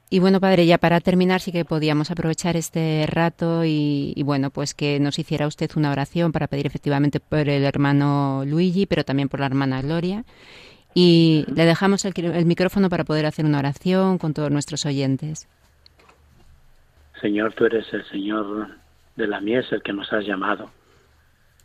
y 0.10 0.20
bueno, 0.20 0.40
padre, 0.42 0.66
ya 0.66 0.80
para 0.80 1.00
terminar 1.00 1.40
sí 1.40 1.52
que 1.52 1.64
podíamos 1.64 2.10
aprovechar 2.10 2.58
este 2.58 3.06
rato 3.08 3.64
y, 3.64 4.22
bueno, 4.26 4.50
pues 4.50 4.74
que 4.74 5.00
nos 5.00 5.20
hiciera 5.20 5.46
usted 5.46 5.70
una 5.76 5.92
oración 5.92 6.32
para 6.32 6.48
pedir 6.48 6.66
efectivamente 6.66 7.20
por 7.20 7.48
el 7.48 7.64
hermano 7.64 8.44
Luigi, 8.46 8.88
pero 8.88 9.06
también 9.06 9.30
por 9.30 9.40
la 9.40 9.46
hermana 9.46 9.82
Gloria. 9.84 10.26
Y 10.96 11.46
le 11.54 11.66
dejamos 11.66 12.06
el, 12.06 12.14
el 12.18 12.46
micrófono 12.46 12.90
para 12.90 13.04
poder 13.04 13.28
hacer 13.28 13.46
una 13.46 13.60
oración 13.60 14.18
con 14.18 14.34
todos 14.34 14.50
nuestros 14.50 14.84
oyentes. 14.88 15.48
Señor, 17.22 17.54
tú 17.54 17.66
eres 17.66 17.92
el 17.94 18.06
Señor 18.06 18.68
de 19.16 19.28
la 19.28 19.40
mies, 19.42 19.72
el 19.72 19.82
que 19.82 19.94
nos 19.94 20.12
has 20.14 20.26
llamado, 20.26 20.70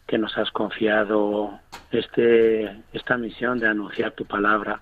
que 0.07 0.19
nos 0.19 0.37
has 0.39 0.51
confiado 0.51 1.61
este, 1.91 2.83
esta 2.93 3.17
misión 3.17 3.59
de 3.59 3.69
anunciar 3.69 4.13
tu 4.13 4.25
palabra, 4.25 4.81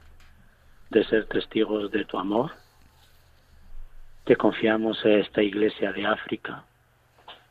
de 0.91 1.05
ser 1.05 1.27
testigos 1.27 1.91
de 1.91 2.05
tu 2.05 2.19
amor 2.19 2.53
te 4.31 4.37
confiamos 4.37 5.05
a 5.05 5.09
esta 5.09 5.43
iglesia 5.43 5.93
de 5.93 6.07
África, 6.07 6.63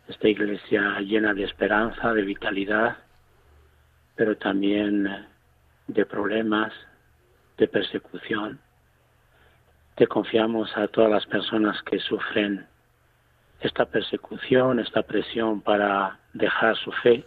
esta 0.07 0.29
iglesia 0.29 1.01
llena 1.01 1.33
de 1.33 1.43
esperanza, 1.43 2.13
de 2.13 2.21
vitalidad, 2.21 2.99
pero 4.15 4.37
también 4.37 5.27
de 5.87 6.05
problemas, 6.05 6.71
de 7.57 7.67
persecución. 7.67 8.61
Te 9.95 10.07
confiamos 10.07 10.71
a 10.77 10.87
todas 10.87 11.11
las 11.11 11.25
personas 11.25 11.83
que 11.83 11.99
sufren 11.99 12.65
esta 13.61 13.85
persecución, 13.85 14.79
esta 14.79 15.03
presión 15.03 15.61
para 15.61 16.19
dejar 16.33 16.75
su 16.77 16.91
fe. 16.91 17.25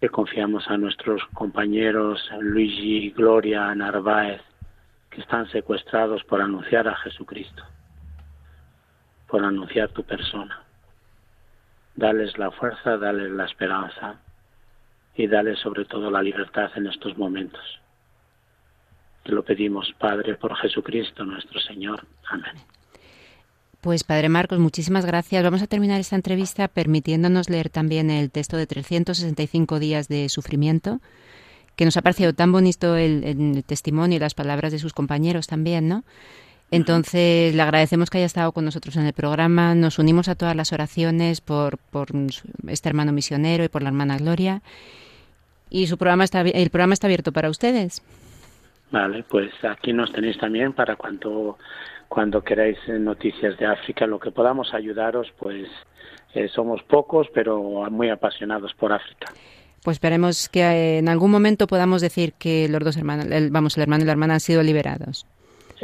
Te 0.00 0.08
confiamos 0.08 0.68
a 0.68 0.76
nuestros 0.76 1.22
compañeros 1.34 2.30
Luigi, 2.40 3.10
Gloria, 3.10 3.74
Narváez, 3.74 4.42
que 5.10 5.20
están 5.20 5.48
secuestrados 5.50 6.24
por 6.24 6.40
anunciar 6.40 6.88
a 6.88 6.96
Jesucristo 6.96 7.62
por 9.32 9.42
anunciar 9.42 9.88
tu 9.88 10.04
persona. 10.04 10.60
Dales 11.96 12.36
la 12.36 12.50
fuerza, 12.50 12.98
dales 12.98 13.30
la 13.30 13.46
esperanza 13.46 14.20
y 15.16 15.26
dales 15.26 15.58
sobre 15.58 15.86
todo 15.86 16.10
la 16.10 16.22
libertad 16.22 16.70
en 16.76 16.86
estos 16.86 17.16
momentos. 17.16 17.80
Te 19.22 19.32
lo 19.32 19.42
pedimos, 19.42 19.90
Padre, 19.98 20.34
por 20.34 20.54
Jesucristo 20.56 21.24
nuestro 21.24 21.58
Señor. 21.60 22.04
Amén. 22.28 22.56
Pues 23.82 24.04
Padre 24.04 24.28
Marcos, 24.28 24.60
muchísimas 24.60 25.04
gracias. 25.04 25.42
Vamos 25.42 25.60
a 25.60 25.66
terminar 25.66 25.98
esta 25.98 26.14
entrevista 26.14 26.68
permitiéndonos 26.68 27.50
leer 27.50 27.68
también 27.68 28.10
el 28.10 28.30
texto 28.30 28.56
de 28.56 28.68
365 28.68 29.80
días 29.80 30.06
de 30.06 30.28
sufrimiento, 30.28 31.00
que 31.74 31.84
nos 31.84 31.96
ha 31.96 32.02
parecido 32.02 32.32
tan 32.32 32.52
bonito 32.52 32.94
el, 32.94 33.24
el 33.24 33.64
testimonio 33.64 34.18
y 34.18 34.20
las 34.20 34.34
palabras 34.34 34.70
de 34.70 34.78
sus 34.78 34.92
compañeros 34.92 35.48
también, 35.48 35.88
¿no? 35.88 36.04
Entonces, 36.70 37.56
le 37.56 37.60
agradecemos 37.60 38.08
que 38.08 38.18
haya 38.18 38.26
estado 38.26 38.52
con 38.52 38.64
nosotros 38.64 38.94
en 38.94 39.04
el 39.04 39.14
programa. 39.14 39.74
Nos 39.74 39.98
unimos 39.98 40.28
a 40.28 40.36
todas 40.36 40.54
las 40.54 40.72
oraciones 40.72 41.40
por, 41.40 41.78
por 41.78 42.10
este 42.68 42.88
hermano 42.88 43.10
misionero 43.10 43.64
y 43.64 43.68
por 43.68 43.82
la 43.82 43.88
hermana 43.88 44.16
Gloria. 44.16 44.62
Y 45.70 45.88
su 45.88 45.98
programa 45.98 46.22
está, 46.22 46.42
el 46.42 46.70
programa 46.70 46.94
está 46.94 47.08
abierto 47.08 47.32
para 47.32 47.50
ustedes. 47.50 48.00
Vale, 48.92 49.24
pues 49.28 49.50
aquí 49.64 49.92
nos 49.94 50.12
tenéis 50.12 50.38
también 50.38 50.74
para 50.74 50.96
cuando, 50.96 51.58
cuando 52.08 52.44
queráis 52.44 52.76
noticias 52.88 53.58
de 53.58 53.64
África, 53.64 54.06
lo 54.06 54.20
que 54.20 54.30
podamos 54.30 54.74
ayudaros, 54.74 55.32
pues 55.38 55.66
eh, 56.34 56.46
somos 56.48 56.82
pocos, 56.82 57.26
pero 57.32 57.90
muy 57.90 58.10
apasionados 58.10 58.74
por 58.74 58.92
África. 58.92 59.32
Pues 59.82 59.96
esperemos 59.96 60.50
que 60.50 60.60
eh, 60.60 60.98
en 60.98 61.08
algún 61.08 61.30
momento 61.30 61.66
podamos 61.66 62.02
decir 62.02 62.34
que 62.34 62.68
los 62.68 62.84
dos 62.84 62.98
hermanos, 62.98 63.26
vamos, 63.50 63.78
el 63.78 63.82
hermano 63.82 64.02
y 64.02 64.06
la 64.06 64.12
hermana 64.12 64.34
han 64.34 64.40
sido 64.40 64.62
liberados. 64.62 65.26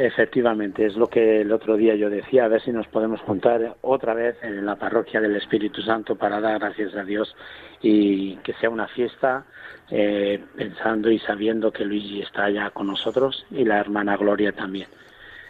Efectivamente, 0.01 0.85
es 0.85 0.95
lo 0.95 1.07
que 1.07 1.41
el 1.41 1.51
otro 1.51 1.75
día 1.75 1.93
yo 1.93 2.09
decía, 2.09 2.45
a 2.45 2.47
ver 2.47 2.61
si 2.61 2.71
nos 2.71 2.87
podemos 2.87 3.19
juntar 3.19 3.75
otra 3.81 4.13
vez 4.13 4.37
en 4.41 4.65
la 4.65 4.77
parroquia 4.77 5.19
del 5.19 5.35
Espíritu 5.35 5.81
Santo 5.81 6.15
para 6.15 6.39
dar 6.39 6.57
gracias 6.57 6.95
a 6.95 7.03
Dios 7.03 7.35
y 7.81 8.37
que 8.37 8.53
sea 8.53 8.69
una 8.69 8.87
fiesta 8.87 9.43
eh, 9.91 10.41
pensando 10.55 11.11
y 11.11 11.19
sabiendo 11.19 11.73
que 11.73 11.83
Luigi 11.83 12.21
está 12.21 12.45
allá 12.45 12.69
con 12.69 12.87
nosotros 12.87 13.45
y 13.51 13.65
la 13.65 13.77
hermana 13.77 14.15
Gloria 14.15 14.53
también. 14.53 14.87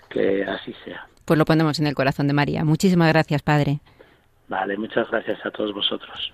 Que 0.10 0.44
así 0.44 0.74
sea. 0.84 1.06
Pues 1.26 1.38
lo 1.38 1.46
ponemos 1.46 1.80
en 1.80 1.86
el 1.86 1.94
corazón 1.94 2.26
de 2.26 2.34
María. 2.34 2.66
Muchísimas 2.66 3.10
gracias, 3.10 3.44
Padre. 3.44 3.82
Vale, 4.48 4.78
muchas 4.78 5.12
gracias 5.12 5.46
a 5.46 5.52
todos 5.52 5.76
vosotros. 5.76 6.34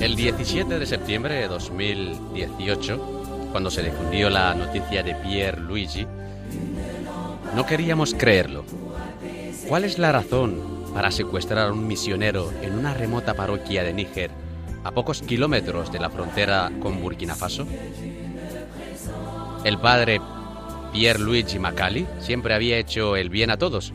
El 0.00 0.16
17 0.16 0.78
de 0.78 0.86
septiembre 0.86 1.34
de 1.34 1.46
2018, 1.46 3.48
cuando 3.52 3.70
se 3.70 3.82
difundió 3.82 4.30
la 4.30 4.54
noticia 4.54 5.02
de 5.02 5.14
Pierre 5.14 5.60
Luigi, 5.60 6.06
no 7.54 7.66
queríamos 7.66 8.14
creerlo. 8.14 8.64
¿Cuál 9.68 9.84
es 9.84 9.98
la 9.98 10.10
razón 10.10 10.58
para 10.94 11.10
secuestrar 11.10 11.68
a 11.68 11.72
un 11.72 11.86
misionero 11.86 12.50
en 12.62 12.78
una 12.78 12.94
remota 12.94 13.34
parroquia 13.34 13.84
de 13.84 13.92
Níger, 13.92 14.30
a 14.84 14.90
pocos 14.90 15.20
kilómetros 15.20 15.92
de 15.92 15.98
la 15.98 16.08
frontera 16.08 16.72
con 16.80 17.02
Burkina 17.02 17.34
Faso? 17.34 17.66
El 19.64 19.78
padre 19.80 20.18
Pierre 20.94 21.20
Luigi 21.20 21.58
Macali 21.58 22.06
siempre 22.20 22.54
había 22.54 22.78
hecho 22.78 23.16
el 23.16 23.28
bien 23.28 23.50
a 23.50 23.58
todos, 23.58 23.92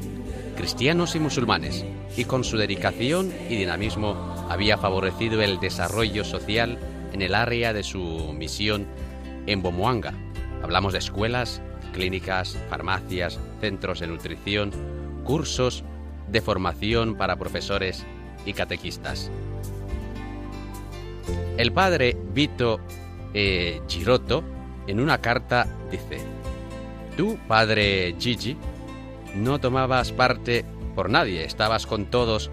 cristianos 0.56 1.16
y 1.16 1.20
musulmanes, 1.20 1.84
y 2.16 2.26
con 2.26 2.44
su 2.44 2.58
dedicación 2.58 3.34
y 3.50 3.56
dinamismo 3.56 4.35
había 4.50 4.78
favorecido 4.78 5.42
el 5.42 5.60
desarrollo 5.60 6.24
social 6.24 6.78
en 7.14 7.22
el 7.22 7.36
área 7.36 7.74
de 7.74 7.84
su 7.84 8.34
misión 8.34 8.88
en 9.48 9.62
Bomoanga. 9.62 10.14
Hablamos 10.64 10.94
de 10.94 11.00
escuelas, 11.00 11.62
clínicas, 11.94 12.58
farmacias, 12.70 13.40
centros 13.62 14.00
de 14.00 14.08
nutrición, 14.08 14.72
cursos 15.24 15.84
de 16.30 16.42
formación 16.42 17.16
para 17.16 17.38
profesores 17.38 18.06
y 18.46 18.54
catequistas. 18.54 19.32
El 21.58 21.72
padre 21.72 22.18
Vito 22.34 22.80
eh, 23.34 23.82
Girotto 23.88 24.44
en 24.88 25.00
una 25.00 25.20
carta 25.20 25.68
dice, 25.90 26.20
Tú, 27.16 27.38
padre 27.48 28.16
Gigi, 28.20 28.58
no 29.36 29.60
tomabas 29.60 30.12
parte 30.12 30.66
por 30.96 31.10
nadie, 31.10 31.46
estabas 31.46 31.86
con 31.86 32.06
todos, 32.06 32.52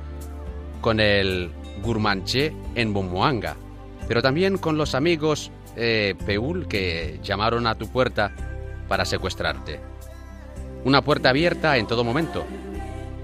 con 0.81 1.01
el 1.01 1.51
Gurmanché 1.83 2.53
en 2.75 2.93
Bomoanga, 2.93 3.57
pero 4.09 4.23
también 4.23 4.59
con 4.59 4.77
los 4.77 4.95
amigos 4.95 5.51
eh, 5.77 6.15
Peul 6.27 6.69
que 6.69 7.19
llamaron 7.23 7.67
a 7.67 7.77
tu 7.77 7.89
puerta 7.89 8.33
para 8.89 9.05
secuestrarte. 9.05 9.81
Una 10.85 11.03
puerta 11.03 11.31
abierta 11.31 11.77
en 11.77 11.87
todo 11.87 12.05
momento. 12.05 12.45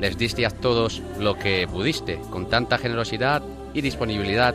Les 0.00 0.16
diste 0.16 0.46
a 0.46 0.50
todos 0.50 1.02
lo 1.18 1.38
que 1.38 1.66
pudiste, 1.70 2.20
con 2.30 2.48
tanta 2.48 2.78
generosidad 2.78 3.42
y 3.74 3.80
disponibilidad 3.80 4.54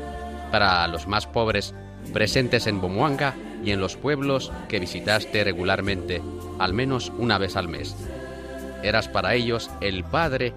para 0.51 0.87
los 0.87 1.07
más 1.07 1.27
pobres 1.27 1.73
presentes 2.13 2.65
en 2.67 2.79
Bomoanga 2.79 3.35
y 3.63 3.71
en 3.71 3.79
los 3.79 3.97
pueblos 3.97 4.51
que 4.69 4.79
visitaste 4.79 5.43
regularmente, 5.43 6.21
al 6.59 6.73
menos 6.73 7.11
una 7.17 7.37
vez 7.37 7.55
al 7.55 7.67
mes. 7.67 7.95
Eras 8.83 9.07
para 9.07 9.35
ellos 9.35 9.69
el 9.81 10.03
Padre 10.03 10.53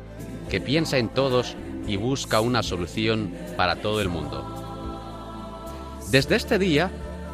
que 0.51 0.61
piensa 0.61 0.99
en 0.99 1.09
todos 1.09 1.57
y 1.87 1.97
busca 1.97 2.41
una 2.41 2.63
solución 2.63 3.33
para 3.57 3.77
todo 3.77 4.01
el 4.01 4.09
mundo. 4.09 4.45
Desde 6.11 6.37
este 6.37 6.59
día 6.59 6.91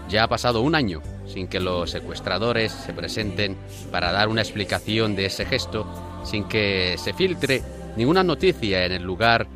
ya 0.08 0.24
ha 0.24 0.28
pasado 0.28 0.60
un 0.60 0.74
año 0.74 1.02
sin 1.26 1.48
que 1.48 1.60
los 1.60 1.90
secuestradores 1.90 2.72
se 2.72 2.92
presenten 2.92 3.56
para 3.90 4.12
dar 4.12 4.28
una 4.28 4.42
explicación 4.42 5.16
de 5.16 5.26
ese 5.26 5.46
gesto, 5.46 5.86
sin 6.24 6.44
que 6.44 6.96
se 6.98 7.12
filtre 7.12 7.62
ninguna 7.96 8.22
noticia 8.22 8.84
en 8.84 8.92
el 8.92 9.02
lugar 9.02 9.46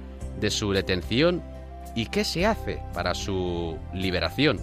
de 0.41 0.51
su 0.51 0.73
detención 0.73 1.43
y 1.95 2.07
qué 2.07 2.25
se 2.25 2.47
hace 2.47 2.83
para 2.95 3.15
su 3.15 3.77
liberación. 3.93 4.61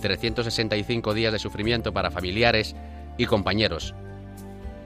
365 0.00 1.14
días 1.14 1.32
de 1.32 1.38
sufrimiento 1.38 1.92
para 1.92 2.10
familiares 2.10 2.74
y 3.16 3.26
compañeros. 3.26 3.94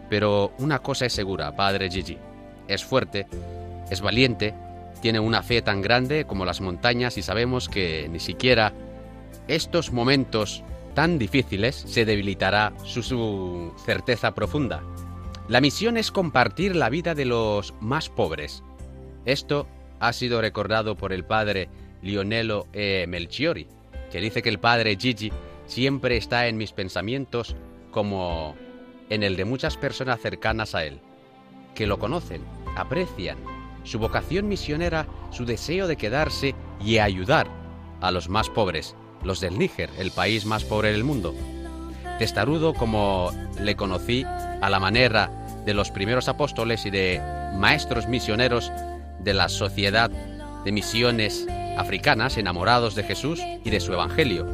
Pero 0.08 0.52
una 0.58 0.78
cosa 0.80 1.06
es 1.06 1.12
segura, 1.12 1.54
padre 1.54 1.90
Gigi. 1.90 2.18
Es 2.68 2.84
fuerte, 2.84 3.26
es 3.90 4.00
valiente 4.00 4.54
tiene 5.00 5.20
una 5.20 5.42
fe 5.42 5.62
tan 5.62 5.82
grande 5.82 6.24
como 6.24 6.44
las 6.44 6.60
montañas 6.60 7.18
y 7.18 7.22
sabemos 7.22 7.68
que 7.68 8.08
ni 8.10 8.20
siquiera 8.20 8.72
estos 9.46 9.92
momentos 9.92 10.62
tan 10.94 11.18
difíciles 11.18 11.76
se 11.76 12.04
debilitará 12.04 12.72
su, 12.84 13.72
certeza 13.84 14.34
profunda. 14.34 14.82
La 15.48 15.60
misión 15.60 15.96
es 15.96 16.10
compartir 16.10 16.76
la 16.76 16.90
vida 16.90 17.14
de 17.14 17.24
los 17.24 17.72
más 17.80 18.08
pobres. 18.08 18.62
Esto 19.24 19.66
ha 20.00 20.12
sido 20.12 20.40
recordado 20.40 20.96
por 20.96 21.12
el 21.12 21.24
padre 21.24 21.68
Lionello 22.02 22.66
e. 22.72 23.06
Melchiori, 23.08 23.66
que 24.10 24.20
dice 24.20 24.42
que 24.42 24.48
el 24.48 24.58
padre 24.58 24.96
Gigi 24.96 25.32
siempre 25.66 26.16
está 26.16 26.48
en 26.48 26.56
mis 26.56 26.72
pensamientos 26.72 27.56
como 27.90 28.54
en 29.08 29.22
el 29.22 29.36
de 29.36 29.44
muchas 29.44 29.76
personas 29.76 30.20
cercanas 30.20 30.74
a 30.74 30.84
él, 30.84 31.00
que 31.74 31.86
lo 31.86 31.98
conocen, 31.98 32.42
aprecian 32.76 33.57
su 33.84 33.98
vocación 33.98 34.48
misionera, 34.48 35.06
su 35.30 35.44
deseo 35.44 35.86
de 35.86 35.96
quedarse 35.96 36.54
y 36.84 36.98
ayudar 36.98 37.48
a 38.00 38.10
los 38.10 38.28
más 38.28 38.48
pobres, 38.48 38.94
los 39.22 39.40
del 39.40 39.58
Níger, 39.58 39.90
el 39.98 40.10
país 40.10 40.44
más 40.44 40.64
pobre 40.64 40.92
del 40.92 41.04
mundo. 41.04 41.34
Testarudo 42.18 42.74
como 42.74 43.30
le 43.60 43.76
conocí 43.76 44.24
a 44.24 44.68
la 44.70 44.80
manera 44.80 45.30
de 45.64 45.74
los 45.74 45.90
primeros 45.90 46.28
apóstoles 46.28 46.86
y 46.86 46.90
de 46.90 47.20
maestros 47.56 48.08
misioneros 48.08 48.72
de 49.20 49.34
la 49.34 49.48
sociedad 49.48 50.10
de 50.64 50.72
misiones 50.72 51.46
africanas 51.76 52.36
enamorados 52.36 52.94
de 52.94 53.04
Jesús 53.04 53.40
y 53.64 53.70
de 53.70 53.80
su 53.80 53.92
Evangelio. 53.92 54.46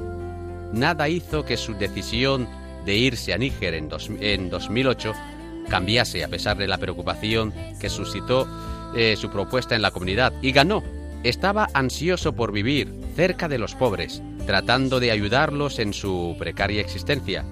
Nada 0.73 1.09
hizo 1.09 1.45
que 1.45 1.57
su 1.57 1.75
decisión 1.75 2.49
de 2.85 2.97
irse 2.97 3.33
a 3.33 3.39
Níger 3.39 3.75
en, 3.75 3.89
en 4.21 4.51
2008 4.51 5.13
cambiase 5.69 6.25
a 6.25 6.29
pesar 6.29 6.57
de 6.57 6.67
la 6.67 6.79
preocupación 6.79 7.55
que 7.81 7.89
suscitó 7.89 8.47
su 9.17 9.31
propuesta 9.31 9.75
en 9.75 9.83
la 9.83 9.91
comunidad 9.91 10.33
y 10.43 10.53
ganó. 10.53 10.83
Estaba 11.23 11.69
ansioso 11.75 12.35
por 12.35 12.53
vivir 12.53 12.93
cerca 13.17 13.49
de 13.49 13.59
los 13.59 13.75
pobres, 13.75 14.23
tratando 14.47 15.01
de 15.01 15.11
ayudarlos 15.11 15.79
en 15.79 15.93
su 15.93 16.37
precaria 16.39 16.81
existencia. 16.81 17.45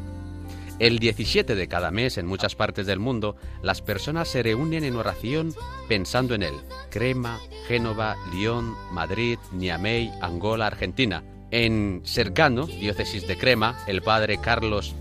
El 0.79 0.99
17 0.99 1.55
de 1.55 1.69
cada 1.69 1.91
mes 1.91 2.19
en 2.19 2.27
muchas 2.27 2.55
partes 2.55 2.87
del 2.87 2.99
mundo, 2.99 3.37
las 3.63 3.83
personas 3.83 4.29
se 4.29 4.43
reúnen 4.43 4.85
en 4.85 4.97
oración 4.97 5.55
pensando 5.89 6.35
en 6.35 6.43
él. 6.43 6.55
Crema, 6.91 7.39
Génova, 7.69 8.17
Lyon, 8.33 8.75
Madrid, 8.91 9.39
Niamey, 9.53 10.11
Angola, 10.21 10.67
Argentina. 10.67 11.23
En 11.51 12.03
Cercano, 12.05 12.67
diócesis 12.67 13.27
de 13.27 13.37
Crema, 13.37 13.79
el 13.87 14.03
padre 14.03 14.39
Carlos 14.39 14.95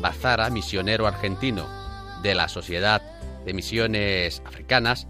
Bazara, 0.00 0.50
misionero 0.50 1.06
argentino 1.06 1.66
de 2.22 2.34
la 2.34 2.48
Sociedad 2.48 3.02
de 3.44 3.54
Misiones 3.54 4.42
Africanas, 4.44 5.08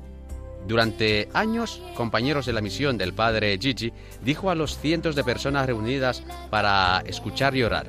durante 0.66 1.28
años, 1.34 1.82
compañeros 1.94 2.46
de 2.46 2.52
la 2.52 2.60
misión 2.60 2.96
del 2.96 3.12
padre 3.12 3.58
Gigi 3.60 3.92
dijo 4.22 4.50
a 4.50 4.54
los 4.54 4.78
cientos 4.78 5.14
de 5.14 5.24
personas 5.24 5.66
reunidas 5.66 6.22
para 6.50 7.02
escuchar 7.06 7.54
y 7.56 7.62
orar, 7.62 7.88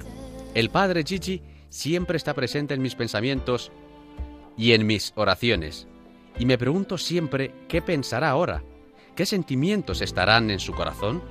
el 0.54 0.70
padre 0.70 1.04
Gigi 1.04 1.42
siempre 1.70 2.18
está 2.18 2.34
presente 2.34 2.74
en 2.74 2.82
mis 2.82 2.96
pensamientos 2.96 3.72
y 4.58 4.74
en 4.74 4.86
mis 4.86 5.14
oraciones, 5.16 5.88
y 6.38 6.46
me 6.46 6.58
pregunto 6.58 6.98
siempre 6.98 7.54
qué 7.68 7.82
pensará 7.82 8.30
ahora, 8.30 8.64
qué 9.16 9.26
sentimientos 9.26 10.02
estarán 10.02 10.52
en 10.52 10.60
su 10.60 10.74
corazón, 10.74 11.22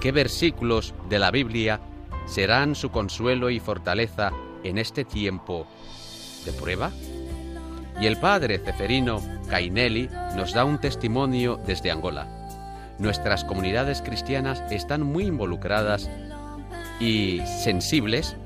qué 0.00 0.12
versículos 0.12 0.94
de 1.08 1.18
la 1.18 1.30
Biblia 1.30 1.80
serán 2.26 2.74
su 2.74 2.90
consuelo 2.90 3.50
y 3.50 3.60
fortaleza 3.60 4.32
en 4.62 4.78
este 4.78 5.04
tiempo 5.04 5.66
de 6.44 6.52
prueba. 6.52 6.92
Y 8.00 8.06
el 8.06 8.16
padre 8.16 8.58
Ceferino 8.58 9.20
Cainelli 9.48 10.08
nos 10.34 10.54
da 10.54 10.64
un 10.64 10.78
testimonio 10.78 11.60
desde 11.66 11.90
Angola. 11.90 12.26
Nuestras 12.98 13.44
comunidades 13.44 14.00
cristianas 14.02 14.62
están 14.70 15.02
muy 15.02 15.24
involucradas 15.24 16.08
y 16.98 17.40
sensibles 17.62 18.36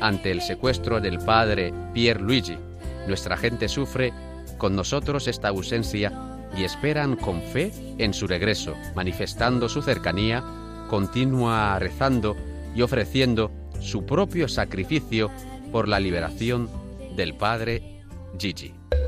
ante 0.00 0.30
el 0.30 0.40
secuestro 0.40 1.00
del 1.00 1.18
padre 1.18 1.72
Pierre 1.92 2.20
Luigi. 2.20 2.58
Nuestra 3.06 3.36
gente 3.36 3.68
sufre 3.68 4.12
con 4.58 4.76
nosotros 4.76 5.26
esta 5.26 5.48
ausencia 5.48 6.12
y 6.56 6.64
esperan 6.64 7.16
con 7.16 7.40
fe 7.40 7.72
en 7.98 8.12
su 8.12 8.26
regreso, 8.26 8.74
manifestando 8.94 9.68
su 9.68 9.82
cercanía, 9.82 10.42
continúa 10.88 11.78
rezando 11.78 12.36
y 12.74 12.82
ofreciendo 12.82 13.50
su 13.80 14.04
propio 14.04 14.48
sacrificio 14.48 15.30
por 15.72 15.88
la 15.88 16.00
liberación 16.00 16.68
del 17.16 17.34
padre 17.34 18.02
Gigi. 18.38 18.77
thank 18.90 19.00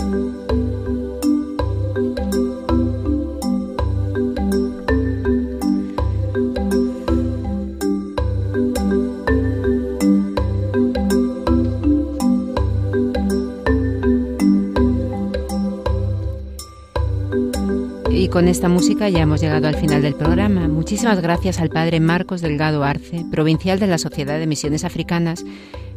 you 0.00 0.27
con 18.38 18.46
esta 18.46 18.68
música 18.68 19.08
ya 19.08 19.22
hemos 19.22 19.40
llegado 19.40 19.66
al 19.66 19.74
final 19.74 20.00
del 20.00 20.14
programa. 20.14 20.68
Muchísimas 20.68 21.20
gracias 21.20 21.58
al 21.58 21.70
padre 21.70 21.98
Marcos 21.98 22.40
Delgado 22.40 22.84
Arce, 22.84 23.26
provincial 23.32 23.80
de 23.80 23.88
la 23.88 23.98
Sociedad 23.98 24.38
de 24.38 24.46
Misiones 24.46 24.84
Africanas, 24.84 25.44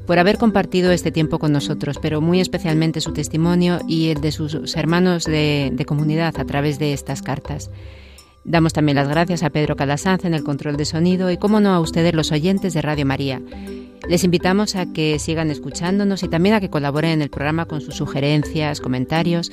por 0.07 0.17
haber 0.17 0.39
compartido 0.39 0.91
este 0.91 1.11
tiempo 1.11 1.37
con 1.37 1.51
nosotros, 1.51 1.99
pero 2.01 2.19
muy 2.19 2.41
especialmente 2.41 2.99
su 2.99 3.13
testimonio 3.13 3.81
y 3.87 4.07
el 4.07 4.21
de 4.21 4.31
sus 4.31 4.75
hermanos 4.75 5.25
de, 5.25 5.85
comunidad 5.85 6.33
a 6.39 6.45
través 6.45 6.79
de 6.79 6.93
estas 6.93 7.21
cartas. 7.21 7.69
Damos 8.43 8.73
también 8.73 8.95
las 8.95 9.07
gracias 9.07 9.43
a 9.43 9.51
Pedro 9.51 9.75
Calasanz 9.75 10.25
en 10.25 10.33
el 10.33 10.43
control 10.43 10.77
de 10.77 10.85
sonido 10.85 11.29
y, 11.29 11.37
como 11.37 11.59
no, 11.59 11.75
a 11.75 11.79
ustedes 11.79 12.15
los 12.15 12.31
oyentes 12.31 12.73
de 12.73 12.81
Radio 12.81 13.05
María. 13.05 13.39
Les 14.09 14.23
invitamos 14.23 14.75
a 14.75 14.91
que 14.91 15.19
sigan 15.19 15.51
escuchándonos 15.51 16.23
y 16.23 16.27
también 16.27 16.55
a 16.55 16.59
que 16.59 16.71
colaboren 16.71 17.11
en 17.11 17.21
el 17.21 17.29
programa 17.29 17.67
con 17.67 17.81
sus 17.81 17.93
sugerencias, 17.93 18.81
comentarios, 18.81 19.51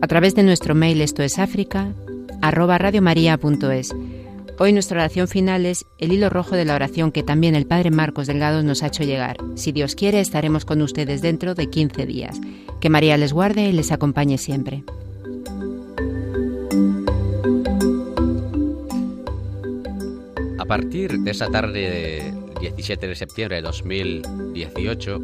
a 0.00 0.06
través 0.06 0.34
de 0.34 0.42
nuestro 0.42 0.74
mail 0.74 1.02
esto 1.02 1.22
es 1.22 1.38
África, 1.38 1.92
arroba 2.40 2.78
radiomaria.es. 2.78 3.94
Hoy 4.58 4.72
nuestra 4.74 5.00
oración 5.00 5.26
final 5.26 5.64
es 5.64 5.86
el 5.98 6.12
hilo 6.12 6.28
rojo 6.28 6.54
de 6.54 6.66
la 6.66 6.74
oración 6.74 7.12
que 7.12 7.22
también 7.22 7.54
el 7.54 7.66
Padre 7.66 7.90
Marcos 7.90 8.26
Delgado 8.26 8.62
nos 8.62 8.82
ha 8.82 8.88
hecho 8.88 9.04
llegar. 9.04 9.38
Si 9.54 9.72
Dios 9.72 9.94
quiere, 9.94 10.20
estaremos 10.20 10.66
con 10.66 10.82
ustedes 10.82 11.22
dentro 11.22 11.54
de 11.54 11.70
15 11.70 12.04
días. 12.04 12.38
Que 12.78 12.90
María 12.90 13.16
les 13.16 13.32
guarde 13.32 13.68
y 13.68 13.72
les 13.72 13.90
acompañe 13.90 14.36
siempre. 14.36 14.84
A 20.58 20.64
partir 20.66 21.18
de 21.20 21.30
esa 21.30 21.48
tarde 21.48 22.34
17 22.60 23.08
de 23.08 23.14
septiembre 23.16 23.56
de 23.56 23.62
2018, 23.62 25.20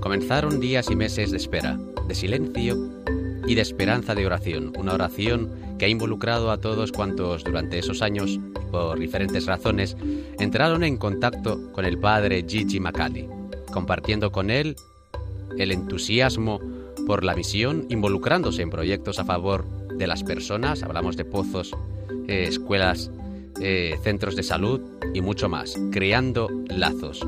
comenzaron 0.00 0.60
días 0.60 0.90
y 0.90 0.96
meses 0.96 1.30
de 1.30 1.38
espera, 1.38 1.78
de 2.06 2.14
silencio 2.14 2.76
y 3.46 3.54
de 3.54 3.62
esperanza 3.62 4.14
de 4.14 4.26
oración. 4.26 4.72
Una 4.78 4.94
oración 4.94 5.50
que 5.78 5.86
ha 5.86 5.88
involucrado 5.88 6.50
a 6.50 6.58
todos 6.58 6.92
cuantos 6.92 7.44
durante 7.44 7.78
esos 7.78 8.02
años, 8.02 8.38
por 8.70 8.98
diferentes 8.98 9.46
razones, 9.46 9.96
entraron 10.38 10.84
en 10.84 10.96
contacto 10.96 11.72
con 11.72 11.84
el 11.84 11.98
padre 11.98 12.44
Gigi 12.48 12.80
Macali, 12.80 13.28
compartiendo 13.72 14.32
con 14.32 14.50
él 14.50 14.76
el 15.58 15.72
entusiasmo 15.72 16.60
por 17.06 17.24
la 17.24 17.34
misión, 17.34 17.86
involucrándose 17.88 18.62
en 18.62 18.70
proyectos 18.70 19.18
a 19.18 19.24
favor 19.24 19.64
de 19.96 20.06
las 20.06 20.22
personas, 20.22 20.82
hablamos 20.82 21.16
de 21.16 21.24
pozos, 21.24 21.72
eh, 22.28 22.46
escuelas 22.48 23.10
eh, 23.60 23.96
centros 24.02 24.36
de 24.36 24.42
salud 24.42 24.80
y 25.14 25.20
mucho 25.20 25.48
más, 25.48 25.76
creando 25.90 26.48
lazos. 26.68 27.26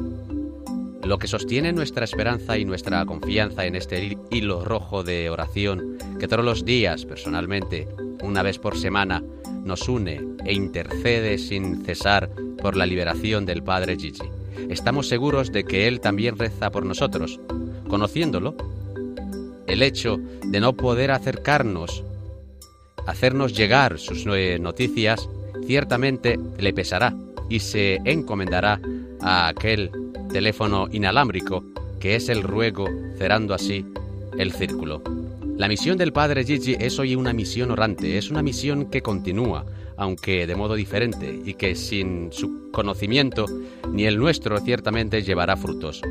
Lo 1.05 1.19
que 1.19 1.29
sostiene 1.29 1.73
nuestra 1.73 2.05
esperanza 2.05 2.57
y 2.57 2.65
nuestra 2.65 3.05
confianza 3.05 3.67
en 3.67 3.77
este 3.77 4.17
hilo 4.31 4.65
rojo 4.65 5.05
de 5.05 5.29
oración 5.29 5.99
que 6.19 6.27
todos 6.27 6.45
los 6.45 6.65
días, 6.65 7.05
personalmente, 7.05 7.87
una 8.23 8.43
vez 8.43 8.59
por 8.59 8.79
semana, 8.79 9.23
nos 9.65 9.87
une 9.87 10.23
e 10.47 10.55
intercede 10.55 11.37
sin 11.37 11.85
cesar 11.85 12.31
por 12.61 12.75
la 12.75 12.87
liberación 12.87 13.45
del 13.45 13.63
Padre 13.63 13.97
Gigi. 13.97 14.25
Estamos 14.71 15.07
seguros 15.09 15.53
de 15.53 15.65
que 15.65 15.89
Él 15.89 16.01
también 16.01 16.39
reza 16.39 16.71
por 16.71 16.87
nosotros. 16.87 17.39
Conociéndolo, 17.87 18.57
el 19.67 19.83
hecho 19.83 20.19
de 20.47 20.61
no 20.61 20.73
poder 20.73 21.11
acercarnos, 21.11 22.03
hacernos 23.07 23.55
llegar 23.55 23.99
sus 23.99 24.25
noticias, 24.25 25.29
ciertamente 25.67 26.41
le 26.59 26.73
pesará 26.73 27.15
y 27.51 27.61
se 27.61 27.97
encomendará 28.07 28.81
a 29.21 29.49
aquel 29.49 29.91
teléfono 30.35 30.89
inalámbrico 30.91 31.62
que 32.01 32.16
es 32.16 32.28
el 32.28 32.43
ruego, 32.43 32.89
cerrando 33.16 33.55
así 33.55 33.87
el 34.37 34.51
círculo. 34.51 35.01
La 35.57 35.68
misión 35.68 35.97
del 35.97 36.12
padre 36.12 36.45
Gigi 36.45 36.76
es 36.80 36.99
hoy 36.99 37.14
una 37.14 37.32
misión 37.32 37.70
orante, 37.70 38.18
es 38.18 38.30
una 38.30 38.43
misión 38.43 38.87
que 38.91 39.01
continúa, 39.01 39.64
aunque 39.97 40.49
de 40.49 40.57
modo 40.57 40.74
diferente, 40.74 41.41
y 41.45 41.55
que 41.55 41.76
sin 41.76 42.32
su 42.32 42.72
conocimiento 42.72 43.47
ni 43.93 44.07
el 44.07 44.18
nuestro 44.18 44.59
ciertamente 44.59 45.22
llevará 45.22 45.57
frutos. 45.57 46.03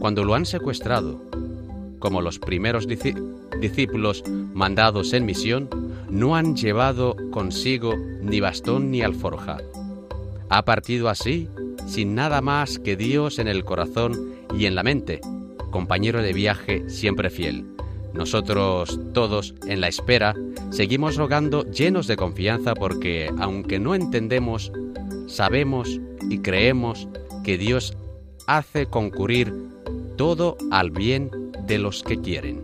Cuando 0.00 0.24
lo 0.24 0.34
han 0.34 0.46
secuestrado, 0.46 1.20
como 1.98 2.22
los 2.22 2.38
primeros 2.38 2.88
discípulos 2.88 4.24
mandados 4.54 5.12
en 5.12 5.26
misión, 5.26 5.68
no 6.08 6.34
han 6.34 6.56
llevado 6.56 7.14
consigo 7.30 7.94
ni 8.22 8.40
bastón 8.40 8.90
ni 8.90 9.02
alforja. 9.02 9.58
Ha 10.48 10.64
partido 10.64 11.10
así, 11.10 11.46
sin 11.86 12.14
nada 12.14 12.40
más 12.40 12.78
que 12.78 12.96
Dios 12.96 13.38
en 13.38 13.48
el 13.48 13.64
corazón 13.64 14.34
y 14.56 14.66
en 14.66 14.74
la 14.74 14.82
mente, 14.82 15.20
compañero 15.70 16.22
de 16.22 16.32
viaje 16.32 16.88
siempre 16.88 17.30
fiel. 17.30 17.66
Nosotros 18.14 19.00
todos, 19.12 19.54
en 19.66 19.80
la 19.80 19.88
espera, 19.88 20.34
seguimos 20.70 21.16
rogando 21.16 21.64
llenos 21.70 22.06
de 22.06 22.16
confianza 22.16 22.74
porque, 22.74 23.28
aunque 23.38 23.80
no 23.80 23.94
entendemos, 23.94 24.70
sabemos 25.26 26.00
y 26.30 26.38
creemos 26.38 27.08
que 27.42 27.58
Dios 27.58 27.96
hace 28.46 28.86
concurrir 28.86 29.52
todo 30.16 30.56
al 30.70 30.90
bien 30.90 31.30
de 31.66 31.78
los 31.78 32.02
que 32.04 32.20
quieren. 32.20 32.63